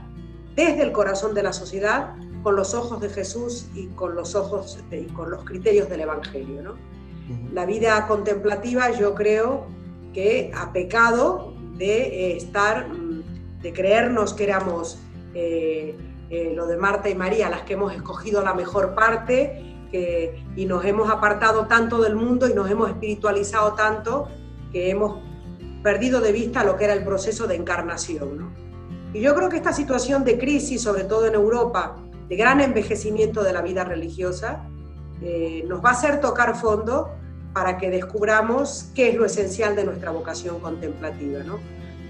desde 0.54 0.82
el 0.82 0.92
corazón 0.92 1.34
de 1.34 1.42
la 1.42 1.52
sociedad 1.52 2.14
con 2.42 2.56
los 2.56 2.74
ojos 2.74 3.00
de 3.00 3.08
Jesús 3.08 3.68
y 3.74 3.86
con 3.88 4.14
los 4.14 4.34
ojos 4.34 4.78
y 4.90 5.06
con 5.06 5.30
los 5.30 5.44
criterios 5.44 5.88
del 5.88 6.02
Evangelio. 6.02 6.62
¿no? 6.62 6.74
La 7.52 7.64
vida 7.64 8.06
contemplativa 8.06 8.90
yo 8.90 9.14
creo 9.14 9.66
que 10.12 10.52
ha 10.54 10.72
pecado 10.72 11.54
de 11.76 12.02
eh, 12.02 12.36
estar, 12.36 12.88
mm, 12.88 13.60
de 13.62 13.72
creernos 13.72 14.34
que 14.34 14.44
éramos 14.44 14.98
eh, 15.34 15.96
eh, 16.30 16.52
lo 16.54 16.66
de 16.66 16.76
Marta 16.76 17.08
y 17.08 17.14
María, 17.14 17.48
las 17.48 17.62
que 17.62 17.72
hemos 17.72 17.94
escogido 17.94 18.42
la 18.42 18.54
mejor 18.54 18.94
parte 18.94 19.73
y 20.56 20.66
nos 20.66 20.84
hemos 20.84 21.10
apartado 21.10 21.66
tanto 21.66 22.00
del 22.00 22.16
mundo 22.16 22.48
y 22.48 22.54
nos 22.54 22.70
hemos 22.70 22.88
espiritualizado 22.88 23.74
tanto 23.74 24.28
que 24.72 24.90
hemos 24.90 25.20
perdido 25.82 26.20
de 26.20 26.32
vista 26.32 26.64
lo 26.64 26.76
que 26.76 26.84
era 26.84 26.94
el 26.94 27.04
proceso 27.04 27.46
de 27.46 27.56
encarnación. 27.56 28.38
¿no? 28.38 28.52
Y 29.12 29.20
yo 29.20 29.34
creo 29.34 29.48
que 29.48 29.56
esta 29.56 29.72
situación 29.72 30.24
de 30.24 30.38
crisis, 30.38 30.82
sobre 30.82 31.04
todo 31.04 31.26
en 31.26 31.34
Europa, 31.34 31.96
de 32.28 32.36
gran 32.36 32.60
envejecimiento 32.60 33.44
de 33.44 33.52
la 33.52 33.62
vida 33.62 33.84
religiosa, 33.84 34.66
eh, 35.22 35.64
nos 35.68 35.84
va 35.84 35.90
a 35.90 35.92
hacer 35.92 36.20
tocar 36.20 36.56
fondo 36.56 37.10
para 37.52 37.78
que 37.78 37.90
descubramos 37.90 38.90
qué 38.94 39.10
es 39.10 39.14
lo 39.14 39.24
esencial 39.24 39.76
de 39.76 39.84
nuestra 39.84 40.10
vocación 40.10 40.58
contemplativa. 40.58 41.40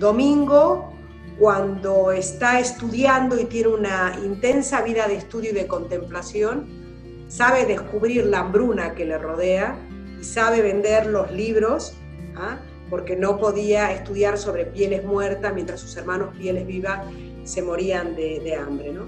Domingo, 0.01 0.91
cuando 1.39 2.13
está 2.13 2.59
estudiando 2.61 3.39
y 3.39 3.45
tiene 3.45 3.69
una 3.69 4.17
intensa 4.25 4.81
vida 4.83 5.07
de 5.07 5.17
estudio 5.17 5.51
y 5.51 5.55
de 5.55 5.67
contemplación, 5.67 6.84
sabe 7.29 7.67
descubrir 7.67 8.27
la 8.27 8.41
hambruna 8.41 8.95
que 8.95 9.05
le 9.05 9.19
rodea 9.19 9.77
y 10.21 10.25
sabe 10.25 10.63
vender 10.63 11.07
los 11.07 11.31
libros. 11.33 11.95
¿ah? 12.37 12.59
porque 12.91 13.17
no 13.17 13.39
podía 13.39 13.93
estudiar 13.93 14.39
sobre 14.39 14.67
pieles 14.67 15.05
muertas 15.05 15.53
mientras 15.55 15.81
sus 15.81 15.97
hermanos 15.97 16.35
pieles 16.37 16.67
vivas 16.67 17.01
se 17.45 17.63
morían 17.63 18.15
de, 18.15 18.55
hambre. 18.55 18.93
¿no? 18.93 19.07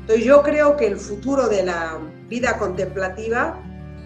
Entonces 0.00 0.24
yo 0.24 0.42
creo 0.42 0.76
que 0.76 0.86
el 0.86 0.96
futuro 0.96 1.48
de 1.48 1.64
la 1.64 1.98
vida 2.28 2.58
contemplativa, 2.58 3.60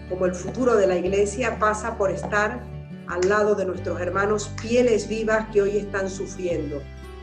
como 0.09 0.25
el 0.25 0.35
futuro 0.35 0.75
de 0.75 0.87
la 0.87 0.97
iglesia, 0.97 1.59
pasa 1.59 1.97
por 1.97 2.11
estar 2.11 2.61
al 3.07 3.29
lado 3.29 3.55
de 3.55 3.65
nuestros 3.65 3.99
hermanos 3.99 4.51
pieles 4.61 5.07
vivas 5.07 5.47
que 5.51 5.61
hoy 5.61 5.77
están 5.77 6.09
sufriendo, 6.09 6.81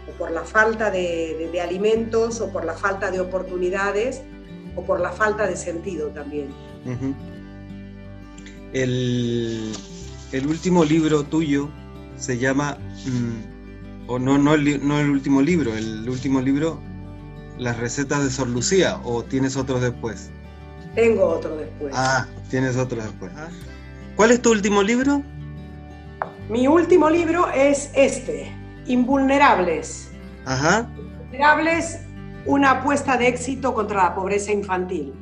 o 0.09 0.19
por 0.19 0.31
la 0.31 0.45
falta 0.45 0.91
de, 0.91 1.51
de 1.53 1.61
alimentos, 1.61 2.41
o 2.41 2.51
por 2.53 2.65
la 2.65 2.75
falta 2.75 3.11
de 3.11 3.21
oportunidades, 3.21 4.23
o 4.79 4.85
por 4.85 5.01
la 5.01 5.11
falta 5.11 5.47
de 5.47 5.57
sentido 5.57 6.09
también. 6.09 6.49
Uh 6.87 6.91
-huh. 6.91 7.15
el, 8.73 9.73
el 10.33 10.47
último 10.47 10.85
libro 10.85 11.25
tuyo, 11.25 11.69
se 12.17 12.39
llama, 12.39 12.79
mmm, 13.07 14.09
o 14.11 14.19
no, 14.19 14.39
no 14.39 14.55
el, 14.55 14.87
no 14.87 15.01
el 15.01 15.11
último 15.11 15.43
libro, 15.43 15.77
el 15.77 16.09
último 16.09 16.41
libro, 16.41 16.81
Las 17.59 17.77
recetas 17.77 18.23
de 18.23 18.31
Sor 18.31 18.49
Lucía, 18.49 19.01
o 19.05 19.25
tienes 19.25 19.57
otro 19.57 19.81
después? 19.81 20.31
Tengo 20.95 21.25
otro 21.25 21.57
después. 21.57 21.93
Ah, 21.97 22.25
tienes 22.51 22.77
otro 22.77 23.03
después. 23.03 23.33
¿Cuál 24.15 24.31
es 24.31 24.41
tu 24.41 24.53
último 24.53 24.83
libro? 24.83 25.23
Mi 26.49 26.69
último 26.69 27.11
libro 27.11 27.51
es 27.51 27.91
este, 27.95 28.53
Invulnerables. 28.87 30.09
Ajá. 30.47 30.89
Invulnerables, 30.97 31.99
una 32.49 32.71
apuesta 32.71 33.19
de 33.19 33.29
éxito 33.29 33.75
contra 33.75 34.05
la 34.05 34.15
pobreza 34.15 34.51
infantil. 34.53 35.13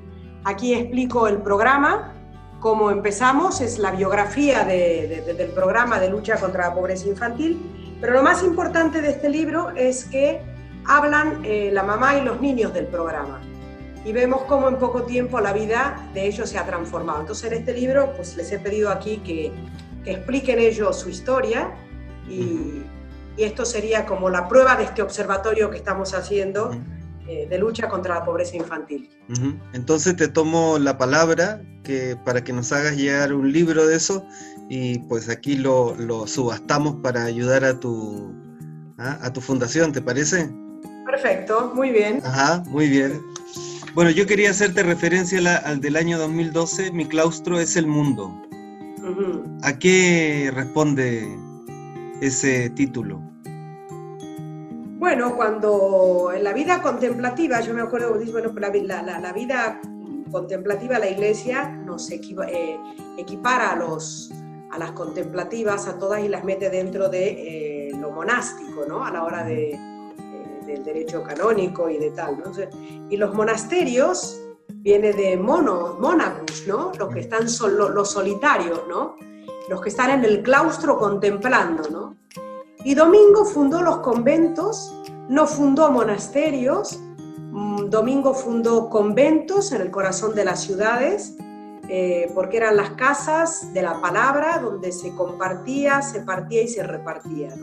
Aquí 0.44 0.74
explico 0.74 1.26
el 1.26 1.42
programa, 1.42 2.14
cómo 2.60 2.90
empezamos, 2.90 3.60
es 3.60 3.78
la 3.78 3.90
biografía 3.90 4.64
de, 4.64 5.22
de, 5.26 5.34
del 5.34 5.50
programa 5.50 5.98
de 5.98 6.08
lucha 6.08 6.36
contra 6.38 6.68
la 6.68 6.74
pobreza 6.74 7.08
infantil, 7.08 7.60
pero 8.00 8.12
lo 8.12 8.22
más 8.22 8.44
importante 8.44 9.02
de 9.02 9.10
este 9.10 9.28
libro 9.28 9.70
es 9.70 10.04
que 10.04 10.40
hablan 10.86 11.42
eh, 11.44 11.70
la 11.72 11.82
mamá 11.82 12.16
y 12.16 12.22
los 12.22 12.40
niños 12.40 12.72
del 12.72 12.86
programa 12.86 13.40
y 14.04 14.12
vemos 14.12 14.42
cómo 14.42 14.68
en 14.68 14.76
poco 14.76 15.02
tiempo 15.02 15.40
la 15.40 15.52
vida 15.52 16.08
de 16.14 16.26
ellos 16.26 16.48
se 16.48 16.58
ha 16.58 16.64
transformado. 16.64 17.22
Entonces 17.22 17.50
en 17.50 17.58
este 17.58 17.72
libro 17.72 18.12
pues 18.14 18.36
les 18.36 18.52
he 18.52 18.60
pedido 18.60 18.90
aquí 18.90 19.16
que, 19.16 19.50
que 20.04 20.12
expliquen 20.12 20.60
ellos 20.60 21.00
su 21.00 21.08
historia 21.08 21.74
y, 22.28 22.84
y, 23.36 23.42
esto 23.42 23.64
sería 23.64 24.06
como 24.06 24.30
la 24.30 24.46
prueba 24.46 24.76
de 24.76 24.84
este 24.84 25.02
observatorio 25.02 25.70
que 25.70 25.76
estamos 25.76 26.14
haciendo 26.14 26.70
eh, 27.28 27.46
de 27.48 27.58
lucha 27.58 27.88
contra 27.88 28.14
la 28.16 28.24
pobreza 28.24 28.56
infantil. 28.56 29.08
Entonces 29.72 30.16
te 30.16 30.28
tomo 30.28 30.78
la 30.78 30.96
palabra 30.96 31.60
que, 31.82 32.16
para 32.24 32.44
que 32.44 32.52
nos 32.52 32.72
hagas 32.72 32.96
llegar 32.96 33.32
un 33.32 33.52
libro 33.52 33.86
de 33.86 33.96
eso 33.96 34.24
y 34.68 34.98
pues 35.00 35.28
aquí 35.28 35.56
lo, 35.56 35.94
lo 35.96 36.26
subastamos 36.26 36.96
para 37.02 37.24
ayudar 37.24 37.64
a 37.64 37.78
tu, 37.78 38.32
¿ah? 38.98 39.18
a 39.22 39.32
tu 39.32 39.40
fundación, 39.40 39.92
¿te 39.92 40.02
parece? 40.02 40.50
Perfecto, 41.04 41.72
muy 41.74 41.90
bien. 41.90 42.20
Ajá, 42.24 42.62
muy 42.66 42.88
bien. 42.88 43.20
Bueno, 43.94 44.10
yo 44.10 44.26
quería 44.26 44.50
hacerte 44.50 44.82
referencia 44.82 45.40
la, 45.40 45.56
al 45.56 45.80
del 45.80 45.96
año 45.96 46.18
2012, 46.18 46.92
mi 46.92 47.06
claustro 47.06 47.58
es 47.58 47.76
el 47.76 47.86
mundo. 47.86 48.42
¿A 49.62 49.78
qué 49.78 50.50
responde 50.52 51.26
ese 52.20 52.70
título? 52.70 53.25
Bueno, 55.06 55.36
cuando 55.36 56.32
en 56.34 56.42
la 56.42 56.52
vida 56.52 56.82
contemplativa, 56.82 57.60
yo 57.60 57.72
me 57.72 57.80
acuerdo, 57.80 58.18
bueno, 58.32 58.52
la, 58.56 59.02
la, 59.02 59.20
la 59.20 59.32
vida 59.32 59.80
contemplativa, 60.32 60.98
la 60.98 61.08
iglesia 61.08 61.68
nos 61.68 62.10
eh, 62.10 62.80
equipara 63.16 63.70
a, 63.70 63.76
los, 63.76 64.32
a 64.72 64.76
las 64.76 64.90
contemplativas, 64.90 65.86
a 65.86 65.96
todas 65.96 66.24
y 66.24 66.28
las 66.28 66.42
mete 66.42 66.70
dentro 66.70 67.08
de 67.08 67.86
eh, 67.88 67.90
lo 67.92 68.10
monástico, 68.10 68.84
¿no? 68.88 69.04
A 69.04 69.12
la 69.12 69.22
hora 69.22 69.44
de, 69.44 69.74
eh, 69.74 70.60
del 70.66 70.82
derecho 70.82 71.22
canónico 71.22 71.88
y 71.88 71.98
de 71.98 72.10
tal, 72.10 72.38
¿no? 72.38 72.50
y 73.08 73.16
los 73.16 73.32
monasterios 73.32 74.40
viene 74.70 75.12
de 75.12 75.36
mono, 75.36 75.98
monacus, 76.00 76.66
¿no? 76.66 76.90
Los 76.98 77.14
que 77.14 77.20
están 77.20 77.44
los 77.44 78.10
solitarios, 78.10 78.82
¿no? 78.88 79.14
Los 79.70 79.80
que 79.80 79.88
están 79.88 80.10
en 80.10 80.24
el 80.24 80.42
claustro 80.42 80.98
contemplando, 80.98 81.88
¿no? 81.90 81.95
Y 82.86 82.94
Domingo 82.94 83.44
fundó 83.44 83.82
los 83.82 83.96
conventos, 83.96 84.94
no 85.28 85.48
fundó 85.48 85.90
monasterios, 85.90 87.00
mm, 87.50 87.90
Domingo 87.90 88.32
fundó 88.32 88.88
conventos 88.88 89.72
en 89.72 89.80
el 89.80 89.90
corazón 89.90 90.36
de 90.36 90.44
las 90.44 90.62
ciudades, 90.62 91.34
eh, 91.88 92.30
porque 92.32 92.58
eran 92.58 92.76
las 92.76 92.90
casas 92.90 93.74
de 93.74 93.82
la 93.82 94.00
palabra 94.00 94.60
donde 94.60 94.92
se 94.92 95.12
compartía, 95.16 96.00
se 96.00 96.20
partía 96.20 96.62
y 96.62 96.68
se 96.68 96.84
repartía. 96.84 97.56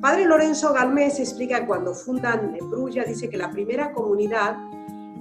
Padre 0.00 0.26
Lorenzo 0.26 0.72
Galmés 0.72 1.18
explica 1.18 1.66
cuando 1.66 1.92
fundan 1.92 2.56
Brulla, 2.70 3.02
dice 3.02 3.28
que 3.28 3.38
la 3.38 3.50
primera 3.50 3.92
comunidad 3.92 4.58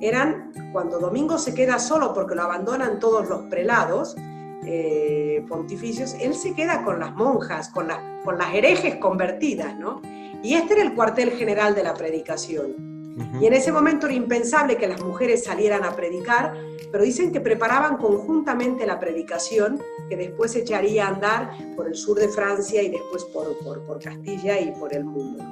eran 0.01 0.53
cuando 0.71 0.99
Domingo 0.99 1.39
se 1.39 1.55
queda 1.55 1.79
solo 1.79 2.13
porque 2.13 2.35
lo 2.35 2.43
abandonan 2.43 2.99
todos 2.99 3.27
los 3.27 3.41
prelados, 3.49 4.15
eh, 4.65 5.43
pontificios, 5.47 6.15
él 6.19 6.35
se 6.35 6.53
queda 6.53 6.83
con 6.83 6.99
las 6.99 7.15
monjas, 7.15 7.69
con, 7.69 7.87
con 8.23 8.37
las 8.37 8.53
herejes 8.53 8.95
convertidas, 8.95 9.77
¿no? 9.77 10.01
Y 10.43 10.55
este 10.55 10.73
era 10.73 10.83
el 10.83 10.93
cuartel 10.93 11.31
general 11.31 11.75
de 11.75 11.83
la 11.83 11.93
predicación. 11.93 12.91
Y 13.39 13.45
en 13.45 13.53
ese 13.53 13.71
momento 13.71 14.07
era 14.07 14.15
impensable 14.15 14.77
que 14.77 14.87
las 14.87 15.01
mujeres 15.01 15.43
salieran 15.43 15.83
a 15.83 15.95
predicar, 15.95 16.53
pero 16.91 17.03
dicen 17.03 17.31
que 17.31 17.41
preparaban 17.41 17.97
conjuntamente 17.97 18.85
la 18.85 18.99
predicación, 18.99 19.81
que 20.09 20.15
después 20.15 20.51
se 20.51 20.59
echaría 20.59 21.05
a 21.05 21.09
andar 21.09 21.51
por 21.75 21.87
el 21.87 21.95
sur 21.95 22.17
de 22.17 22.29
Francia 22.29 22.81
y 22.81 22.89
después 22.89 23.25
por, 23.25 23.57
por, 23.59 23.85
por 23.85 23.99
Castilla 23.99 24.59
y 24.59 24.71
por 24.71 24.93
el 24.95 25.03
mundo. 25.03 25.43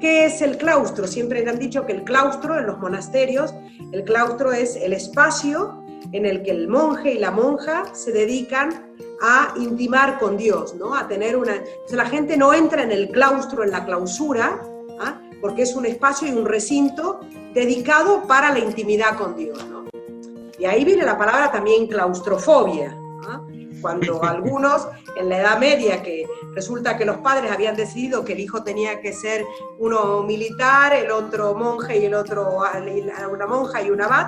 ¿Qué 0.00 0.24
es 0.24 0.42
el 0.42 0.56
claustro? 0.56 1.06
Siempre 1.06 1.48
han 1.48 1.58
dicho 1.58 1.86
que 1.86 1.92
el 1.92 2.04
claustro 2.04 2.58
en 2.58 2.66
los 2.66 2.78
monasterios, 2.78 3.54
el 3.92 4.04
claustro 4.04 4.52
es 4.52 4.76
el 4.76 4.92
espacio 4.92 5.81
en 6.10 6.26
el 6.26 6.42
que 6.42 6.50
el 6.50 6.68
monje 6.68 7.12
y 7.12 7.18
la 7.18 7.30
monja 7.30 7.94
se 7.94 8.12
dedican 8.12 8.92
a 9.22 9.54
intimar 9.56 10.18
con 10.18 10.36
Dios, 10.36 10.74
¿no? 10.74 10.94
A 10.94 11.06
tener 11.06 11.36
una... 11.36 11.62
la 11.90 12.06
gente 12.06 12.36
no 12.36 12.52
entra 12.52 12.82
en 12.82 12.90
el 12.90 13.08
claustro, 13.10 13.62
en 13.62 13.70
la 13.70 13.84
clausura, 13.84 14.60
¿ah? 15.00 15.20
porque 15.40 15.62
es 15.62 15.76
un 15.76 15.86
espacio 15.86 16.26
y 16.26 16.32
un 16.32 16.44
recinto 16.44 17.20
dedicado 17.54 18.26
para 18.26 18.50
la 18.50 18.58
intimidad 18.58 19.16
con 19.16 19.36
Dios, 19.36 19.64
¿no? 19.68 19.84
Y 20.58 20.64
ahí 20.64 20.84
viene 20.84 21.04
la 21.04 21.16
palabra 21.16 21.50
también 21.50 21.86
claustrofobia, 21.86 22.96
¿ah? 23.28 23.40
cuando 23.80 24.22
algunos 24.24 24.88
en 25.16 25.28
la 25.28 25.38
Edad 25.38 25.58
Media, 25.58 26.02
que 26.02 26.26
resulta 26.54 26.96
que 26.96 27.04
los 27.04 27.18
padres 27.18 27.50
habían 27.52 27.76
decidido 27.76 28.24
que 28.24 28.32
el 28.32 28.40
hijo 28.40 28.64
tenía 28.64 29.00
que 29.00 29.12
ser 29.12 29.44
uno 29.78 30.22
militar, 30.24 30.92
el 30.94 31.10
otro 31.10 31.54
monje 31.54 31.98
y 31.98 32.06
el 32.06 32.14
otro 32.14 32.58
una 33.30 33.46
monja 33.46 33.82
y 33.82 33.90
un 33.90 34.00
abad, 34.00 34.26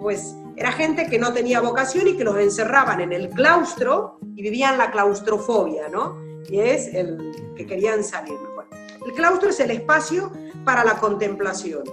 pues 0.00 0.34
era 0.60 0.72
gente 0.72 1.06
que 1.06 1.18
no 1.18 1.32
tenía 1.32 1.62
vocación 1.62 2.06
y 2.06 2.18
que 2.18 2.22
los 2.22 2.36
encerraban 2.36 3.00
en 3.00 3.14
el 3.14 3.30
claustro 3.30 4.18
y 4.36 4.42
vivían 4.42 4.76
la 4.76 4.90
claustrofobia, 4.90 5.88
¿no? 5.88 6.18
Y 6.50 6.60
es 6.60 6.92
el 6.92 7.54
que 7.56 7.64
querían 7.64 8.04
salir. 8.04 8.34
el 9.06 9.12
claustro 9.14 9.48
es 9.48 9.58
el 9.60 9.70
espacio 9.70 10.30
para 10.62 10.84
la 10.84 10.98
contemplación. 10.98 11.84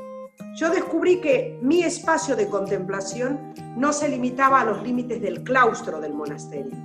Yo 0.57 0.70
descubrí 0.70 1.22
que 1.22 1.57
mi 1.61 1.84
espacio 1.84 2.36
de 2.36 2.49
contemplación 2.49 3.53
no 3.78 3.93
se 3.93 4.09
limitaba 4.09 4.59
a 4.59 4.65
los 4.65 4.84
límites 4.84 5.22
del 5.22 5.43
claustro 5.43 6.01
del 6.01 6.13
monasterio, 6.13 6.76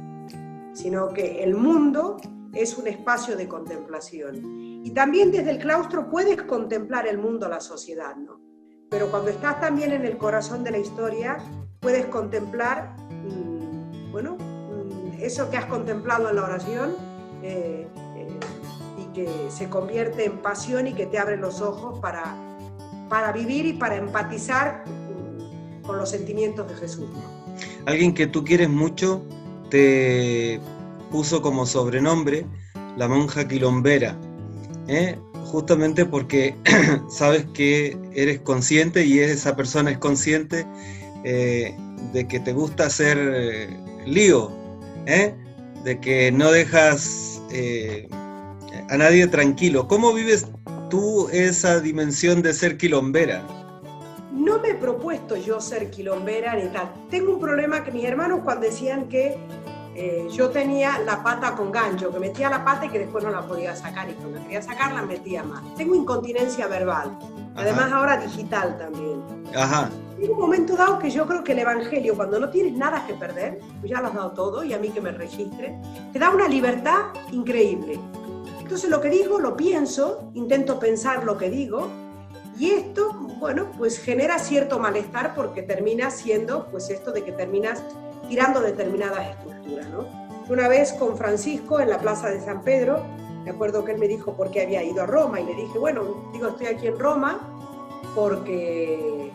sino 0.74 1.08
que 1.08 1.42
el 1.42 1.56
mundo 1.56 2.18
es 2.54 2.78
un 2.78 2.86
espacio 2.86 3.34
de 3.36 3.48
contemplación. 3.48 4.36
Y 4.84 4.92
también 4.92 5.32
desde 5.32 5.50
el 5.50 5.58
claustro 5.58 6.08
puedes 6.08 6.42
contemplar 6.42 7.08
el 7.08 7.18
mundo, 7.18 7.48
la 7.48 7.60
sociedad, 7.60 8.14
¿no? 8.14 8.40
Pero 8.88 9.10
cuando 9.10 9.30
estás 9.30 9.58
también 9.58 9.90
en 9.90 10.04
el 10.04 10.16
corazón 10.16 10.62
de 10.62 10.70
la 10.70 10.78
historia, 10.78 11.38
puedes 11.82 12.06
contemplar, 12.06 12.94
mm, 13.10 14.12
bueno, 14.12 14.36
mm, 14.36 15.20
eso 15.20 15.50
que 15.50 15.58
has 15.58 15.66
contemplado 15.66 16.30
en 16.30 16.36
la 16.36 16.44
oración 16.44 16.94
eh, 17.42 17.88
eh, 18.16 18.38
y 18.96 19.12
que 19.12 19.28
se 19.50 19.68
convierte 19.68 20.24
en 20.24 20.38
pasión 20.38 20.86
y 20.86 20.94
que 20.94 21.06
te 21.06 21.18
abre 21.18 21.36
los 21.36 21.60
ojos 21.60 21.98
para, 21.98 22.36
para 23.08 23.32
vivir 23.32 23.66
y 23.66 23.72
para 23.74 23.96
empatizar 23.96 24.84
mm, 24.86 25.82
con 25.82 25.98
los 25.98 26.08
sentimientos 26.08 26.68
de 26.68 26.74
Jesús. 26.76 27.10
Alguien 27.86 28.14
que 28.14 28.28
tú 28.28 28.44
quieres 28.44 28.70
mucho 28.70 29.22
te 29.68 30.60
puso 31.10 31.42
como 31.42 31.66
sobrenombre 31.66 32.46
la 32.96 33.08
monja 33.08 33.48
quilombera, 33.48 34.16
¿eh? 34.86 35.18
justamente 35.46 36.06
porque 36.06 36.54
sabes 37.10 37.44
que 37.54 37.98
eres 38.14 38.40
consciente 38.40 39.04
y 39.04 39.18
esa 39.18 39.56
persona 39.56 39.90
es 39.90 39.98
consciente 39.98 40.64
eh, 41.24 41.76
de 42.12 42.26
que 42.26 42.40
te 42.40 42.52
gusta 42.52 42.86
hacer 42.86 43.16
eh, 43.18 43.76
lío, 44.06 44.50
¿eh? 45.06 45.34
de 45.84 46.00
que 46.00 46.32
no 46.32 46.50
dejas 46.50 47.40
a 48.88 48.96
nadie 48.96 49.26
tranquilo. 49.26 49.86
¿Cómo 49.86 50.12
vives 50.12 50.46
tú 50.88 51.28
esa 51.28 51.80
dimensión 51.80 52.42
de 52.42 52.52
ser 52.52 52.76
quilombera? 52.76 53.42
No 54.32 54.58
me 54.58 54.70
he 54.70 54.74
propuesto 54.74 55.36
yo 55.36 55.60
ser 55.60 55.90
quilombera 55.90 56.56
ni 56.56 56.68
tal. 56.68 56.92
Tengo 57.10 57.34
un 57.34 57.40
problema 57.40 57.84
que 57.84 57.92
mis 57.92 58.04
hermanos 58.04 58.40
cuando 58.42 58.66
decían 58.66 59.08
que 59.08 59.36
yo 60.30 60.48
tenía 60.48 60.98
la 61.00 61.22
pata 61.22 61.54
con 61.54 61.70
gancho, 61.70 62.10
que 62.10 62.18
metía 62.18 62.48
la 62.48 62.64
pata 62.64 62.86
y 62.86 62.88
que 62.88 63.00
después 63.00 63.22
no 63.22 63.30
la 63.30 63.46
podía 63.46 63.76
sacar 63.76 64.08
y 64.08 64.14
cuando 64.14 64.42
quería 64.42 64.62
sacarla 64.62 65.02
metía 65.02 65.42
más. 65.42 65.62
Tengo 65.76 65.94
incontinencia 65.94 66.66
verbal, 66.66 67.18
además 67.54 67.92
ahora 67.92 68.16
digital 68.16 68.78
también. 68.78 69.22
Ajá. 69.54 69.90
Hay 70.22 70.28
un 70.28 70.38
momento 70.38 70.76
dado 70.76 71.00
que 71.00 71.10
yo 71.10 71.26
creo 71.26 71.42
que 71.42 71.50
el 71.50 71.58
Evangelio, 71.58 72.14
cuando 72.14 72.38
no 72.38 72.48
tienes 72.48 72.74
nada 72.74 73.04
que 73.08 73.14
perder, 73.14 73.58
pues 73.80 73.90
ya 73.90 74.00
lo 74.00 74.06
has 74.06 74.14
dado 74.14 74.30
todo 74.30 74.62
y 74.62 74.72
a 74.72 74.78
mí 74.78 74.90
que 74.90 75.00
me 75.00 75.10
registre, 75.10 75.76
te 76.12 76.18
da 76.20 76.30
una 76.30 76.46
libertad 76.46 77.06
increíble. 77.32 77.98
Entonces 78.60 78.88
lo 78.88 79.00
que 79.00 79.10
digo, 79.10 79.40
lo 79.40 79.56
pienso, 79.56 80.30
intento 80.34 80.78
pensar 80.78 81.24
lo 81.24 81.36
que 81.36 81.50
digo 81.50 81.88
y 82.56 82.70
esto, 82.70 83.12
bueno, 83.40 83.72
pues 83.76 83.98
genera 83.98 84.38
cierto 84.38 84.78
malestar 84.78 85.34
porque 85.34 85.60
termina 85.60 86.08
siendo, 86.12 86.68
pues 86.68 86.88
esto 86.90 87.10
de 87.10 87.24
que 87.24 87.32
terminas 87.32 87.82
tirando 88.28 88.60
determinadas 88.60 89.28
estructuras, 89.28 89.88
¿no? 89.88 90.06
Una 90.48 90.68
vez 90.68 90.92
con 90.92 91.16
Francisco 91.16 91.80
en 91.80 91.90
la 91.90 91.98
plaza 91.98 92.28
de 92.28 92.40
San 92.40 92.62
Pedro, 92.62 93.02
me 93.44 93.50
acuerdo 93.50 93.84
que 93.84 93.90
él 93.90 93.98
me 93.98 94.06
dijo 94.06 94.36
por 94.36 94.52
qué 94.52 94.62
había 94.62 94.84
ido 94.84 95.02
a 95.02 95.06
Roma 95.06 95.40
y 95.40 95.46
le 95.46 95.56
dije, 95.56 95.80
bueno, 95.80 96.30
digo, 96.32 96.46
estoy 96.46 96.66
aquí 96.66 96.86
en 96.86 96.96
Roma 96.96 97.40
porque 98.14 99.32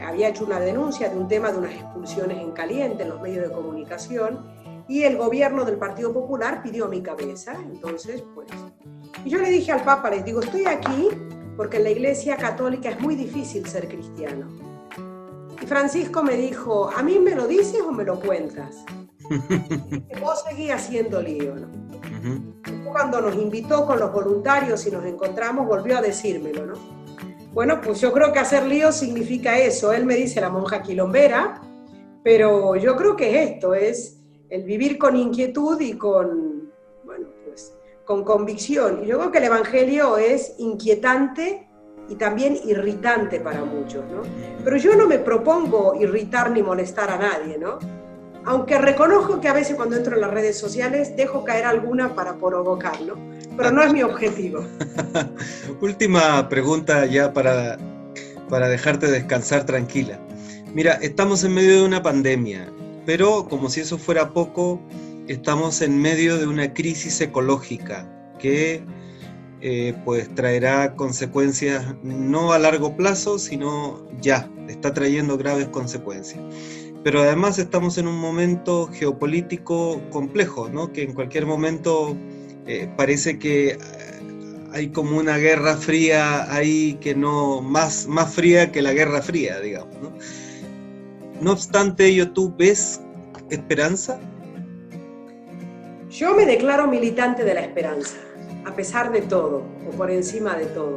había 0.00 0.28
hecho 0.28 0.44
una 0.44 0.60
denuncia 0.60 1.08
de 1.08 1.18
un 1.18 1.28
tema 1.28 1.52
de 1.52 1.58
unas 1.58 1.72
expulsiones 1.72 2.38
en 2.38 2.52
caliente 2.52 3.02
en 3.02 3.10
los 3.10 3.20
medios 3.20 3.48
de 3.48 3.54
comunicación 3.54 4.40
y 4.88 5.04
el 5.04 5.16
gobierno 5.16 5.64
del 5.64 5.76
Partido 5.76 6.12
Popular 6.12 6.62
pidió 6.62 6.88
mi 6.88 7.00
cabeza. 7.00 7.54
Entonces, 7.54 8.24
pues. 8.34 8.48
Y 9.24 9.30
yo 9.30 9.38
le 9.38 9.48
dije 9.48 9.70
al 9.72 9.84
Papa, 9.84 10.10
les 10.10 10.24
digo, 10.24 10.40
estoy 10.40 10.66
aquí 10.66 11.08
porque 11.56 11.76
en 11.76 11.84
la 11.84 11.90
Iglesia 11.90 12.36
Católica 12.36 12.90
es 12.90 13.00
muy 13.00 13.14
difícil 13.14 13.66
ser 13.66 13.86
cristiano. 13.86 14.48
Y 15.62 15.66
Francisco 15.66 16.22
me 16.22 16.36
dijo, 16.36 16.90
¿a 16.90 17.02
mí 17.02 17.18
me 17.18 17.34
lo 17.34 17.46
dices 17.46 17.82
o 17.82 17.92
me 17.92 18.02
lo 18.02 18.18
cuentas? 18.18 18.84
y 19.28 20.20
vos 20.20 20.42
seguís 20.48 20.72
haciendo 20.72 21.20
lío, 21.22 21.54
¿no? 21.54 21.68
Cuando 22.84 23.20
nos 23.20 23.36
invitó 23.36 23.86
con 23.86 24.00
los 24.00 24.12
voluntarios 24.12 24.86
y 24.86 24.90
nos 24.90 25.04
encontramos, 25.04 25.66
volvió 25.66 25.98
a 25.98 26.02
decírmelo, 26.02 26.66
¿no? 26.66 26.99
Bueno, 27.52 27.80
pues 27.80 28.00
yo 28.00 28.12
creo 28.12 28.32
que 28.32 28.38
hacer 28.38 28.64
lío 28.64 28.92
significa 28.92 29.58
eso. 29.58 29.92
Él 29.92 30.06
me 30.06 30.14
dice 30.14 30.40
la 30.40 30.50
monja 30.50 30.82
quilombera, 30.82 31.60
pero 32.22 32.76
yo 32.76 32.94
creo 32.96 33.16
que 33.16 33.30
es 33.30 33.50
esto, 33.50 33.74
es 33.74 34.20
el 34.48 34.62
vivir 34.62 34.98
con 34.98 35.16
inquietud 35.16 35.80
y 35.80 35.94
con, 35.94 36.70
bueno, 37.04 37.28
pues, 37.44 37.74
con 38.04 38.24
convicción. 38.24 39.02
Y 39.02 39.08
yo 39.08 39.18
creo 39.18 39.32
que 39.32 39.38
el 39.38 39.44
Evangelio 39.44 40.16
es 40.16 40.54
inquietante 40.58 41.68
y 42.08 42.14
también 42.14 42.56
irritante 42.64 43.40
para 43.40 43.64
muchos, 43.64 44.04
¿no? 44.10 44.22
Pero 44.62 44.76
yo 44.76 44.94
no 44.94 45.06
me 45.06 45.18
propongo 45.18 45.94
irritar 45.94 46.50
ni 46.50 46.62
molestar 46.62 47.10
a 47.10 47.18
nadie, 47.18 47.58
¿no? 47.58 47.78
Aunque 48.44 48.78
reconozco 48.78 49.40
que 49.40 49.48
a 49.48 49.52
veces 49.52 49.76
cuando 49.76 49.96
entro 49.96 50.14
en 50.14 50.22
las 50.22 50.30
redes 50.30 50.58
sociales 50.58 51.16
dejo 51.16 51.44
caer 51.44 51.66
alguna 51.66 52.14
para 52.14 52.36
provocarlo 52.36 53.16
pero 53.60 53.72
no 53.72 53.82
es 53.82 53.92
mi 53.92 54.02
objetivo. 54.02 54.64
Última 55.82 56.48
pregunta 56.48 57.04
ya 57.04 57.32
para, 57.32 57.76
para 58.48 58.68
dejarte 58.68 59.06
descansar 59.08 59.66
tranquila. 59.66 60.18
Mira, 60.72 60.94
estamos 60.94 61.44
en 61.44 61.52
medio 61.52 61.80
de 61.80 61.84
una 61.84 62.02
pandemia, 62.02 62.72
pero 63.04 63.46
como 63.48 63.68
si 63.68 63.80
eso 63.80 63.98
fuera 63.98 64.30
poco, 64.30 64.80
estamos 65.28 65.82
en 65.82 65.98
medio 66.00 66.38
de 66.38 66.46
una 66.46 66.72
crisis 66.72 67.20
ecológica 67.20 68.08
que 68.38 68.82
eh, 69.60 69.94
pues 70.06 70.34
traerá 70.34 70.94
consecuencias 70.96 71.84
no 72.02 72.52
a 72.52 72.58
largo 72.58 72.96
plazo, 72.96 73.38
sino 73.38 74.06
ya, 74.22 74.48
está 74.68 74.94
trayendo 74.94 75.36
graves 75.36 75.68
consecuencias. 75.68 76.40
Pero 77.02 77.22
además 77.22 77.58
estamos 77.58 77.96
en 77.98 78.06
un 78.06 78.18
momento 78.18 78.88
geopolítico 78.92 80.00
complejo, 80.10 80.68
¿no? 80.68 80.92
que 80.92 81.02
en 81.02 81.14
cualquier 81.14 81.46
momento 81.46 82.16
eh, 82.66 82.88
parece 82.96 83.38
que 83.38 83.78
hay 84.72 84.88
como 84.90 85.18
una 85.18 85.38
guerra 85.38 85.76
fría 85.76 86.52
ahí 86.52 86.98
que 87.00 87.14
no, 87.14 87.60
más, 87.60 88.06
más 88.06 88.34
fría 88.34 88.70
que 88.70 88.82
la 88.82 88.92
guerra 88.92 89.22
fría, 89.22 89.60
digamos. 89.60 89.96
¿no? 90.00 90.12
no 91.40 91.52
obstante 91.52 92.06
ello, 92.06 92.32
¿tú 92.32 92.54
ves 92.56 93.00
esperanza? 93.50 94.20
Yo 96.10 96.34
me 96.34 96.44
declaro 96.44 96.86
militante 96.86 97.44
de 97.44 97.54
la 97.54 97.60
esperanza, 97.60 98.16
a 98.64 98.74
pesar 98.74 99.12
de 99.12 99.22
todo, 99.22 99.64
o 99.88 99.90
por 99.96 100.10
encima 100.10 100.56
de 100.56 100.66
todo. 100.66 100.94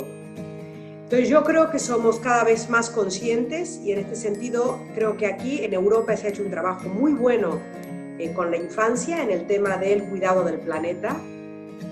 Entonces 1.14 1.30
yo 1.30 1.44
creo 1.44 1.70
que 1.70 1.78
somos 1.78 2.20
cada 2.20 2.44
vez 2.44 2.72
más 2.72 2.90
conscientes 2.90 3.80
y 3.86 3.92
en 3.92 4.00
este 4.00 4.16
sentido 4.16 4.80
creo 4.96 5.16
que 5.16 5.28
aquí 5.28 5.64
en 5.64 5.76
Europa 5.76 6.18
se 6.18 6.26
ha 6.26 6.30
hecho 6.32 6.42
un 6.42 6.50
trabajo 6.50 6.90
muy 6.90 7.14
bueno 7.14 7.60
eh, 8.18 8.34
con 8.34 8.50
la 8.50 8.58
infancia 8.58 9.22
en 9.22 9.30
el 9.30 9.46
tema 9.46 9.78
del 9.78 10.06
cuidado 10.06 10.44
del 10.44 10.58
planeta. 10.58 11.16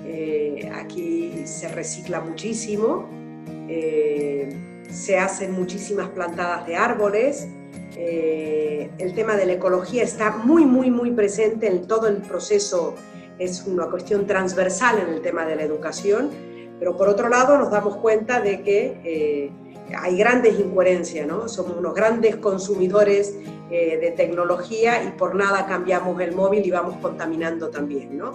Eh, 0.08 0.72
aquí 0.74 1.44
se 1.46 1.68
recicla 1.68 2.20
muchísimo, 2.22 3.08
eh, 3.70 4.50
se 4.90 5.20
hacen 5.20 5.52
muchísimas 5.52 6.10
plantadas 6.10 6.66
de 6.66 6.76
árboles, 6.76 7.48
el 7.96 9.14
tema 9.14 9.36
de 9.36 9.46
la 9.46 9.54
ecología 9.54 10.02
está 10.02 10.32
muy, 10.32 10.66
muy, 10.66 10.90
muy 10.90 11.12
presente 11.12 11.68
en 11.68 11.86
todo 11.86 12.08
el 12.08 12.24
proceso 12.24 12.96
es 13.38 13.64
una 13.66 13.86
cuestión 13.88 14.28
transversal 14.28 15.00
en 15.00 15.14
el 15.14 15.22
tema 15.22 15.46
de 15.46 15.56
la 15.56 15.64
educación, 15.64 16.30
pero 16.82 16.98
por 16.98 17.08
otro 17.08 17.30
lado 17.30 17.60
nos 17.60 17.70
damos 17.70 17.98
cuenta 17.98 18.42
de 18.42 18.64
que 18.64 19.00
eh, 19.04 19.52
hay 19.96 20.18
grandes 20.18 20.60
incoherencias, 20.60 21.28
¿no? 21.28 21.48
Somos 21.48 21.78
unos 21.78 21.94
grandes 21.94 22.38
consumidores 22.38 23.38
eh, 23.70 24.00
de 24.02 24.10
tecnología 24.10 25.04
y 25.04 25.12
por 25.12 25.36
nada 25.36 25.68
cambiamos 25.68 26.20
el 26.20 26.34
móvil 26.34 26.66
y 26.66 26.72
vamos 26.72 26.96
contaminando 27.00 27.70
también, 27.70 28.18
¿no? 28.18 28.34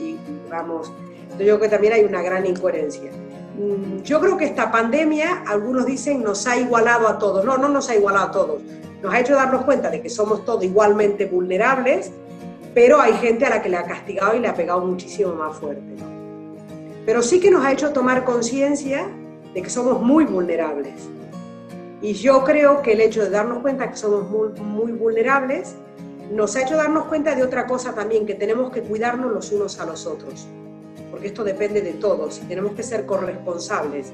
Y 0.00 0.16
vamos, 0.48 0.92
yo 1.32 1.38
creo 1.38 1.58
que 1.58 1.68
también 1.68 1.94
hay 1.94 2.04
una 2.04 2.22
gran 2.22 2.46
incoherencia. 2.46 3.10
Mm, 3.58 4.02
yo 4.02 4.20
creo 4.20 4.36
que 4.36 4.44
esta 4.44 4.70
pandemia, 4.70 5.42
algunos 5.48 5.84
dicen, 5.84 6.22
nos 6.22 6.46
ha 6.46 6.56
igualado 6.56 7.08
a 7.08 7.18
todos. 7.18 7.44
No, 7.44 7.58
no 7.58 7.68
nos 7.68 7.90
ha 7.90 7.96
igualado 7.96 8.28
a 8.28 8.30
todos. 8.30 8.62
Nos 9.02 9.12
ha 9.12 9.18
hecho 9.18 9.34
darnos 9.34 9.64
cuenta 9.64 9.90
de 9.90 10.00
que 10.00 10.08
somos 10.08 10.44
todos 10.44 10.62
igualmente 10.62 11.26
vulnerables 11.26 12.12
pero 12.72 13.00
hay 13.00 13.14
gente 13.14 13.44
a 13.46 13.50
la 13.50 13.62
que 13.62 13.68
le 13.68 13.76
ha 13.76 13.82
castigado 13.82 14.36
y 14.36 14.38
le 14.38 14.46
ha 14.46 14.54
pegado 14.54 14.80
muchísimo 14.80 15.34
más 15.34 15.56
fuerte. 15.56 16.19
Pero 17.06 17.22
sí 17.22 17.40
que 17.40 17.50
nos 17.50 17.64
ha 17.64 17.72
hecho 17.72 17.92
tomar 17.92 18.24
conciencia 18.24 19.08
de 19.54 19.62
que 19.62 19.70
somos 19.70 20.00
muy 20.00 20.24
vulnerables. 20.24 21.08
Y 22.02 22.14
yo 22.14 22.44
creo 22.44 22.82
que 22.82 22.92
el 22.92 23.00
hecho 23.00 23.22
de 23.22 23.30
darnos 23.30 23.58
cuenta 23.58 23.90
que 23.90 23.96
somos 23.96 24.28
muy, 24.30 24.48
muy 24.60 24.92
vulnerables 24.92 25.74
nos 26.30 26.54
ha 26.56 26.62
hecho 26.62 26.76
darnos 26.76 27.06
cuenta 27.06 27.34
de 27.34 27.42
otra 27.42 27.66
cosa 27.66 27.94
también, 27.94 28.24
que 28.24 28.34
tenemos 28.34 28.70
que 28.72 28.82
cuidarnos 28.82 29.32
los 29.32 29.50
unos 29.52 29.80
a 29.80 29.86
los 29.86 30.06
otros, 30.06 30.46
porque 31.10 31.26
esto 31.26 31.42
depende 31.42 31.82
de 31.82 31.94
todos 31.94 32.40
y 32.42 32.46
tenemos 32.46 32.72
que 32.72 32.82
ser 32.82 33.04
corresponsables. 33.04 34.12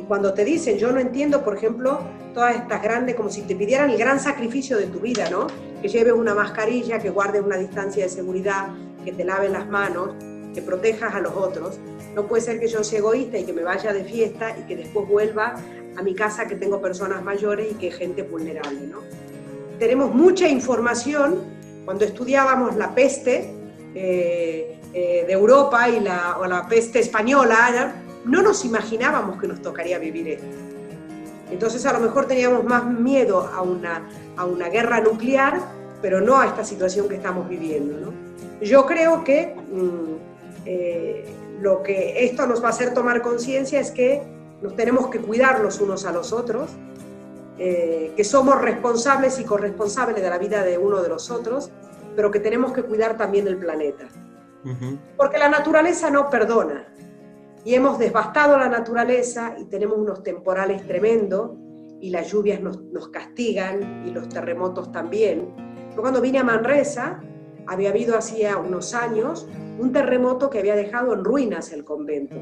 Y 0.00 0.04
cuando 0.04 0.32
te 0.32 0.44
dicen, 0.44 0.78
yo 0.78 0.90
no 0.90 1.00
entiendo, 1.00 1.44
por 1.44 1.56
ejemplo, 1.56 2.00
todas 2.32 2.56
estas 2.56 2.82
grandes, 2.82 3.14
como 3.14 3.28
si 3.28 3.42
te 3.42 3.54
pidieran 3.54 3.90
el 3.90 3.98
gran 3.98 4.18
sacrificio 4.18 4.78
de 4.78 4.86
tu 4.86 5.00
vida, 5.00 5.28
¿no? 5.30 5.46
que 5.80 5.88
lleves 5.88 6.12
una 6.12 6.34
mascarilla, 6.34 6.98
que 6.98 7.10
guardes 7.10 7.42
una 7.42 7.56
distancia 7.56 8.04
de 8.04 8.10
seguridad, 8.10 8.68
que 9.04 9.12
te 9.12 9.24
laves 9.24 9.50
las 9.50 9.68
manos, 9.68 10.14
que 10.54 10.62
protejas 10.62 11.14
a 11.14 11.20
los 11.20 11.34
otros. 11.34 11.78
No 12.14 12.26
puede 12.26 12.42
ser 12.42 12.60
que 12.60 12.68
yo 12.68 12.82
sea 12.82 12.98
egoísta 12.98 13.38
y 13.38 13.44
que 13.44 13.52
me 13.52 13.62
vaya 13.62 13.92
de 13.92 14.04
fiesta 14.04 14.56
y 14.58 14.62
que 14.66 14.76
después 14.76 15.08
vuelva 15.08 15.54
a 15.96 16.02
mi 16.02 16.14
casa 16.14 16.46
que 16.46 16.56
tengo 16.56 16.80
personas 16.80 17.22
mayores 17.22 17.72
y 17.72 17.74
que 17.74 17.90
gente 17.90 18.22
vulnerable. 18.22 18.86
¿no? 18.86 18.98
Tenemos 19.78 20.14
mucha 20.14 20.48
información. 20.48 21.60
Cuando 21.84 22.04
estudiábamos 22.04 22.76
la 22.76 22.94
peste 22.94 23.52
eh, 23.94 24.78
eh, 24.92 25.24
de 25.26 25.32
Europa 25.32 25.88
y 25.88 26.00
la, 26.00 26.38
o 26.38 26.46
la 26.46 26.68
peste 26.68 27.00
española, 27.00 27.94
no 28.24 28.42
nos 28.42 28.64
imaginábamos 28.64 29.40
que 29.40 29.48
nos 29.48 29.62
tocaría 29.62 29.98
vivir 29.98 30.28
esto. 30.28 30.46
Entonces 31.50 31.84
a 31.86 31.92
lo 31.92 32.00
mejor 32.00 32.26
teníamos 32.26 32.64
más 32.64 32.84
miedo 32.86 33.50
a 33.52 33.62
una, 33.62 34.08
a 34.36 34.44
una 34.44 34.68
guerra 34.68 35.00
nuclear, 35.00 35.60
pero 36.00 36.20
no 36.20 36.38
a 36.38 36.46
esta 36.46 36.64
situación 36.64 37.08
que 37.08 37.16
estamos 37.16 37.48
viviendo. 37.48 38.12
Yo 38.60 38.86
creo 38.86 39.24
que 39.24 39.56
mm, 39.70 40.29
eh, 40.66 41.24
lo 41.60 41.82
que 41.82 42.24
esto 42.24 42.46
nos 42.46 42.62
va 42.62 42.68
a 42.68 42.70
hacer 42.70 42.94
tomar 42.94 43.22
conciencia 43.22 43.80
es 43.80 43.90
que 43.90 44.22
nos 44.62 44.76
tenemos 44.76 45.08
que 45.08 45.20
cuidar 45.20 45.60
los 45.60 45.80
unos 45.80 46.04
a 46.04 46.12
los 46.12 46.32
otros, 46.32 46.70
eh, 47.58 48.12
que 48.16 48.24
somos 48.24 48.60
responsables 48.60 49.38
y 49.38 49.44
corresponsables 49.44 50.22
de 50.22 50.30
la 50.30 50.38
vida 50.38 50.62
de 50.62 50.78
uno 50.78 51.02
de 51.02 51.08
los 51.08 51.30
otros, 51.30 51.70
pero 52.16 52.30
que 52.30 52.40
tenemos 52.40 52.72
que 52.72 52.82
cuidar 52.82 53.16
también 53.16 53.46
el 53.46 53.56
planeta. 53.56 54.08
Porque 55.16 55.38
la 55.38 55.48
naturaleza 55.48 56.10
no 56.10 56.28
perdona 56.28 56.86
y 57.64 57.74
hemos 57.74 57.98
devastado 57.98 58.58
la 58.58 58.68
naturaleza 58.68 59.54
y 59.58 59.64
tenemos 59.64 59.98
unos 59.98 60.22
temporales 60.22 60.86
tremendos 60.86 61.52
y 62.00 62.10
las 62.10 62.30
lluvias 62.30 62.60
nos, 62.60 63.08
castigan 63.08 64.06
y 64.06 64.10
los 64.10 64.28
terremotos 64.28 64.90
también. 64.92 65.54
Yo 65.94 66.00
cuando 66.00 66.20
vine 66.20 66.38
a 66.38 66.44
Manresa, 66.44 67.20
había 67.66 67.90
habido 67.90 68.16
hacía 68.16 68.56
unos 68.56 68.94
años 68.94 69.46
un 69.80 69.92
terremoto 69.92 70.50
que 70.50 70.58
había 70.58 70.76
dejado 70.76 71.14
en 71.14 71.24
ruinas 71.24 71.72
el 71.72 71.84
convento. 71.84 72.36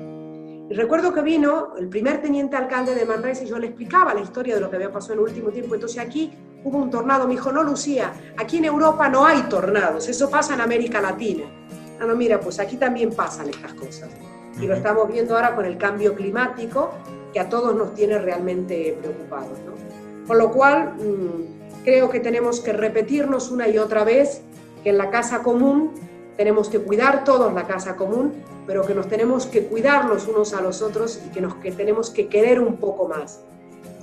Y 0.70 0.74
recuerdo 0.74 1.14
que 1.14 1.22
vino 1.22 1.74
el 1.78 1.88
primer 1.88 2.20
teniente 2.20 2.56
alcalde 2.56 2.94
de 2.94 3.06
Manresa 3.06 3.44
y 3.44 3.46
yo 3.46 3.58
le 3.58 3.68
explicaba 3.68 4.12
la 4.12 4.20
historia 4.20 4.56
de 4.56 4.60
lo 4.60 4.68
que 4.68 4.76
había 4.76 4.92
pasado 4.92 5.14
en 5.14 5.20
el 5.20 5.24
último 5.26 5.50
tiempo. 5.50 5.74
Entonces 5.74 5.98
aquí 5.98 6.32
hubo 6.64 6.78
un 6.78 6.90
tornado. 6.90 7.26
Me 7.26 7.34
dijo, 7.34 7.50
no, 7.52 7.62
Lucía, 7.62 8.12
aquí 8.36 8.58
en 8.58 8.66
Europa 8.66 9.08
no 9.08 9.24
hay 9.24 9.42
tornados, 9.42 10.08
eso 10.08 10.28
pasa 10.28 10.54
en 10.54 10.60
América 10.60 11.00
Latina. 11.00 11.44
Ah, 12.00 12.06
no, 12.06 12.14
mira, 12.14 12.38
pues 12.38 12.58
aquí 12.60 12.76
también 12.76 13.10
pasan 13.14 13.48
estas 13.48 13.72
cosas 13.74 14.10
y 14.60 14.66
lo 14.66 14.74
estamos 14.74 15.10
viendo 15.10 15.36
ahora 15.36 15.54
con 15.54 15.64
el 15.64 15.78
cambio 15.78 16.14
climático 16.14 16.90
que 17.32 17.40
a 17.40 17.48
todos 17.48 17.74
nos 17.74 17.94
tiene 17.94 18.18
realmente 18.18 18.96
preocupados. 19.00 19.58
¿no? 19.60 20.26
Con 20.26 20.38
lo 20.38 20.50
cual, 20.50 20.94
mm, 20.94 21.84
creo 21.84 22.10
que 22.10 22.20
tenemos 22.20 22.60
que 22.60 22.72
repetirnos 22.72 23.50
una 23.50 23.68
y 23.68 23.78
otra 23.78 24.04
vez 24.04 24.42
que 24.82 24.90
en 24.90 24.98
la 24.98 25.10
casa 25.10 25.42
común 25.42 25.92
tenemos 26.38 26.68
que 26.68 26.78
cuidar 26.78 27.24
todos 27.24 27.52
la 27.52 27.66
casa 27.66 27.96
común, 27.96 28.32
pero 28.64 28.86
que 28.86 28.94
nos 28.94 29.08
tenemos 29.08 29.44
que 29.44 29.64
cuidar 29.64 30.04
los 30.04 30.28
unos 30.28 30.54
a 30.54 30.60
los 30.60 30.82
otros 30.82 31.20
y 31.26 31.30
que, 31.30 31.40
nos, 31.40 31.56
que 31.56 31.72
tenemos 31.72 32.10
que 32.10 32.28
querer 32.28 32.60
un 32.60 32.76
poco 32.76 33.08
más. 33.08 33.40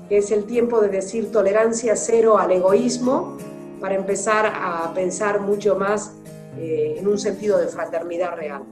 Es 0.10 0.32
el 0.32 0.44
tiempo 0.44 0.82
de 0.82 0.90
decir 0.90 1.32
tolerancia 1.32 1.96
cero 1.96 2.38
al 2.38 2.52
egoísmo 2.52 3.38
para 3.80 3.96
empezar 3.96 4.52
a 4.54 4.94
pensar 4.94 5.40
mucho 5.40 5.78
más 5.78 6.12
eh, 6.58 6.96
en 6.98 7.08
un 7.08 7.18
sentido 7.18 7.58
de 7.58 7.70
fraternidad 7.70 8.36
real. 8.36 8.64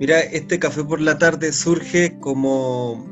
Mira, 0.00 0.20
este 0.20 0.58
café 0.58 0.82
por 0.82 1.02
la 1.02 1.18
tarde 1.18 1.52
surge 1.52 2.18
como 2.20 3.04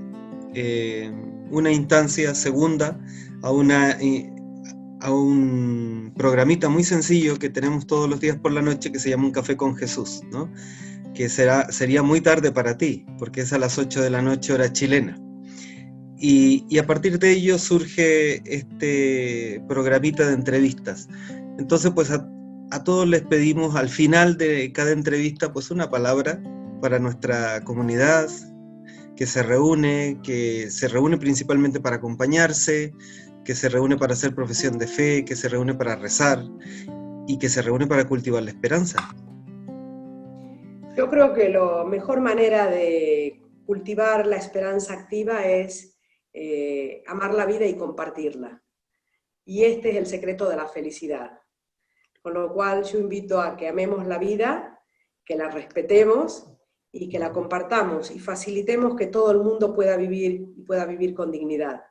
eh, 0.54 1.12
una 1.50 1.70
instancia 1.70 2.34
segunda 2.34 2.98
a, 3.42 3.50
una, 3.50 3.90
eh, 4.00 4.32
a 5.03 5.12
un 5.12 6.12
programita 6.16 6.68
muy 6.68 6.84
sencillo 6.84 7.38
que 7.38 7.50
tenemos 7.50 7.86
todos 7.86 8.09
los 8.09 8.20
días 8.20 8.38
por 8.38 8.53
la 8.53 8.62
noche 8.62 8.92
que 8.92 8.98
se 8.98 9.11
llama 9.11 9.26
Un 9.26 9.32
Café 9.32 9.57
con 9.57 9.76
Jesús, 9.76 10.22
¿no? 10.30 10.48
que 11.14 11.28
será, 11.28 11.70
sería 11.70 12.03
muy 12.03 12.20
tarde 12.20 12.53
para 12.53 12.78
ti, 12.78 13.05
porque 13.18 13.42
es 13.42 13.53
a 13.53 13.59
las 13.59 13.78
8 13.78 14.03
de 14.03 14.11
la 14.11 14.22
noche 14.22 14.53
hora 14.53 14.72
chilena. 14.72 15.18
Y, 16.18 16.64
y, 16.68 16.78
a 16.78 16.86
partir 16.86 17.18
de 17.18 17.32
ello 17.32 17.59
surge 17.59 18.42
este 18.44 19.61
programita 19.68 20.26
de 20.28 20.34
entrevistas. 20.34 21.09
Entonces, 21.59 21.90
pues 21.94 22.12
a, 22.12 22.28
a, 22.70 22.84
todos 22.84 23.09
les 23.09 23.22
pedimos 23.22 23.74
al 23.74 23.88
final 23.88 24.36
de 24.36 24.72
cada 24.72 24.92
entrevista, 24.92 25.53
pues 25.53 25.72
una 25.72 25.90
palabra 25.90 26.40
para 26.80 27.00
nuestra 27.00 27.62
comunidad 27.64 28.28
que 29.16 29.26
se 29.26 29.42
reúne, 29.42 30.18
que 30.22 30.70
se 30.70 30.86
reúne 30.86 31.18
principalmente 31.18 31.80
para 31.80 31.96
acompañarse, 31.96 32.92
que 33.45 33.55
se 33.55 33.68
reúne 33.68 33.97
para 33.97 34.12
hacer 34.12 34.34
profesión 34.34 34.78
de 34.78 34.86
fe, 34.86 35.24
que 35.24 35.36
se 35.36 35.49
reúne 35.49 35.74
para 35.74 35.97
rezar 35.97 36.45
y 37.26 37.38
que 37.38 37.49
se 37.49 37.62
reúne 37.62 37.86
para 37.86 38.07
cultivar 38.07 38.43
la 38.43 38.51
esperanza. 38.51 38.99
Yo 40.97 41.09
creo 41.09 41.32
que 41.32 41.49
la 41.49 41.84
mejor 41.84 42.20
manera 42.20 42.66
de 42.66 43.43
cultivar 43.64 44.26
la 44.26 44.36
esperanza 44.36 44.93
activa 44.95 45.47
es 45.47 45.99
eh, 46.32 47.03
amar 47.07 47.34
la 47.34 47.47
vida 47.47 47.66
y 47.66 47.76
compartirla. 47.76 48.62
Y 49.45 49.64
este 49.64 49.90
es 49.90 49.97
el 49.97 50.07
secreto 50.07 50.49
de 50.49 50.57
la 50.57 50.66
felicidad. 50.66 51.38
Con 52.20 52.34
lo 52.34 52.53
cual 52.53 52.84
yo 52.84 52.99
invito 52.99 53.40
a 53.40 53.57
que 53.57 53.68
amemos 53.68 54.07
la 54.07 54.18
vida, 54.18 54.80
que 55.24 55.36
la 55.36 55.49
respetemos 55.49 56.47
y 56.93 57.09
que 57.09 57.18
la 57.18 57.32
compartamos 57.32 58.11
y 58.11 58.20
facilitemos 58.20 58.95
que 58.95 59.07
todo 59.07 59.32
el 59.32 59.38
mundo 59.38 59.74
pueda 59.74 59.97
vivir 59.97 60.53
y 60.57 60.62
pueda 60.62 60.84
vivir 60.84 61.14
con 61.14 61.30
dignidad. 61.30 61.82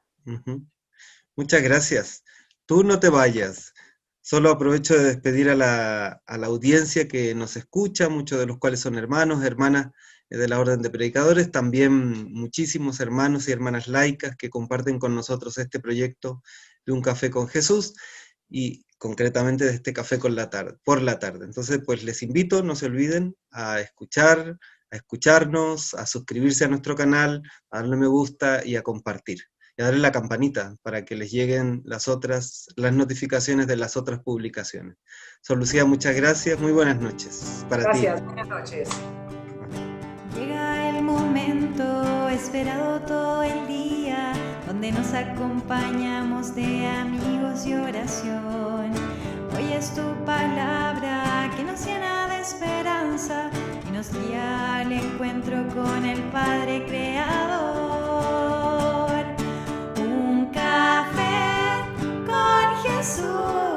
Muchas 1.37 1.61
gracias. 1.63 2.23
Tú 2.65 2.83
no 2.83 2.99
te 2.99 3.09
vayas. 3.09 3.73
Solo 4.21 4.49
aprovecho 4.51 4.97
de 4.97 5.05
despedir 5.05 5.49
a 5.49 5.55
la, 5.55 6.21
a 6.25 6.37
la, 6.37 6.47
audiencia 6.47 7.07
que 7.07 7.33
nos 7.33 7.55
escucha, 7.55 8.09
muchos 8.09 8.39
de 8.39 8.45
los 8.45 8.57
cuales 8.59 8.81
son 8.81 8.97
hermanos, 8.97 9.43
hermanas 9.43 9.91
de 10.29 10.47
la 10.47 10.59
Orden 10.59 10.81
de 10.81 10.89
Predicadores, 10.89 11.51
también 11.51 12.31
muchísimos 12.31 12.99
hermanos 12.99 13.47
y 13.47 13.51
hermanas 13.51 13.87
laicas 13.87 14.35
que 14.37 14.49
comparten 14.49 14.99
con 14.99 15.15
nosotros 15.15 15.57
este 15.57 15.79
proyecto 15.79 16.41
de 16.85 16.93
un 16.93 17.01
café 17.01 17.29
con 17.31 17.47
Jesús 17.47 17.93
y 18.49 18.85
concretamente 18.97 19.65
de 19.65 19.73
este 19.73 19.93
café 19.93 20.19
con 20.19 20.35
la 20.35 20.49
tarde, 20.49 20.77
por 20.83 21.01
la 21.01 21.17
tarde. 21.19 21.45
Entonces, 21.45 21.79
pues 21.85 22.03
les 22.03 22.21
invito, 22.23 22.61
no 22.63 22.75
se 22.75 22.85
olviden, 22.87 23.35
a 23.51 23.79
escuchar, 23.81 24.57
a 24.91 24.95
escucharnos, 24.95 25.93
a 25.93 26.05
suscribirse 26.05 26.65
a 26.65 26.67
nuestro 26.69 26.95
canal, 26.95 27.41
a 27.71 27.79
darle 27.79 27.97
me 27.97 28.07
gusta 28.07 28.65
y 28.65 28.75
a 28.75 28.83
compartir 28.83 29.50
y 29.81 29.83
a 29.83 29.85
darle 29.85 29.99
la 29.99 30.11
campanita 30.11 30.75
para 30.83 31.05
que 31.05 31.15
les 31.15 31.31
lleguen 31.31 31.81
las 31.85 32.07
otras, 32.07 32.67
las 32.75 32.93
notificaciones 32.93 33.65
de 33.65 33.77
las 33.77 33.97
otras 33.97 34.19
publicaciones. 34.19 34.95
Sor 35.41 35.57
Lucía, 35.57 35.85
muchas 35.85 36.15
gracias, 36.15 36.59
muy 36.59 36.71
buenas 36.71 37.01
noches 37.01 37.65
para 37.67 37.83
gracias, 37.83 38.23
buenas 38.23 38.47
noches. 38.47 38.89
Llega 40.35 40.89
el 40.89 41.03
momento 41.03 42.29
esperado 42.29 43.01
todo 43.07 43.41
el 43.41 43.67
día, 43.67 44.33
donde 44.67 44.91
nos 44.91 45.13
acompañamos 45.13 46.53
de 46.53 46.85
amigos 46.85 47.65
y 47.65 47.73
oración. 47.73 48.91
Hoy 49.57 49.73
es 49.73 49.95
tu 49.95 50.03
palabra 50.25 51.51
que 51.57 51.63
nos 51.63 51.83
llena 51.83 52.27
de 52.27 52.39
esperanza 52.39 53.49
y 53.89 53.91
nos 53.91 54.13
guía 54.13 54.77
al 54.77 54.91
encuentro 54.91 55.67
con 55.73 56.05
el 56.05 56.21
Padre 56.29 56.85
Creador. 56.85 57.90
Un 63.01 63.70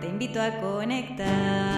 Te 0.00 0.06
invito 0.08 0.42
a 0.42 0.50
conectar. 0.60 1.77